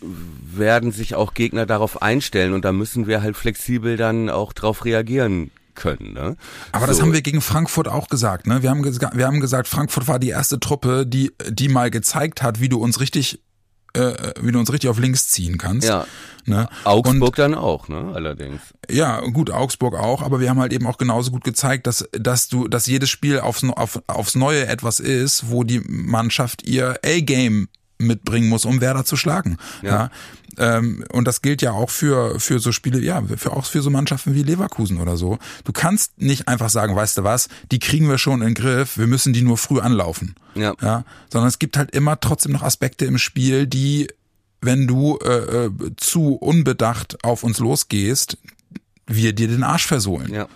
werden 0.00 0.92
sich 0.92 1.14
auch 1.14 1.34
Gegner 1.34 1.66
darauf 1.66 2.02
einstellen 2.02 2.52
und 2.52 2.64
da 2.64 2.72
müssen 2.72 3.06
wir 3.06 3.22
halt 3.22 3.36
flexibel 3.36 3.96
dann 3.96 4.30
auch 4.30 4.52
drauf 4.52 4.84
reagieren 4.84 5.50
können. 5.74 6.12
Ne? 6.12 6.36
Aber 6.72 6.86
das 6.86 6.96
So. 6.96 7.02
haben 7.02 7.12
wir 7.12 7.22
gegen 7.22 7.40
Frankfurt 7.40 7.88
auch 7.88 8.08
gesagt. 8.08 8.46
Ne? 8.46 8.62
Wir, 8.62 8.70
haben 8.70 8.84
wir 8.84 9.26
haben 9.26 9.40
gesagt, 9.40 9.68
Frankfurt 9.68 10.08
war 10.08 10.18
die 10.18 10.28
erste 10.28 10.60
Truppe, 10.60 11.06
die, 11.06 11.32
die 11.48 11.68
mal 11.68 11.90
gezeigt 11.90 12.42
hat, 12.42 12.60
wie 12.60 12.68
du 12.68 12.78
uns 12.78 13.00
richtig, 13.00 13.40
äh, 13.94 14.32
wie 14.40 14.52
du 14.52 14.58
uns 14.58 14.72
richtig 14.72 14.90
auf 14.90 14.98
links 14.98 15.28
ziehen 15.28 15.58
kannst. 15.58 15.88
Ja. 15.88 16.06
Ne? 16.44 16.68
Augsburg 16.84 17.36
dann 17.36 17.54
auch, 17.54 17.88
ne? 17.88 18.10
Allerdings. 18.14 18.60
Ja, 18.90 19.20
gut, 19.20 19.50
Augsburg 19.50 19.94
auch, 19.94 20.22
aber 20.22 20.40
wir 20.40 20.50
haben 20.50 20.58
halt 20.60 20.72
eben 20.72 20.86
auch 20.86 20.98
genauso 20.98 21.30
gut 21.30 21.44
gezeigt, 21.44 21.86
dass, 21.86 22.08
dass 22.12 22.48
du, 22.48 22.66
dass 22.66 22.86
jedes 22.86 23.10
Spiel 23.10 23.38
aufs, 23.38 23.62
auf, 23.64 24.02
aufs 24.08 24.34
Neue 24.34 24.66
etwas 24.66 24.98
ist, 24.98 25.50
wo 25.50 25.62
die 25.62 25.80
Mannschaft 25.86 26.64
ihr 26.64 26.98
A-Game 27.04 27.68
mitbringen 28.06 28.48
muss, 28.48 28.64
um 28.64 28.80
Werder 28.80 29.04
zu 29.04 29.16
schlagen. 29.16 29.56
Ja. 29.82 29.90
ja. 29.90 30.10
Ähm, 30.58 31.04
und 31.10 31.26
das 31.26 31.40
gilt 31.40 31.62
ja 31.62 31.72
auch 31.72 31.90
für, 31.90 32.38
für 32.38 32.58
so 32.58 32.72
Spiele, 32.72 33.00
ja, 33.00 33.22
für 33.36 33.52
auch 33.52 33.64
für 33.64 33.80
so 33.80 33.90
Mannschaften 33.90 34.34
wie 34.34 34.42
Leverkusen 34.42 35.00
oder 35.00 35.16
so. 35.16 35.38
Du 35.64 35.72
kannst 35.72 36.20
nicht 36.20 36.48
einfach 36.48 36.68
sagen, 36.68 36.94
weißt 36.94 37.18
du 37.18 37.24
was, 37.24 37.48
die 37.70 37.78
kriegen 37.78 38.08
wir 38.08 38.18
schon 38.18 38.42
in 38.42 38.48
den 38.48 38.54
Griff, 38.54 38.98
wir 38.98 39.06
müssen 39.06 39.32
die 39.32 39.42
nur 39.42 39.56
früh 39.56 39.80
anlaufen. 39.80 40.34
Ja. 40.54 40.74
ja. 40.82 41.04
Sondern 41.30 41.48
es 41.48 41.58
gibt 41.58 41.76
halt 41.76 41.92
immer 41.92 42.20
trotzdem 42.20 42.52
noch 42.52 42.62
Aspekte 42.62 43.06
im 43.06 43.18
Spiel, 43.18 43.66
die, 43.66 44.08
wenn 44.60 44.86
du 44.86 45.18
äh, 45.24 45.66
äh 45.66 45.70
zu 45.96 46.34
unbedacht 46.34 47.24
auf 47.24 47.44
uns 47.44 47.58
losgehst, 47.58 48.36
wir 49.06 49.32
dir 49.32 49.48
den 49.48 49.62
Arsch 49.62 49.86
versohlen. 49.86 50.32
Ja. 50.32 50.48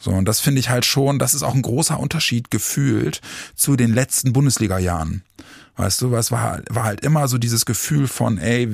So, 0.00 0.10
und 0.12 0.26
das 0.26 0.40
finde 0.40 0.60
ich 0.60 0.68
halt 0.68 0.84
schon, 0.84 1.18
das 1.18 1.34
ist 1.34 1.42
auch 1.42 1.54
ein 1.54 1.62
großer 1.62 1.98
Unterschied 1.98 2.50
gefühlt 2.50 3.20
zu 3.56 3.74
den 3.74 3.92
letzten 3.92 4.32
Bundesliga-Jahren. 4.32 5.22
Weißt 5.78 6.02
du, 6.02 6.14
es 6.16 6.32
war, 6.32 6.60
war 6.70 6.84
halt 6.84 7.02
immer 7.02 7.28
so 7.28 7.38
dieses 7.38 7.64
Gefühl 7.64 8.08
von, 8.08 8.36
ey, 8.36 8.68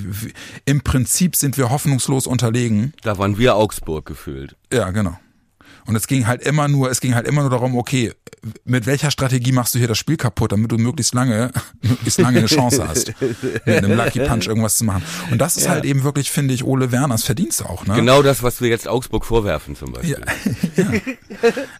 im 0.64 0.80
Prinzip 0.80 1.36
sind 1.36 1.58
wir 1.58 1.68
hoffnungslos 1.68 2.26
unterlegen. 2.26 2.94
Da 3.02 3.18
waren 3.18 3.36
wir 3.36 3.56
Augsburg 3.56 4.06
gefühlt. 4.06 4.56
Ja, 4.72 4.90
genau. 4.90 5.18
Und 5.86 5.96
es 5.96 6.06
ging 6.06 6.26
halt 6.26 6.42
immer 6.42 6.68
nur, 6.68 6.90
es 6.90 7.00
ging 7.00 7.14
halt 7.14 7.26
immer 7.26 7.42
nur 7.42 7.50
darum, 7.50 7.76
okay, 7.76 8.12
mit 8.64 8.86
welcher 8.86 9.10
Strategie 9.10 9.52
machst 9.52 9.74
du 9.74 9.78
hier 9.78 9.88
das 9.88 9.98
Spiel 9.98 10.16
kaputt, 10.16 10.52
damit 10.52 10.70
du 10.72 10.78
möglichst 10.78 11.14
lange, 11.14 11.50
möglichst 11.82 12.20
lange 12.20 12.38
eine 12.38 12.46
Chance 12.46 12.86
hast, 12.86 13.12
mit 13.20 13.66
einem 13.66 13.96
Lucky 13.96 14.20
Punch 14.20 14.46
irgendwas 14.46 14.76
zu 14.78 14.84
machen. 14.84 15.02
Und 15.30 15.38
das 15.38 15.56
ist 15.56 15.64
ja. 15.64 15.72
halt 15.72 15.84
eben 15.84 16.02
wirklich, 16.02 16.30
finde 16.30 16.54
ich, 16.54 16.64
Ole 16.64 16.90
Werners 16.92 17.24
Verdienst 17.24 17.64
auch. 17.64 17.86
Ne? 17.86 17.96
Genau 17.96 18.22
das, 18.22 18.42
was 18.42 18.60
wir 18.60 18.68
jetzt 18.68 18.88
Augsburg 18.88 19.24
vorwerfen 19.24 19.76
zum 19.76 19.92
Beispiel. 19.92 20.24
Ja. 20.76 20.84
ja. 20.92 21.00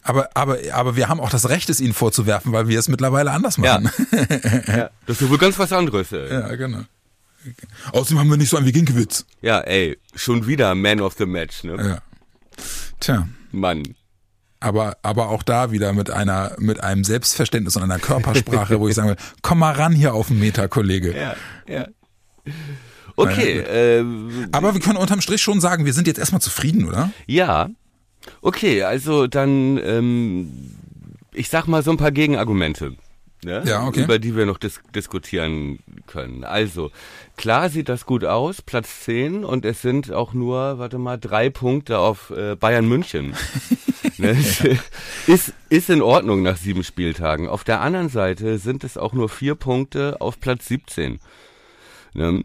Aber, 0.03 0.29
aber, 0.35 0.59
aber 0.73 0.97
wir 0.97 1.09
haben 1.09 1.21
auch 1.21 1.31
das 1.31 1.49
Recht, 1.49 1.71
es 1.71 1.81
ihnen 1.81 1.95
vorzuwerfen, 1.95 2.53
weil 2.53 2.69
wir 2.69 2.79
es 2.79 2.89
mittlerweile 2.89 3.31
anders 3.31 3.59
machen. 3.59 3.91
Ja. 4.13 4.77
ja. 4.77 4.91
Das 5.07 5.21
ist 5.21 5.29
wohl 5.29 5.39
ganz 5.39 5.59
was 5.59 5.71
anderes. 5.73 6.13
Ey. 6.13 6.33
Ja, 6.33 6.55
genau. 6.55 6.81
Außerdem 7.93 8.19
haben 8.19 8.31
wir 8.31 8.37
nicht 8.37 8.49
so 8.49 8.57
einen 8.57 8.67
wie 8.67 8.73
Ginkiewicz. 8.73 9.27
Ja, 9.43 9.61
ey, 9.61 9.99
schon 10.15 10.47
wieder 10.47 10.75
Man 10.75 11.01
of 11.01 11.15
the 11.19 11.27
Match, 11.27 11.65
ne? 11.65 11.77
Ja. 11.77 11.99
Tja. 13.01 13.29
Mann. 13.55 13.83
Aber, 14.61 14.97
aber 15.03 15.29
auch 15.29 15.43
da 15.43 15.73
wieder 15.73 15.93
mit 15.93 16.11
einer, 16.11 16.53
mit 16.59 16.83
einem 16.83 17.05
Selbstverständnis 17.05 17.77
und 17.77 17.83
einer 17.83 17.99
Körpersprache, 17.99 18.81
wo 18.81 18.89
ich 18.89 18.95
sagen 18.95 19.11
will, 19.11 19.17
komm 19.43 19.59
mal 19.59 19.73
ran 19.73 19.93
hier 19.93 20.15
auf 20.15 20.29
den 20.29 20.41
Meter, 20.41 20.69
Kollege. 20.69 21.15
Ja, 21.15 21.37
ja. 21.69 21.87
Okay. 23.17 23.59
Äh, 23.59 24.05
aber 24.53 24.75
wir 24.75 24.81
können 24.81 24.97
unterm 24.97 25.21
Strich 25.21 25.43
schon 25.43 25.61
sagen, 25.61 25.85
wir 25.85 25.93
sind 25.93 26.07
jetzt 26.07 26.19
erstmal 26.19 26.41
zufrieden, 26.41 26.87
oder? 26.87 27.11
Ja. 27.27 27.69
Okay, 28.41 28.83
also 28.83 29.27
dann, 29.27 29.79
ähm, 29.85 30.71
ich 31.33 31.51
sag 31.51 31.67
mal 31.67 31.83
so 31.83 31.91
ein 31.91 31.97
paar 31.99 32.13
Gegenargumente 32.13 32.97
ne? 33.45 33.63
ja, 33.65 33.87
okay. 33.87 34.05
über 34.05 34.19
die 34.19 34.37
wir 34.37 34.47
noch 34.47 34.59
dis 34.59 34.81
diskutieren 34.95 35.79
können. 36.07 36.45
Also, 36.45 36.91
klar 37.37 37.69
sieht 37.69 37.89
das 37.89 38.07
gut 38.07 38.25
aus, 38.25 38.63
Platz 38.63 39.05
10 39.05 39.45
und 39.45 39.65
es 39.65 39.83
sind 39.83 40.13
auch 40.13 40.35
nur, 40.35 40.79
warte 40.79 40.99
mal, 40.99 41.19
drei 41.19 41.51
Punkte 41.51 41.99
auf 41.99 42.31
äh, 42.31 42.57
Bayern 42.57 42.89
München. 42.89 43.35
ne? 44.19 44.37
ist, 45.27 45.53
ist 45.69 45.91
in 45.91 46.03
Ordnung 46.03 46.43
nach 46.43 46.57
sieben 46.57 46.85
Spieltagen. 46.85 47.49
Auf 47.49 47.65
der 47.65 47.81
anderen 47.81 48.09
Seite 48.09 48.59
sind 48.59 48.85
es 48.85 48.97
auch 48.97 49.13
nur 49.13 49.29
vier 49.29 49.55
Punkte 49.55 50.21
auf 50.21 50.41
Platz 50.41 50.67
17. 50.69 51.21
Ne? 52.15 52.45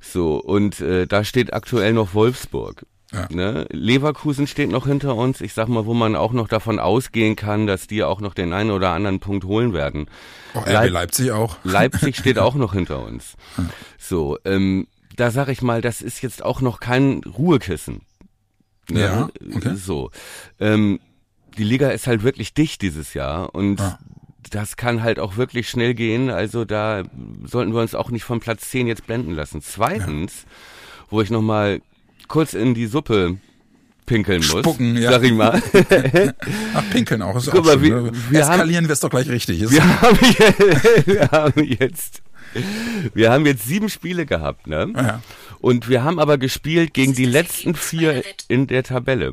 So, 0.00 0.36
und 0.36 0.80
äh, 0.80 1.06
da 1.06 1.24
steht 1.24 1.52
aktuell 1.52 1.92
noch 1.92 2.14
Wolfsburg. 2.14 2.86
Ja. 3.12 3.28
Ne? 3.30 3.66
Leverkusen 3.70 4.46
steht 4.46 4.70
noch 4.70 4.86
hinter 4.86 5.14
uns. 5.14 5.40
Ich 5.40 5.54
sag 5.54 5.68
mal, 5.68 5.86
wo 5.86 5.94
man 5.94 6.16
auch 6.16 6.32
noch 6.32 6.48
davon 6.48 6.78
ausgehen 6.78 7.36
kann, 7.36 7.66
dass 7.66 7.86
die 7.86 8.02
auch 8.02 8.20
noch 8.20 8.34
den 8.34 8.52
einen 8.52 8.70
oder 8.70 8.90
anderen 8.90 9.20
Punkt 9.20 9.44
holen 9.44 9.72
werden. 9.72 10.06
Oh, 10.54 10.62
Leip 10.66 10.90
Leipzig 10.90 11.30
auch. 11.30 11.56
Leipzig 11.64 12.16
steht 12.16 12.38
auch 12.38 12.54
noch 12.54 12.72
hinter 12.72 13.04
uns. 13.04 13.34
Ja. 13.56 13.64
So, 13.98 14.38
ähm, 14.44 14.88
da 15.14 15.30
sag 15.30 15.48
ich 15.48 15.62
mal, 15.62 15.80
das 15.80 16.02
ist 16.02 16.20
jetzt 16.20 16.44
auch 16.44 16.60
noch 16.60 16.80
kein 16.80 17.20
Ruhekissen. 17.24 18.02
Ne? 18.90 19.00
Ja, 19.00 19.28
okay. 19.54 19.74
So. 19.76 20.10
Ähm, 20.58 21.00
die 21.56 21.64
Liga 21.64 21.90
ist 21.90 22.06
halt 22.06 22.22
wirklich 22.22 22.54
dicht 22.54 22.82
dieses 22.82 23.14
Jahr 23.14 23.54
und 23.54 23.80
ja. 23.80 23.98
das 24.50 24.76
kann 24.76 25.02
halt 25.02 25.18
auch 25.18 25.36
wirklich 25.36 25.68
schnell 25.68 25.94
gehen. 25.94 26.28
Also 26.28 26.64
da 26.64 27.04
sollten 27.44 27.72
wir 27.72 27.80
uns 27.80 27.94
auch 27.94 28.10
nicht 28.10 28.24
von 28.24 28.40
Platz 28.40 28.70
10 28.70 28.88
jetzt 28.88 29.06
blenden 29.06 29.32
lassen. 29.32 29.62
Zweitens, 29.62 30.44
wo 31.08 31.20
ich 31.20 31.30
nochmal 31.30 31.80
kurz 32.28 32.54
in 32.54 32.74
die 32.74 32.86
Suppe 32.86 33.38
pinkeln 34.06 34.40
muss. 34.40 34.60
Spucken, 34.60 34.96
ja. 34.96 35.10
Sag 35.10 35.24
ich 35.24 35.32
mal. 35.32 35.60
Ach, 36.74 36.84
pinkeln 36.90 37.22
auch. 37.22 37.36
Ist 37.36 37.50
Guck 37.50 37.60
auch 37.60 37.64
mal, 37.66 37.82
wir, 37.82 38.02
ne? 38.02 38.12
wir 38.30 38.40
Eskalieren 38.40 38.86
wir 38.86 38.92
es 38.92 39.00
doch 39.00 39.10
gleich 39.10 39.28
richtig. 39.28 39.68
Wir 39.70 40.00
haben, 40.00 40.18
wir 41.06 41.30
haben 41.30 41.64
jetzt, 41.64 42.22
wir 43.14 43.30
haben 43.30 43.46
jetzt 43.46 43.66
sieben 43.66 43.88
Spiele 43.88 44.24
gehabt, 44.24 44.66
ne? 44.66 44.92
Ja. 44.96 45.22
Und 45.60 45.88
wir 45.88 46.04
haben 46.04 46.18
aber 46.18 46.38
gespielt 46.38 46.94
gegen 46.94 47.14
die 47.14 47.24
letzten 47.24 47.74
vier 47.74 48.22
in 48.48 48.66
der 48.66 48.84
Tabelle. 48.84 49.32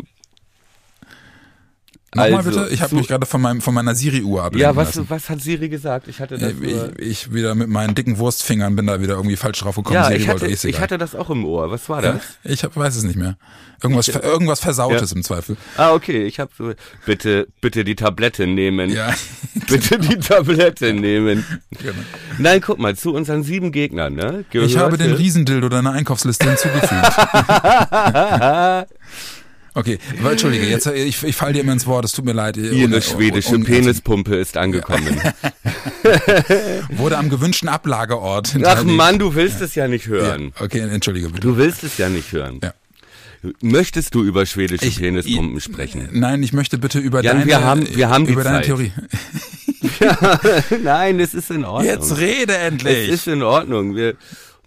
Nochmal 2.15 2.33
also, 2.35 2.49
bitte, 2.49 2.73
ich 2.73 2.81
habe 2.81 2.95
mich 2.95 3.07
gerade 3.07 3.25
von, 3.25 3.41
meinem, 3.41 3.61
von 3.61 3.73
meiner 3.73 3.95
Siri-Uhr 3.95 4.43
ablenken 4.43 4.61
Ja, 4.61 4.75
was, 4.75 4.95
lassen. 4.95 5.09
was 5.09 5.29
hat 5.29 5.41
Siri 5.41 5.69
gesagt? 5.69 6.07
Ich 6.07 6.19
hatte 6.19 6.37
das 6.37 6.53
ich, 6.61 6.99
ich 6.99 7.33
wieder 7.33 7.55
mit 7.55 7.69
meinen 7.69 7.95
dicken 7.95 8.17
Wurstfingern 8.17 8.75
bin 8.75 8.87
da 8.87 9.01
wieder 9.01 9.15
irgendwie 9.15 9.35
falsch 9.35 9.59
drauf 9.59 9.75
gekommen. 9.75 9.95
Ja, 9.95 10.07
Siri 10.07 10.19
ich 10.19 10.27
hatte, 10.27 10.47
ich 10.47 10.79
hatte 10.79 10.97
das 10.97 11.15
auch 11.15 11.29
im 11.29 11.43
Ohr. 11.45 11.71
Was 11.71 11.89
war 11.89 12.01
das? 12.01 12.21
Ja, 12.43 12.51
ich 12.51 12.63
hab, 12.63 12.75
weiß 12.75 12.95
es 12.95 13.03
nicht 13.03 13.15
mehr. 13.15 13.37
Irgendwas, 13.81 14.07
ich, 14.07 14.15
irgendwas 14.15 14.59
Versautes 14.59 15.11
ja. 15.11 15.17
im 15.17 15.23
Zweifel. 15.23 15.57
Ah, 15.75 15.93
okay. 15.93 16.25
Ich 16.25 16.39
habe 16.39 16.51
so, 16.57 16.73
bitte, 17.05 17.47
bitte 17.61 17.83
die 17.83 17.95
Tablette 17.95 18.47
nehmen. 18.47 18.89
Ja. 18.91 19.13
bitte 19.67 19.99
die 19.99 20.17
Tablette 20.17 20.93
nehmen. 20.93 21.45
Genau. 21.71 21.93
Nein, 22.37 22.61
guck 22.61 22.79
mal, 22.79 22.95
zu 22.95 23.13
unseren 23.13 23.43
sieben 23.43 23.71
Gegnern, 23.71 24.13
ne? 24.13 24.45
Gehörte? 24.51 24.71
Ich 24.71 24.77
habe 24.77 24.97
den 24.97 25.13
Riesendildo 25.13 25.67
deiner 25.69 25.91
Einkaufsliste 25.91 26.47
hinzugefügt. 26.47 26.93
Okay, 29.75 29.97
entschuldige, 30.23 30.67
jetzt 30.67 30.85
ich, 30.87 31.23
ich 31.23 31.35
falle 31.35 31.53
dir 31.53 31.61
immer 31.61 31.73
ins 31.73 31.87
Wort, 31.87 32.05
es 32.05 32.11
tut 32.11 32.25
mir 32.25 32.33
leid. 32.33 32.57
Ihre 32.57 33.01
schwedische 33.01 33.55
um, 33.55 33.63
Penispumpe 33.63 34.35
ist 34.35 34.55
angekommen. 34.55 35.19
Wurde 36.89 37.17
am 37.17 37.29
gewünschten 37.29 37.69
Ablageort. 37.69 38.55
Ach 38.63 38.83
Mann, 38.83 39.17
du 39.17 39.33
willst 39.33 39.59
ja. 39.59 39.65
es 39.65 39.75
ja 39.75 39.87
nicht 39.87 40.07
hören. 40.07 40.53
Ja, 40.55 40.65
okay, 40.65 40.79
entschuldige 40.79 41.29
bitte. 41.29 41.41
Du 41.41 41.57
willst 41.57 41.83
es 41.83 41.97
ja 41.97 42.09
nicht 42.09 42.31
hören. 42.31 42.59
Ja. 42.61 42.73
Möchtest 43.61 44.15
du 44.15 44.23
über 44.23 44.45
schwedische 44.45 44.85
ich, 44.85 44.99
Penispumpen 44.99 45.57
ich, 45.57 45.63
sprechen? 45.63 46.07
Nein, 46.11 46.43
ich 46.43 46.53
möchte 46.53 46.77
bitte 46.77 46.99
über 46.99 47.21
Jan, 47.23 47.37
deine, 47.37 47.47
wir 47.47 47.63
haben, 47.63 47.95
wir 47.95 48.09
haben 48.09 48.25
über 48.27 48.43
deine 48.43 48.57
Zeit. 48.57 48.65
Theorie. 48.65 48.91
ja, 49.99 50.39
nein, 50.81 51.19
es 51.19 51.33
ist 51.33 51.51
in 51.51 51.65
Ordnung. 51.65 51.91
Jetzt 51.91 52.17
rede 52.17 52.55
endlich. 52.55 53.09
Es 53.09 53.15
ist 53.15 53.27
in 53.27 53.43
Ordnung. 53.43 53.95
Wir, 53.95 54.15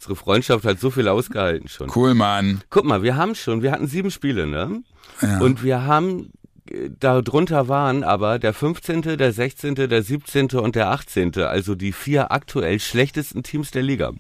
unsere 0.07 0.17
Freundschaft 0.17 0.65
hat 0.65 0.79
so 0.79 0.91
viel 0.91 1.09
ausgehalten 1.09 1.69
schon. 1.69 1.91
Cool, 1.95 2.15
Mann. 2.15 2.63
Guck 2.71 2.85
mal, 2.85 3.03
wir 3.03 3.17
haben 3.17 3.35
schon, 3.35 3.63
wir 3.63 3.73
hatten 3.73 3.89
sieben 3.89 4.11
Spiele, 4.11 4.47
ne? 4.47 4.83
Ja. 5.21 5.41
Und 5.41 5.65
wir 5.65 5.85
haben 5.85 6.31
äh, 6.71 6.91
darunter 7.01 7.69
waren 7.69 8.05
aber 8.05 8.39
der 8.39 8.53
15., 8.53 9.03
der 9.03 9.33
16., 9.33 9.75
der 9.75 10.03
17. 10.03 10.51
und 10.51 10.77
der 10.77 10.91
18., 10.91 11.37
also 11.39 11.75
die 11.75 11.93
vier 11.93 12.31
aktuell 12.31 12.79
schlechtesten 12.79 13.43
Teams 13.43 13.73
der 13.73 13.83
Liga. 13.83 14.13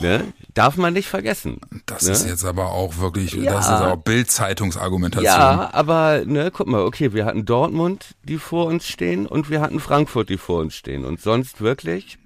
Ne? 0.00 0.32
Darf 0.54 0.76
man 0.76 0.92
nicht 0.92 1.08
vergessen. 1.08 1.60
Das 1.86 2.04
ne? 2.04 2.12
ist 2.12 2.26
jetzt 2.26 2.44
aber 2.44 2.70
auch 2.70 2.98
wirklich, 2.98 3.32
ja. 3.32 3.52
das 3.52 3.66
ist 3.66 3.72
auch 3.72 3.96
Bild-Zeitungsargumentation. 3.96 5.24
Ja, 5.24 5.70
aber 5.72 6.22
ne, 6.24 6.52
guck 6.52 6.68
mal, 6.68 6.82
okay, 6.82 7.12
wir 7.12 7.24
hatten 7.24 7.44
Dortmund, 7.44 8.14
die 8.22 8.38
vor 8.38 8.66
uns 8.66 8.86
stehen, 8.86 9.26
und 9.26 9.50
wir 9.50 9.60
hatten 9.60 9.80
Frankfurt, 9.80 10.28
die 10.28 10.38
vor 10.38 10.60
uns 10.60 10.74
stehen. 10.76 11.04
Und 11.04 11.20
sonst 11.20 11.60
wirklich 11.60 12.16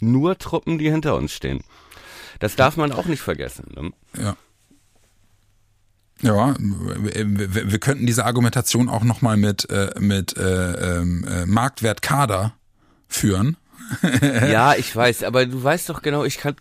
nur 0.00 0.38
Truppen, 0.38 0.78
die 0.78 0.90
hinter 0.90 1.16
uns 1.16 1.32
stehen. 1.32 1.62
Das 2.40 2.56
darf 2.56 2.76
man 2.76 2.92
auch 2.92 3.06
nicht 3.06 3.22
vergessen. 3.22 3.66
Ne? 3.74 3.92
Ja. 4.22 4.36
Ja, 6.22 6.54
wir, 6.58 7.72
wir 7.72 7.78
könnten 7.78 8.06
diese 8.06 8.24
Argumentation 8.24 8.88
auch 8.88 9.04
nochmal 9.04 9.36
mit, 9.36 9.68
äh, 9.68 9.92
mit 9.98 10.36
äh, 10.36 10.98
ähm, 10.98 11.26
äh, 11.28 11.44
Marktwert 11.44 12.02
Kader 12.02 12.54
führen. 13.08 13.56
ja, 14.22 14.74
ich 14.74 14.94
weiß, 14.94 15.24
aber 15.24 15.44
du 15.44 15.62
weißt 15.62 15.90
doch 15.90 16.02
genau, 16.02 16.24
ich 16.24 16.38
kann 16.38 16.54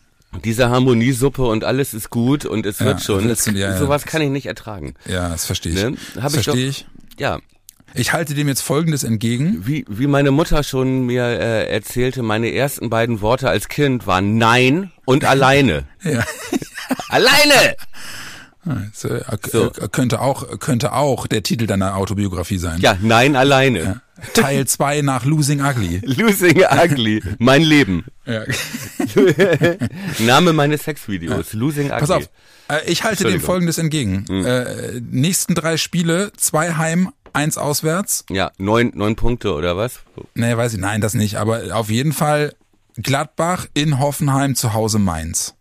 diese 0.43 0.69
Harmoniesuppe 0.69 1.43
und 1.43 1.63
alles 1.63 1.93
ist 1.93 2.10
gut 2.10 2.46
und 2.46 2.65
es 2.65 2.80
wird 2.80 3.00
ja, 3.00 3.06
schon. 3.06 3.28
Das, 3.28 3.46
ja, 3.46 3.78
sowas 3.78 4.06
kann 4.06 4.22
ich 4.22 4.30
nicht 4.30 4.48
ertragen. 4.48 4.96
Ja, 5.06 5.30
das 5.30 5.46
verstehe 5.46 5.74
ich. 5.74 5.84
Ne? 5.84 5.98
das 6.15 6.34
verstehe 6.34 6.67
ich. 6.67 6.88
Ja. 7.17 7.39
Ich 7.95 8.13
halte 8.13 8.34
dem 8.34 8.47
jetzt 8.47 8.62
Folgendes 8.62 9.03
entgegen. 9.03 9.67
Wie, 9.67 9.86
wie 9.88 10.08
meine 10.08 10.32
Mutter 10.32 10.63
schon 10.63 11.06
mir 11.06 11.23
äh, 11.23 11.69
erzählte, 11.69 12.23
meine 12.23 12.53
ersten 12.53 12.89
beiden 12.89 13.21
Worte 13.21 13.49
als 13.49 13.67
Kind 13.67 14.08
waren 14.08 14.38
Nein 14.38 14.91
und 15.06 15.25
alleine. 15.34 15.86
ja. 16.03 16.23
alleine! 17.10 17.75
So, 18.93 19.10
äh, 19.10 19.23
so. 19.51 19.71
Könnte 19.91 20.21
auch 20.21 20.60
könnte 20.60 20.93
auch 20.93 21.27
der 21.27 21.43
Titel 21.43 21.67
deiner 21.67 21.97
Autobiografie 21.97 22.58
sein. 22.58 22.79
Ja, 22.79 22.97
nein 23.01 23.36
alleine. 23.36 23.79
Ja. 23.79 24.01
Teil 24.34 24.65
2 24.65 25.01
nach 25.01 25.25
Losing 25.25 25.62
Ugly. 25.62 26.01
Losing 26.06 26.63
Ugly, 26.63 27.21
mein 27.39 27.62
Leben. 27.62 28.06
Ja. 28.25 28.43
Name 30.19 30.53
meines 30.53 30.84
Sexvideos, 30.84 31.51
ja. 31.51 31.60
Losing 31.60 31.88
Ugly. 31.88 31.99
Pass 31.99 32.12
auf, 32.12 32.29
äh, 32.69 32.89
ich 32.89 33.03
halte 33.03 33.25
dem 33.25 33.41
folgendes 33.41 33.77
entgegen. 33.77 34.25
Hm. 34.29 34.45
Äh, 34.45 35.01
nächsten 35.01 35.56
drei 35.56 35.75
Spiele, 35.75 36.32
zwei 36.38 36.73
heim, 36.75 37.10
eins 37.34 37.58
auswärts. 37.58 38.26
Ja, 38.30 38.52
neun, 38.58 38.91
neun 38.96 39.15
Punkte 39.15 39.54
oder 39.54 39.76
was? 39.76 40.02
Nee, 40.36 40.56
weiß 40.56 40.74
ich, 40.74 40.80
nein, 40.80 41.02
das 41.02 41.13
nicht, 41.13 41.36
aber 41.36 41.76
auf 41.76 41.89
jeden 41.89 42.13
Fall 42.13 42.54
Gladbach 42.96 43.67
in 43.74 44.00
Hoffenheim 44.00 44.56
zu 44.56 44.74
Hause 44.74 45.00
Mainz. 45.00 45.56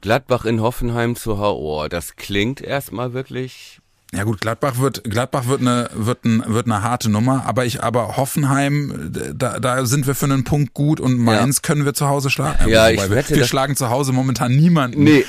Gladbach 0.00 0.46
in 0.46 0.60
Hoffenheim 0.60 1.14
zu 1.14 1.38
Hause. 1.38 1.60
Oh, 1.60 1.88
das 1.88 2.16
klingt 2.16 2.60
erstmal 2.60 3.12
wirklich 3.12 3.81
Ja 4.14 4.24
gut, 4.24 4.42
Gladbach 4.42 4.76
wird 4.78 5.04
Gladbach 5.04 5.46
wird 5.46 5.62
eine 5.62 5.88
wird 5.94 6.26
ein, 6.26 6.42
wird 6.46 6.66
eine 6.66 6.82
harte 6.82 7.08
Nummer, 7.08 7.44
aber 7.46 7.64
ich 7.64 7.82
aber 7.82 8.18
Hoffenheim 8.18 9.10
da, 9.34 9.58
da 9.58 9.86
sind 9.86 10.06
wir 10.06 10.14
für 10.14 10.26
einen 10.26 10.44
Punkt 10.44 10.74
gut 10.74 11.00
und 11.00 11.16
Mainz 11.18 11.62
können 11.62 11.86
wir 11.86 11.94
zu 11.94 12.06
Hause 12.08 12.28
schlagen. 12.28 12.68
Ja, 12.68 12.82
Wobei 12.82 12.92
ich 12.94 13.00
wir, 13.00 13.10
wette, 13.10 13.30
wir 13.30 13.38
das- 13.38 13.48
schlagen 13.48 13.74
zu 13.74 13.88
Hause 13.88 14.12
momentan 14.12 14.54
niemanden. 14.54 15.02
Nee. 15.04 15.24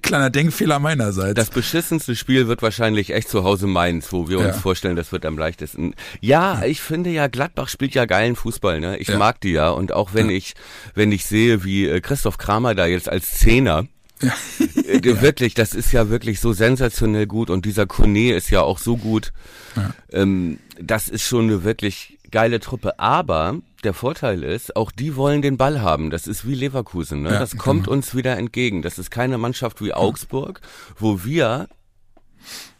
Kleiner 0.00 0.30
Denkfehler 0.30 0.78
meinerseits. 0.78 1.34
Das 1.34 1.50
beschissenste 1.50 2.14
Spiel 2.14 2.46
wird 2.46 2.62
wahrscheinlich 2.62 3.12
echt 3.12 3.28
zu 3.28 3.42
Hause 3.42 3.66
Mainz, 3.66 4.12
wo 4.12 4.28
wir 4.28 4.38
uns 4.38 4.46
Ja. 4.48 4.52
vorstellen, 4.54 4.94
das 4.94 5.10
wird 5.10 5.26
am 5.26 5.36
leichtesten. 5.36 5.94
Ja, 6.20 6.62
ich 6.64 6.80
finde 6.80 7.10
ja, 7.10 7.26
Gladbach 7.26 7.68
spielt 7.68 7.94
ja 7.94 8.04
geilen 8.04 8.36
Fußball, 8.36 8.78
ne? 8.78 8.96
Ich 8.98 9.08
Ja. 9.08 9.18
mag 9.18 9.40
die 9.40 9.50
ja. 9.50 9.70
Und 9.70 9.92
auch 9.92 10.10
wenn 10.14 10.30
ich, 10.30 10.54
wenn 10.94 11.10
ich 11.10 11.24
sehe, 11.24 11.64
wie 11.64 11.88
äh, 11.88 12.00
Christoph 12.00 12.38
Kramer 12.38 12.76
da 12.76 12.86
jetzt 12.86 13.08
als 13.08 13.32
Zehner, 13.32 13.86
äh, 14.20 15.20
wirklich, 15.20 15.54
das 15.54 15.74
ist 15.74 15.92
ja 15.92 16.08
wirklich 16.08 16.40
so 16.40 16.52
sensationell 16.52 17.26
gut 17.26 17.50
und 17.50 17.64
dieser 17.64 17.86
Kone 17.86 18.32
ist 18.34 18.50
ja 18.50 18.62
auch 18.62 18.78
so 18.78 18.96
gut. 18.96 19.32
Ähm, 20.12 20.58
das 20.80 21.08
ist 21.08 21.22
schon 21.22 21.44
eine 21.44 21.64
wirklich 21.64 22.18
geile 22.30 22.60
Truppe. 22.60 22.98
Aber 22.98 23.58
der 23.82 23.94
Vorteil 23.94 24.42
ist, 24.42 24.76
auch 24.76 24.90
die 24.90 25.16
wollen 25.16 25.42
den 25.42 25.56
Ball 25.56 25.80
haben. 25.82 26.10
Das 26.10 26.26
ist 26.26 26.46
wie 26.46 26.54
Leverkusen. 26.54 27.22
Ne? 27.22 27.32
Ja, 27.32 27.38
das 27.38 27.56
kommt 27.56 27.84
genau. 27.84 27.96
uns 27.96 28.14
wieder 28.14 28.36
entgegen. 28.36 28.82
Das 28.82 28.98
ist 28.98 29.10
keine 29.10 29.38
Mannschaft 29.38 29.82
wie 29.82 29.92
Augsburg, 29.92 30.60
wo 30.98 31.24
wir 31.24 31.68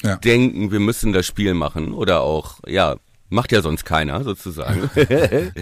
Ja. 0.03 0.16
denken, 0.16 0.70
wir 0.72 0.80
müssen 0.80 1.12
das 1.12 1.26
Spiel 1.26 1.55
machen 1.55 1.93
oder 1.95 2.20
auch, 2.22 2.59
ja, 2.66 2.97
macht 3.31 3.53
ja 3.53 3.62
sonst 3.62 3.85
keiner 3.85 4.22
sozusagen. 4.25 4.89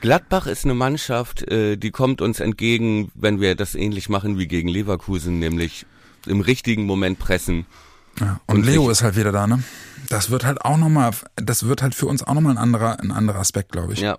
Gladbach 0.00 0.46
ist 0.46 0.64
eine 0.64 0.74
Mannschaft, 0.74 1.42
äh, 1.50 1.76
die 1.76 1.90
kommt 1.90 2.20
uns 2.20 2.40
entgegen, 2.40 3.10
wenn 3.14 3.40
wir 3.40 3.54
das 3.54 3.74
ähnlich 3.74 4.08
machen 4.08 4.38
wie 4.38 4.46
gegen 4.46 4.68
Leverkusen, 4.68 5.38
nämlich 5.38 5.86
im 6.26 6.40
richtigen 6.40 6.84
Moment 6.84 7.18
pressen. 7.18 7.66
Ja. 8.20 8.40
Und, 8.46 8.56
Und 8.58 8.66
Leo 8.66 8.90
ist 8.90 9.02
halt 9.02 9.16
wieder 9.16 9.32
da, 9.32 9.46
ne? 9.46 9.62
Das 10.08 10.30
wird 10.30 10.44
halt 10.44 10.62
auch 10.62 10.76
nochmal, 10.76 11.12
das 11.36 11.66
wird 11.66 11.82
halt 11.82 11.94
für 11.94 12.06
uns 12.06 12.22
auch 12.22 12.34
nochmal 12.34 12.54
ein 12.54 12.58
anderer, 12.58 12.98
ein 13.00 13.12
anderer 13.12 13.38
Aspekt, 13.38 13.72
glaube 13.72 13.92
ich. 13.92 14.00
Ja, 14.00 14.18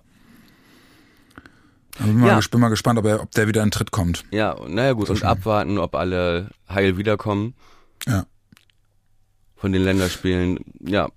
Ich 1.98 2.04
bin, 2.06 2.18
mal, 2.18 2.28
Ja. 2.28 2.38
ges- 2.38 2.50
bin 2.50 2.60
mal 2.60 2.68
gespannt, 2.68 2.98
ob, 2.98 3.04
er, 3.04 3.20
ob 3.22 3.30
der 3.32 3.46
wieder 3.48 3.62
in 3.62 3.70
Tritt 3.70 3.90
kommt. 3.90 4.24
ja, 4.30 4.56
naja 4.68 4.92
gut, 4.94 5.10
und 5.10 5.18
schnell. 5.18 5.30
abwarten, 5.30 5.78
ob 5.78 5.94
alle 5.94 6.50
heil 6.68 6.96
wiederkommen 6.96 7.54
Ja. 8.06 8.24
von 9.56 9.72
den 9.72 9.82
Länderspielen. 9.82 10.60
Ja, 10.80 11.08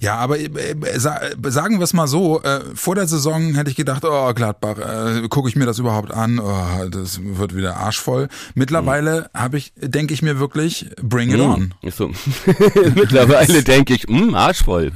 Ja, 0.00 0.16
aber 0.16 0.38
äh, 0.38 0.48
sa- 0.96 1.20
sagen 1.48 1.78
wir 1.78 1.84
es 1.84 1.92
mal 1.92 2.06
so, 2.06 2.42
äh, 2.42 2.60
vor 2.74 2.94
der 2.94 3.06
Saison 3.06 3.54
hätte 3.54 3.70
ich 3.70 3.76
gedacht, 3.76 4.04
oh 4.04 4.32
Gladbach, 4.34 4.76
äh, 4.78 5.28
gucke 5.28 5.48
ich 5.48 5.56
mir 5.56 5.66
das 5.66 5.78
überhaupt 5.78 6.12
an, 6.12 6.38
oh, 6.38 6.88
das 6.90 7.20
wird 7.22 7.54
wieder 7.56 7.76
arschvoll. 7.76 8.28
Mittlerweile 8.54 9.30
habe 9.34 9.58
ich, 9.58 9.72
denke 9.76 10.14
ich 10.14 10.22
mir 10.22 10.38
wirklich, 10.38 10.86
bring 11.02 11.30
it 11.32 11.40
on. 11.40 11.74
Ist 11.82 11.98
so. 11.98 12.10
Mittlerweile 12.94 13.62
denke 13.62 13.94
ich, 13.94 14.08
mh, 14.08 14.36
arschvoll. 14.38 14.92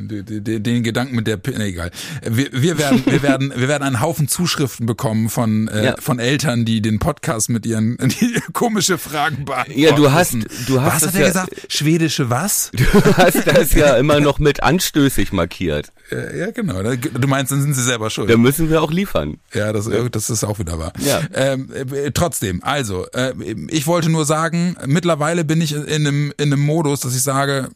Den, 0.00 0.24
den, 0.44 0.62
den 0.62 0.82
Gedanken 0.82 1.16
mit 1.16 1.26
der, 1.26 1.36
P- 1.36 1.56
nee, 1.56 1.68
egal. 1.68 1.90
Wir, 2.28 2.48
wir 2.52 2.78
werden, 2.78 3.02
wir 3.06 3.22
werden, 3.22 3.52
wir 3.54 3.68
werden 3.68 3.82
einen 3.82 4.00
Haufen 4.00 4.28
Zuschriften 4.28 4.86
bekommen 4.86 5.28
von 5.28 5.68
äh, 5.68 5.84
Ja. 5.86 5.94
von 5.98 6.18
Eltern, 6.18 6.64
die 6.64 6.80
den 6.82 6.98
Podcast 6.98 7.48
mit 7.48 7.66
ihren 7.66 7.96
die 8.20 8.40
komische 8.52 8.98
Fragen 8.98 9.44
beantworten. 9.44 9.80
Ja, 9.80 9.92
du 9.92 10.10
hast- 10.12 10.34
du 10.66 10.80
hast 10.80 11.02
was 11.02 11.08
hat 11.08 11.14
er 11.14 11.20
ja- 11.22 11.26
gesagt? 11.28 11.66
Schwedische 11.68 12.30
was? 12.42 12.70
Du 12.76 13.16
hast 13.16 13.46
das 13.46 13.72
ja 13.74 13.96
immer 13.96 14.20
noch 14.20 14.38
mit 14.38 14.62
anstößig 14.62 15.32
markiert. 15.32 15.92
Äh, 16.10 16.38
ja, 16.40 16.50
genau. 16.50 16.82
Du 16.82 17.28
meinst, 17.28 17.52
dann 17.52 17.62
sind 17.62 17.74
sie 17.74 17.82
selber 17.82 18.10
schuld. 18.10 18.28
Da 18.30 18.36
müssen 18.36 18.68
wir 18.70 18.82
auch 18.82 18.90
liefern. 18.90 19.38
Ja, 19.52 19.72
das, 19.72 19.88
das 20.10 20.30
ist 20.30 20.44
auch 20.44 20.58
wieder 20.58 20.78
wahr. 20.78 20.92
Ja. 20.98 21.20
Ähm, 21.32 21.70
äh, 21.72 22.10
trotzdem, 22.12 22.62
also, 22.62 23.06
äh, 23.12 23.32
ich 23.68 23.86
wollte 23.86 24.10
nur 24.10 24.24
sagen, 24.24 24.76
mittlerweile 24.86 25.44
bin 25.44 25.60
ich 25.60 25.72
in 25.74 25.86
einem, 25.88 26.32
in 26.36 26.52
einem 26.52 26.60
Modus, 26.60 27.00
dass 27.00 27.14
ich 27.14 27.22
sage, 27.22 27.68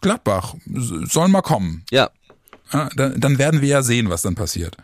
Gladbach, 0.00 0.54
soll 0.66 1.28
mal 1.28 1.42
kommen. 1.42 1.84
Ja, 1.90 2.10
Ja, 2.72 2.88
dann, 2.96 3.20
dann 3.20 3.38
werden 3.38 3.60
wir 3.60 3.68
ja 3.68 3.82
sehen, 3.82 4.10
was 4.10 4.22
dann 4.22 4.34
passiert. 4.34 4.76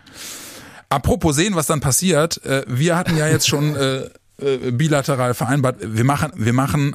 Apropos 0.91 1.37
sehen, 1.37 1.55
was 1.55 1.67
dann 1.67 1.81
passiert, 1.81 2.43
äh, 2.45 2.65
wir 2.67 2.97
hatten 2.97 3.17
ja 3.17 3.29
jetzt 3.29 3.47
schon 3.49 3.77
äh, 3.77 4.09
äh, 4.39 4.71
bilateral 4.71 5.35
vereinbart, 5.35 5.79
wir 5.81 6.05
machen, 6.05 6.33
wir 6.37 6.53
machen, 6.53 6.95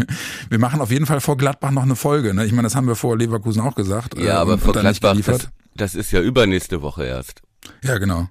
wir 0.50 0.58
machen 0.58 0.80
auf 0.80 0.90
jeden 0.90 1.06
Fall 1.06 1.20
vor 1.20 1.36
Gladbach 1.36 1.70
noch 1.70 1.82
eine 1.82 1.96
Folge. 1.96 2.34
Ne? 2.34 2.44
Ich 2.44 2.52
meine, 2.52 2.66
das 2.66 2.74
haben 2.74 2.86
wir 2.86 2.96
vor 2.96 3.16
Leverkusen 3.16 3.62
auch 3.62 3.74
gesagt. 3.74 4.18
ja, 4.18 4.24
äh, 4.24 4.30
aber 4.30 4.58
vor 4.58 4.74
Gladbach, 4.74 5.16
das, 5.24 5.48
das 5.74 5.94
ist 5.94 6.12
ja 6.12 6.20
übernächste 6.20 6.82
Woche 6.82 7.04
erst. 7.04 7.42
Ja, 7.82 7.98
genau. 7.98 8.28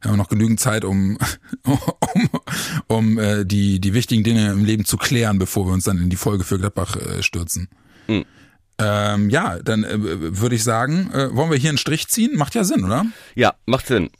Wir 0.00 0.10
haben 0.10 0.18
noch 0.18 0.28
genügend 0.28 0.60
Zeit, 0.60 0.84
um, 0.84 1.18
um, 1.64 2.30
um 2.86 3.18
äh, 3.18 3.44
die, 3.44 3.80
die 3.80 3.94
wichtigen 3.94 4.22
Dinge 4.22 4.52
im 4.52 4.64
Leben 4.64 4.84
zu 4.84 4.96
klären, 4.96 5.38
bevor 5.38 5.66
wir 5.66 5.72
uns 5.72 5.84
dann 5.84 5.98
in 5.98 6.10
die 6.10 6.16
Folge 6.16 6.44
für 6.44 6.58
Gladbach 6.58 6.96
äh, 6.96 7.22
stürzen. 7.22 7.68
Hm. 8.06 8.24
Ähm, 8.78 9.30
ja, 9.30 9.58
dann 9.58 9.84
äh, 9.84 10.38
würde 10.38 10.54
ich 10.54 10.62
sagen, 10.62 11.10
äh, 11.12 11.34
wollen 11.34 11.50
wir 11.50 11.58
hier 11.58 11.70
einen 11.70 11.78
Strich 11.78 12.08
ziehen? 12.08 12.36
Macht 12.36 12.54
ja 12.54 12.62
Sinn, 12.62 12.84
oder? 12.84 13.06
Ja, 13.34 13.54
macht 13.64 13.86
Sinn. 13.86 14.10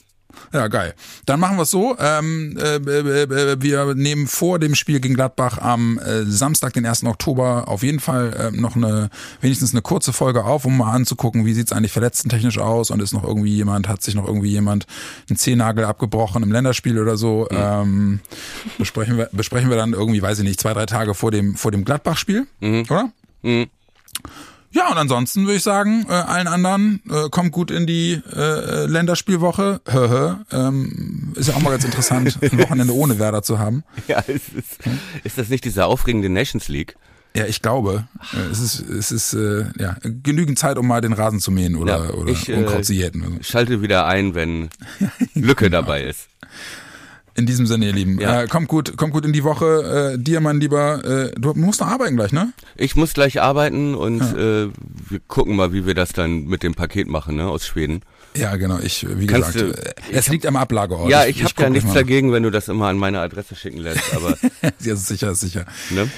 Ja, 0.52 0.68
geil. 0.68 0.94
Dann 1.26 1.40
machen 1.40 1.56
wir 1.56 1.62
es 1.62 1.70
so. 1.70 1.96
Ähm, 1.98 2.56
äh, 2.58 2.76
äh, 2.76 3.22
äh, 3.22 3.56
wir 3.60 3.94
nehmen 3.94 4.26
vor 4.26 4.58
dem 4.58 4.74
Spiel 4.74 5.00
gegen 5.00 5.14
Gladbach 5.14 5.58
am 5.58 5.98
äh, 5.98 6.24
Samstag, 6.24 6.72
den 6.72 6.86
1. 6.86 7.04
Oktober, 7.04 7.68
auf 7.68 7.82
jeden 7.82 8.00
Fall 8.00 8.32
äh, 8.32 8.56
noch 8.56 8.76
eine, 8.76 9.10
wenigstens 9.40 9.72
eine 9.72 9.82
kurze 9.82 10.12
Folge 10.12 10.44
auf, 10.44 10.64
um 10.64 10.78
mal 10.78 10.92
anzugucken, 10.92 11.44
wie 11.46 11.54
sieht's 11.54 11.72
eigentlich 11.72 11.92
verletztentechnisch 11.92 12.58
aus 12.58 12.90
und 12.90 13.00
ist 13.02 13.12
noch 13.12 13.24
irgendwie 13.24 13.54
jemand, 13.54 13.88
hat 13.88 14.02
sich 14.02 14.14
noch 14.14 14.26
irgendwie 14.26 14.50
jemand 14.50 14.86
einen 15.28 15.36
Zehennagel 15.36 15.84
abgebrochen 15.84 16.42
im 16.42 16.52
Länderspiel 16.52 16.98
oder 17.00 17.16
so. 17.16 17.48
Ähm, 17.50 18.20
besprechen 18.78 19.16
wir, 19.16 19.28
besprechen 19.32 19.70
wir 19.70 19.76
dann 19.76 19.92
irgendwie, 19.92 20.22
weiß 20.22 20.38
ich 20.38 20.44
nicht, 20.44 20.60
zwei, 20.60 20.74
drei 20.74 20.86
Tage 20.86 21.14
vor 21.14 21.30
dem, 21.30 21.54
vor 21.54 21.70
dem 21.70 21.84
Gladbach-Spiel, 21.84 22.46
oder? 22.90 23.10
Mhm. 23.42 23.66
Ja, 24.70 24.90
und 24.90 24.98
ansonsten 24.98 25.46
würde 25.46 25.56
ich 25.56 25.62
sagen, 25.62 26.06
äh, 26.08 26.12
allen 26.12 26.48
anderen 26.48 27.00
äh, 27.08 27.28
kommt 27.30 27.52
gut 27.52 27.70
in 27.70 27.86
die 27.86 28.20
äh, 28.34 28.86
Länderspielwoche. 28.86 29.80
Ähm, 30.52 31.32
ist 31.34 31.48
ja 31.48 31.54
auch 31.54 31.62
mal 31.62 31.70
ganz 31.70 31.84
interessant, 31.84 32.38
ein 32.42 32.58
Wochenende 32.58 32.94
ohne 32.94 33.18
Werder 33.18 33.42
zu 33.42 33.58
haben. 33.58 33.84
Ja, 34.08 34.20
es 34.26 34.48
ist, 34.48 34.78
ist 35.24 35.38
das 35.38 35.48
nicht 35.48 35.64
diese 35.64 35.86
aufregende 35.86 36.28
Nations 36.28 36.68
League? 36.68 36.96
Ja, 37.36 37.44
ich 37.44 37.60
glaube, 37.60 38.06
äh, 38.32 38.50
es 38.50 38.60
ist, 38.60 38.80
es 38.80 39.12
ist 39.12 39.34
äh, 39.34 39.66
ja, 39.78 39.96
genügend 40.02 40.58
Zeit, 40.58 40.78
um 40.78 40.86
mal 40.86 41.02
den 41.02 41.12
Rasen 41.12 41.38
zu 41.38 41.50
mähen 41.50 41.76
oder, 41.76 42.04
Ja, 42.06 42.10
oder 42.14 42.32
ich, 42.32 42.48
äh, 42.48 42.54
Unkraut 42.54 42.84
zu 42.86 42.94
jäten. 42.94 43.22
Also. 43.22 43.36
Schalte 43.42 43.82
wieder 43.82 44.06
ein, 44.06 44.34
wenn 44.34 44.70
Lücke 45.34 45.68
dabei 45.68 46.04
ist. 46.04 46.28
In 47.36 47.44
diesem 47.46 47.66
Sinne, 47.66 47.86
ihr 47.86 47.92
Lieben, 47.92 48.18
Ja. 48.18 48.42
äh, 48.42 48.46
kommt 48.46 48.66
gut, 48.68 48.96
kommt 48.96 49.12
gut 49.12 49.26
in 49.26 49.32
die 49.34 49.44
Woche. 49.44 50.14
Äh, 50.14 50.18
dir, 50.18 50.40
mein 50.40 50.58
Lieber, 50.58 51.04
äh, 51.04 51.30
du 51.38 51.52
musst 51.54 51.80
noch 51.80 51.88
arbeiten 51.88 52.16
gleich, 52.16 52.32
ne? 52.32 52.52
Ich 52.76 52.96
muss 52.96 53.12
gleich 53.12 53.42
arbeiten 53.42 53.94
und 53.94 54.22
äh, 54.22 54.68
wir 55.08 55.20
gucken 55.28 55.54
mal, 55.54 55.72
wie 55.72 55.84
wir 55.86 55.94
das 55.94 56.12
dann 56.14 56.44
mit 56.46 56.62
dem 56.62 56.74
Paket 56.74 57.08
machen, 57.08 57.36
ne, 57.36 57.46
aus 57.46 57.66
Schweden. 57.66 58.00
Ja, 58.34 58.56
genau. 58.56 58.78
Ich, 58.82 59.06
wie 59.08 59.26
Kannst 59.26 59.52
gesagt, 59.52 59.76
du- 59.78 59.82
äh, 59.82 59.92
es 60.12 60.28
liegt 60.28 60.46
am 60.46 60.56
Ablageort. 60.56 61.10
ja, 61.10 61.26
ich, 61.26 61.42
habe 61.42 61.52
guck 61.54 61.64
ja 61.64 61.70
nichts 61.70 61.92
dagegen, 61.92 62.32
wenn 62.32 62.42
du 62.42 62.50
das 62.50 62.68
immer 62.68 62.86
an 62.88 62.96
meine 62.96 63.20
Adresse 63.20 63.54
schicken 63.54 63.78
lässt, 63.78 64.00
aber 64.16 64.36
Ja, 64.80 64.96
sicher, 64.96 65.34
sicher. 65.34 65.66
ne? 65.90 66.08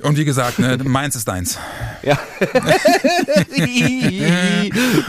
Und 0.00 0.16
wie 0.16 0.24
gesagt, 0.24 0.60
ne, 0.60 0.78
meins 0.84 1.16
ist 1.16 1.26
deins. 1.26 1.58
Ja. 2.02 2.18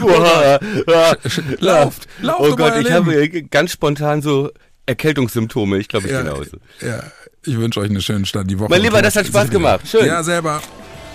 Lauft, 1.60 2.08
lauft 2.20 2.40
Oh 2.40 2.56
Gott, 2.56 2.74
ich 2.80 2.90
habe 2.90 3.42
ganz 3.50 3.72
spontan 3.72 4.22
so 4.22 4.50
Erkältungssymptome. 4.86 5.78
Ich 5.78 5.88
glaube, 5.88 6.06
ich 6.06 6.12
Ja, 6.12 6.22
genauso. 6.22 6.56
ja, 6.80 7.02
ich 7.44 7.56
wünsche 7.58 7.80
euch 7.80 7.90
eine 7.90 8.00
schöne 8.00 8.26
Start 8.26 8.50
die 8.50 8.58
Woche. 8.58 8.70
Mein 8.70 8.82
Lieber, 8.82 9.00
das 9.02 9.16
hat 9.16 9.26
Spaß 9.26 9.44
wir 9.44 9.50
gemacht. 9.50 9.86
Schön. 9.88 10.06
Ja, 10.06 10.22
selber. 10.22 10.60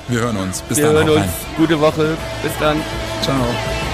Wir 0.08 0.22
hören 0.22 0.38
uns. 0.38 0.62
Bis 0.62 0.78
Wir 0.78 0.86
dann. 0.88 0.96
hören 0.96 1.08
hau 1.08 1.14
uns. 1.14 1.22
rein. 1.22 1.30
Gute 1.58 1.80
Woche. 1.80 2.18
Bis 2.44 2.52
dann. 2.60 2.78
Ciao. 3.22 3.85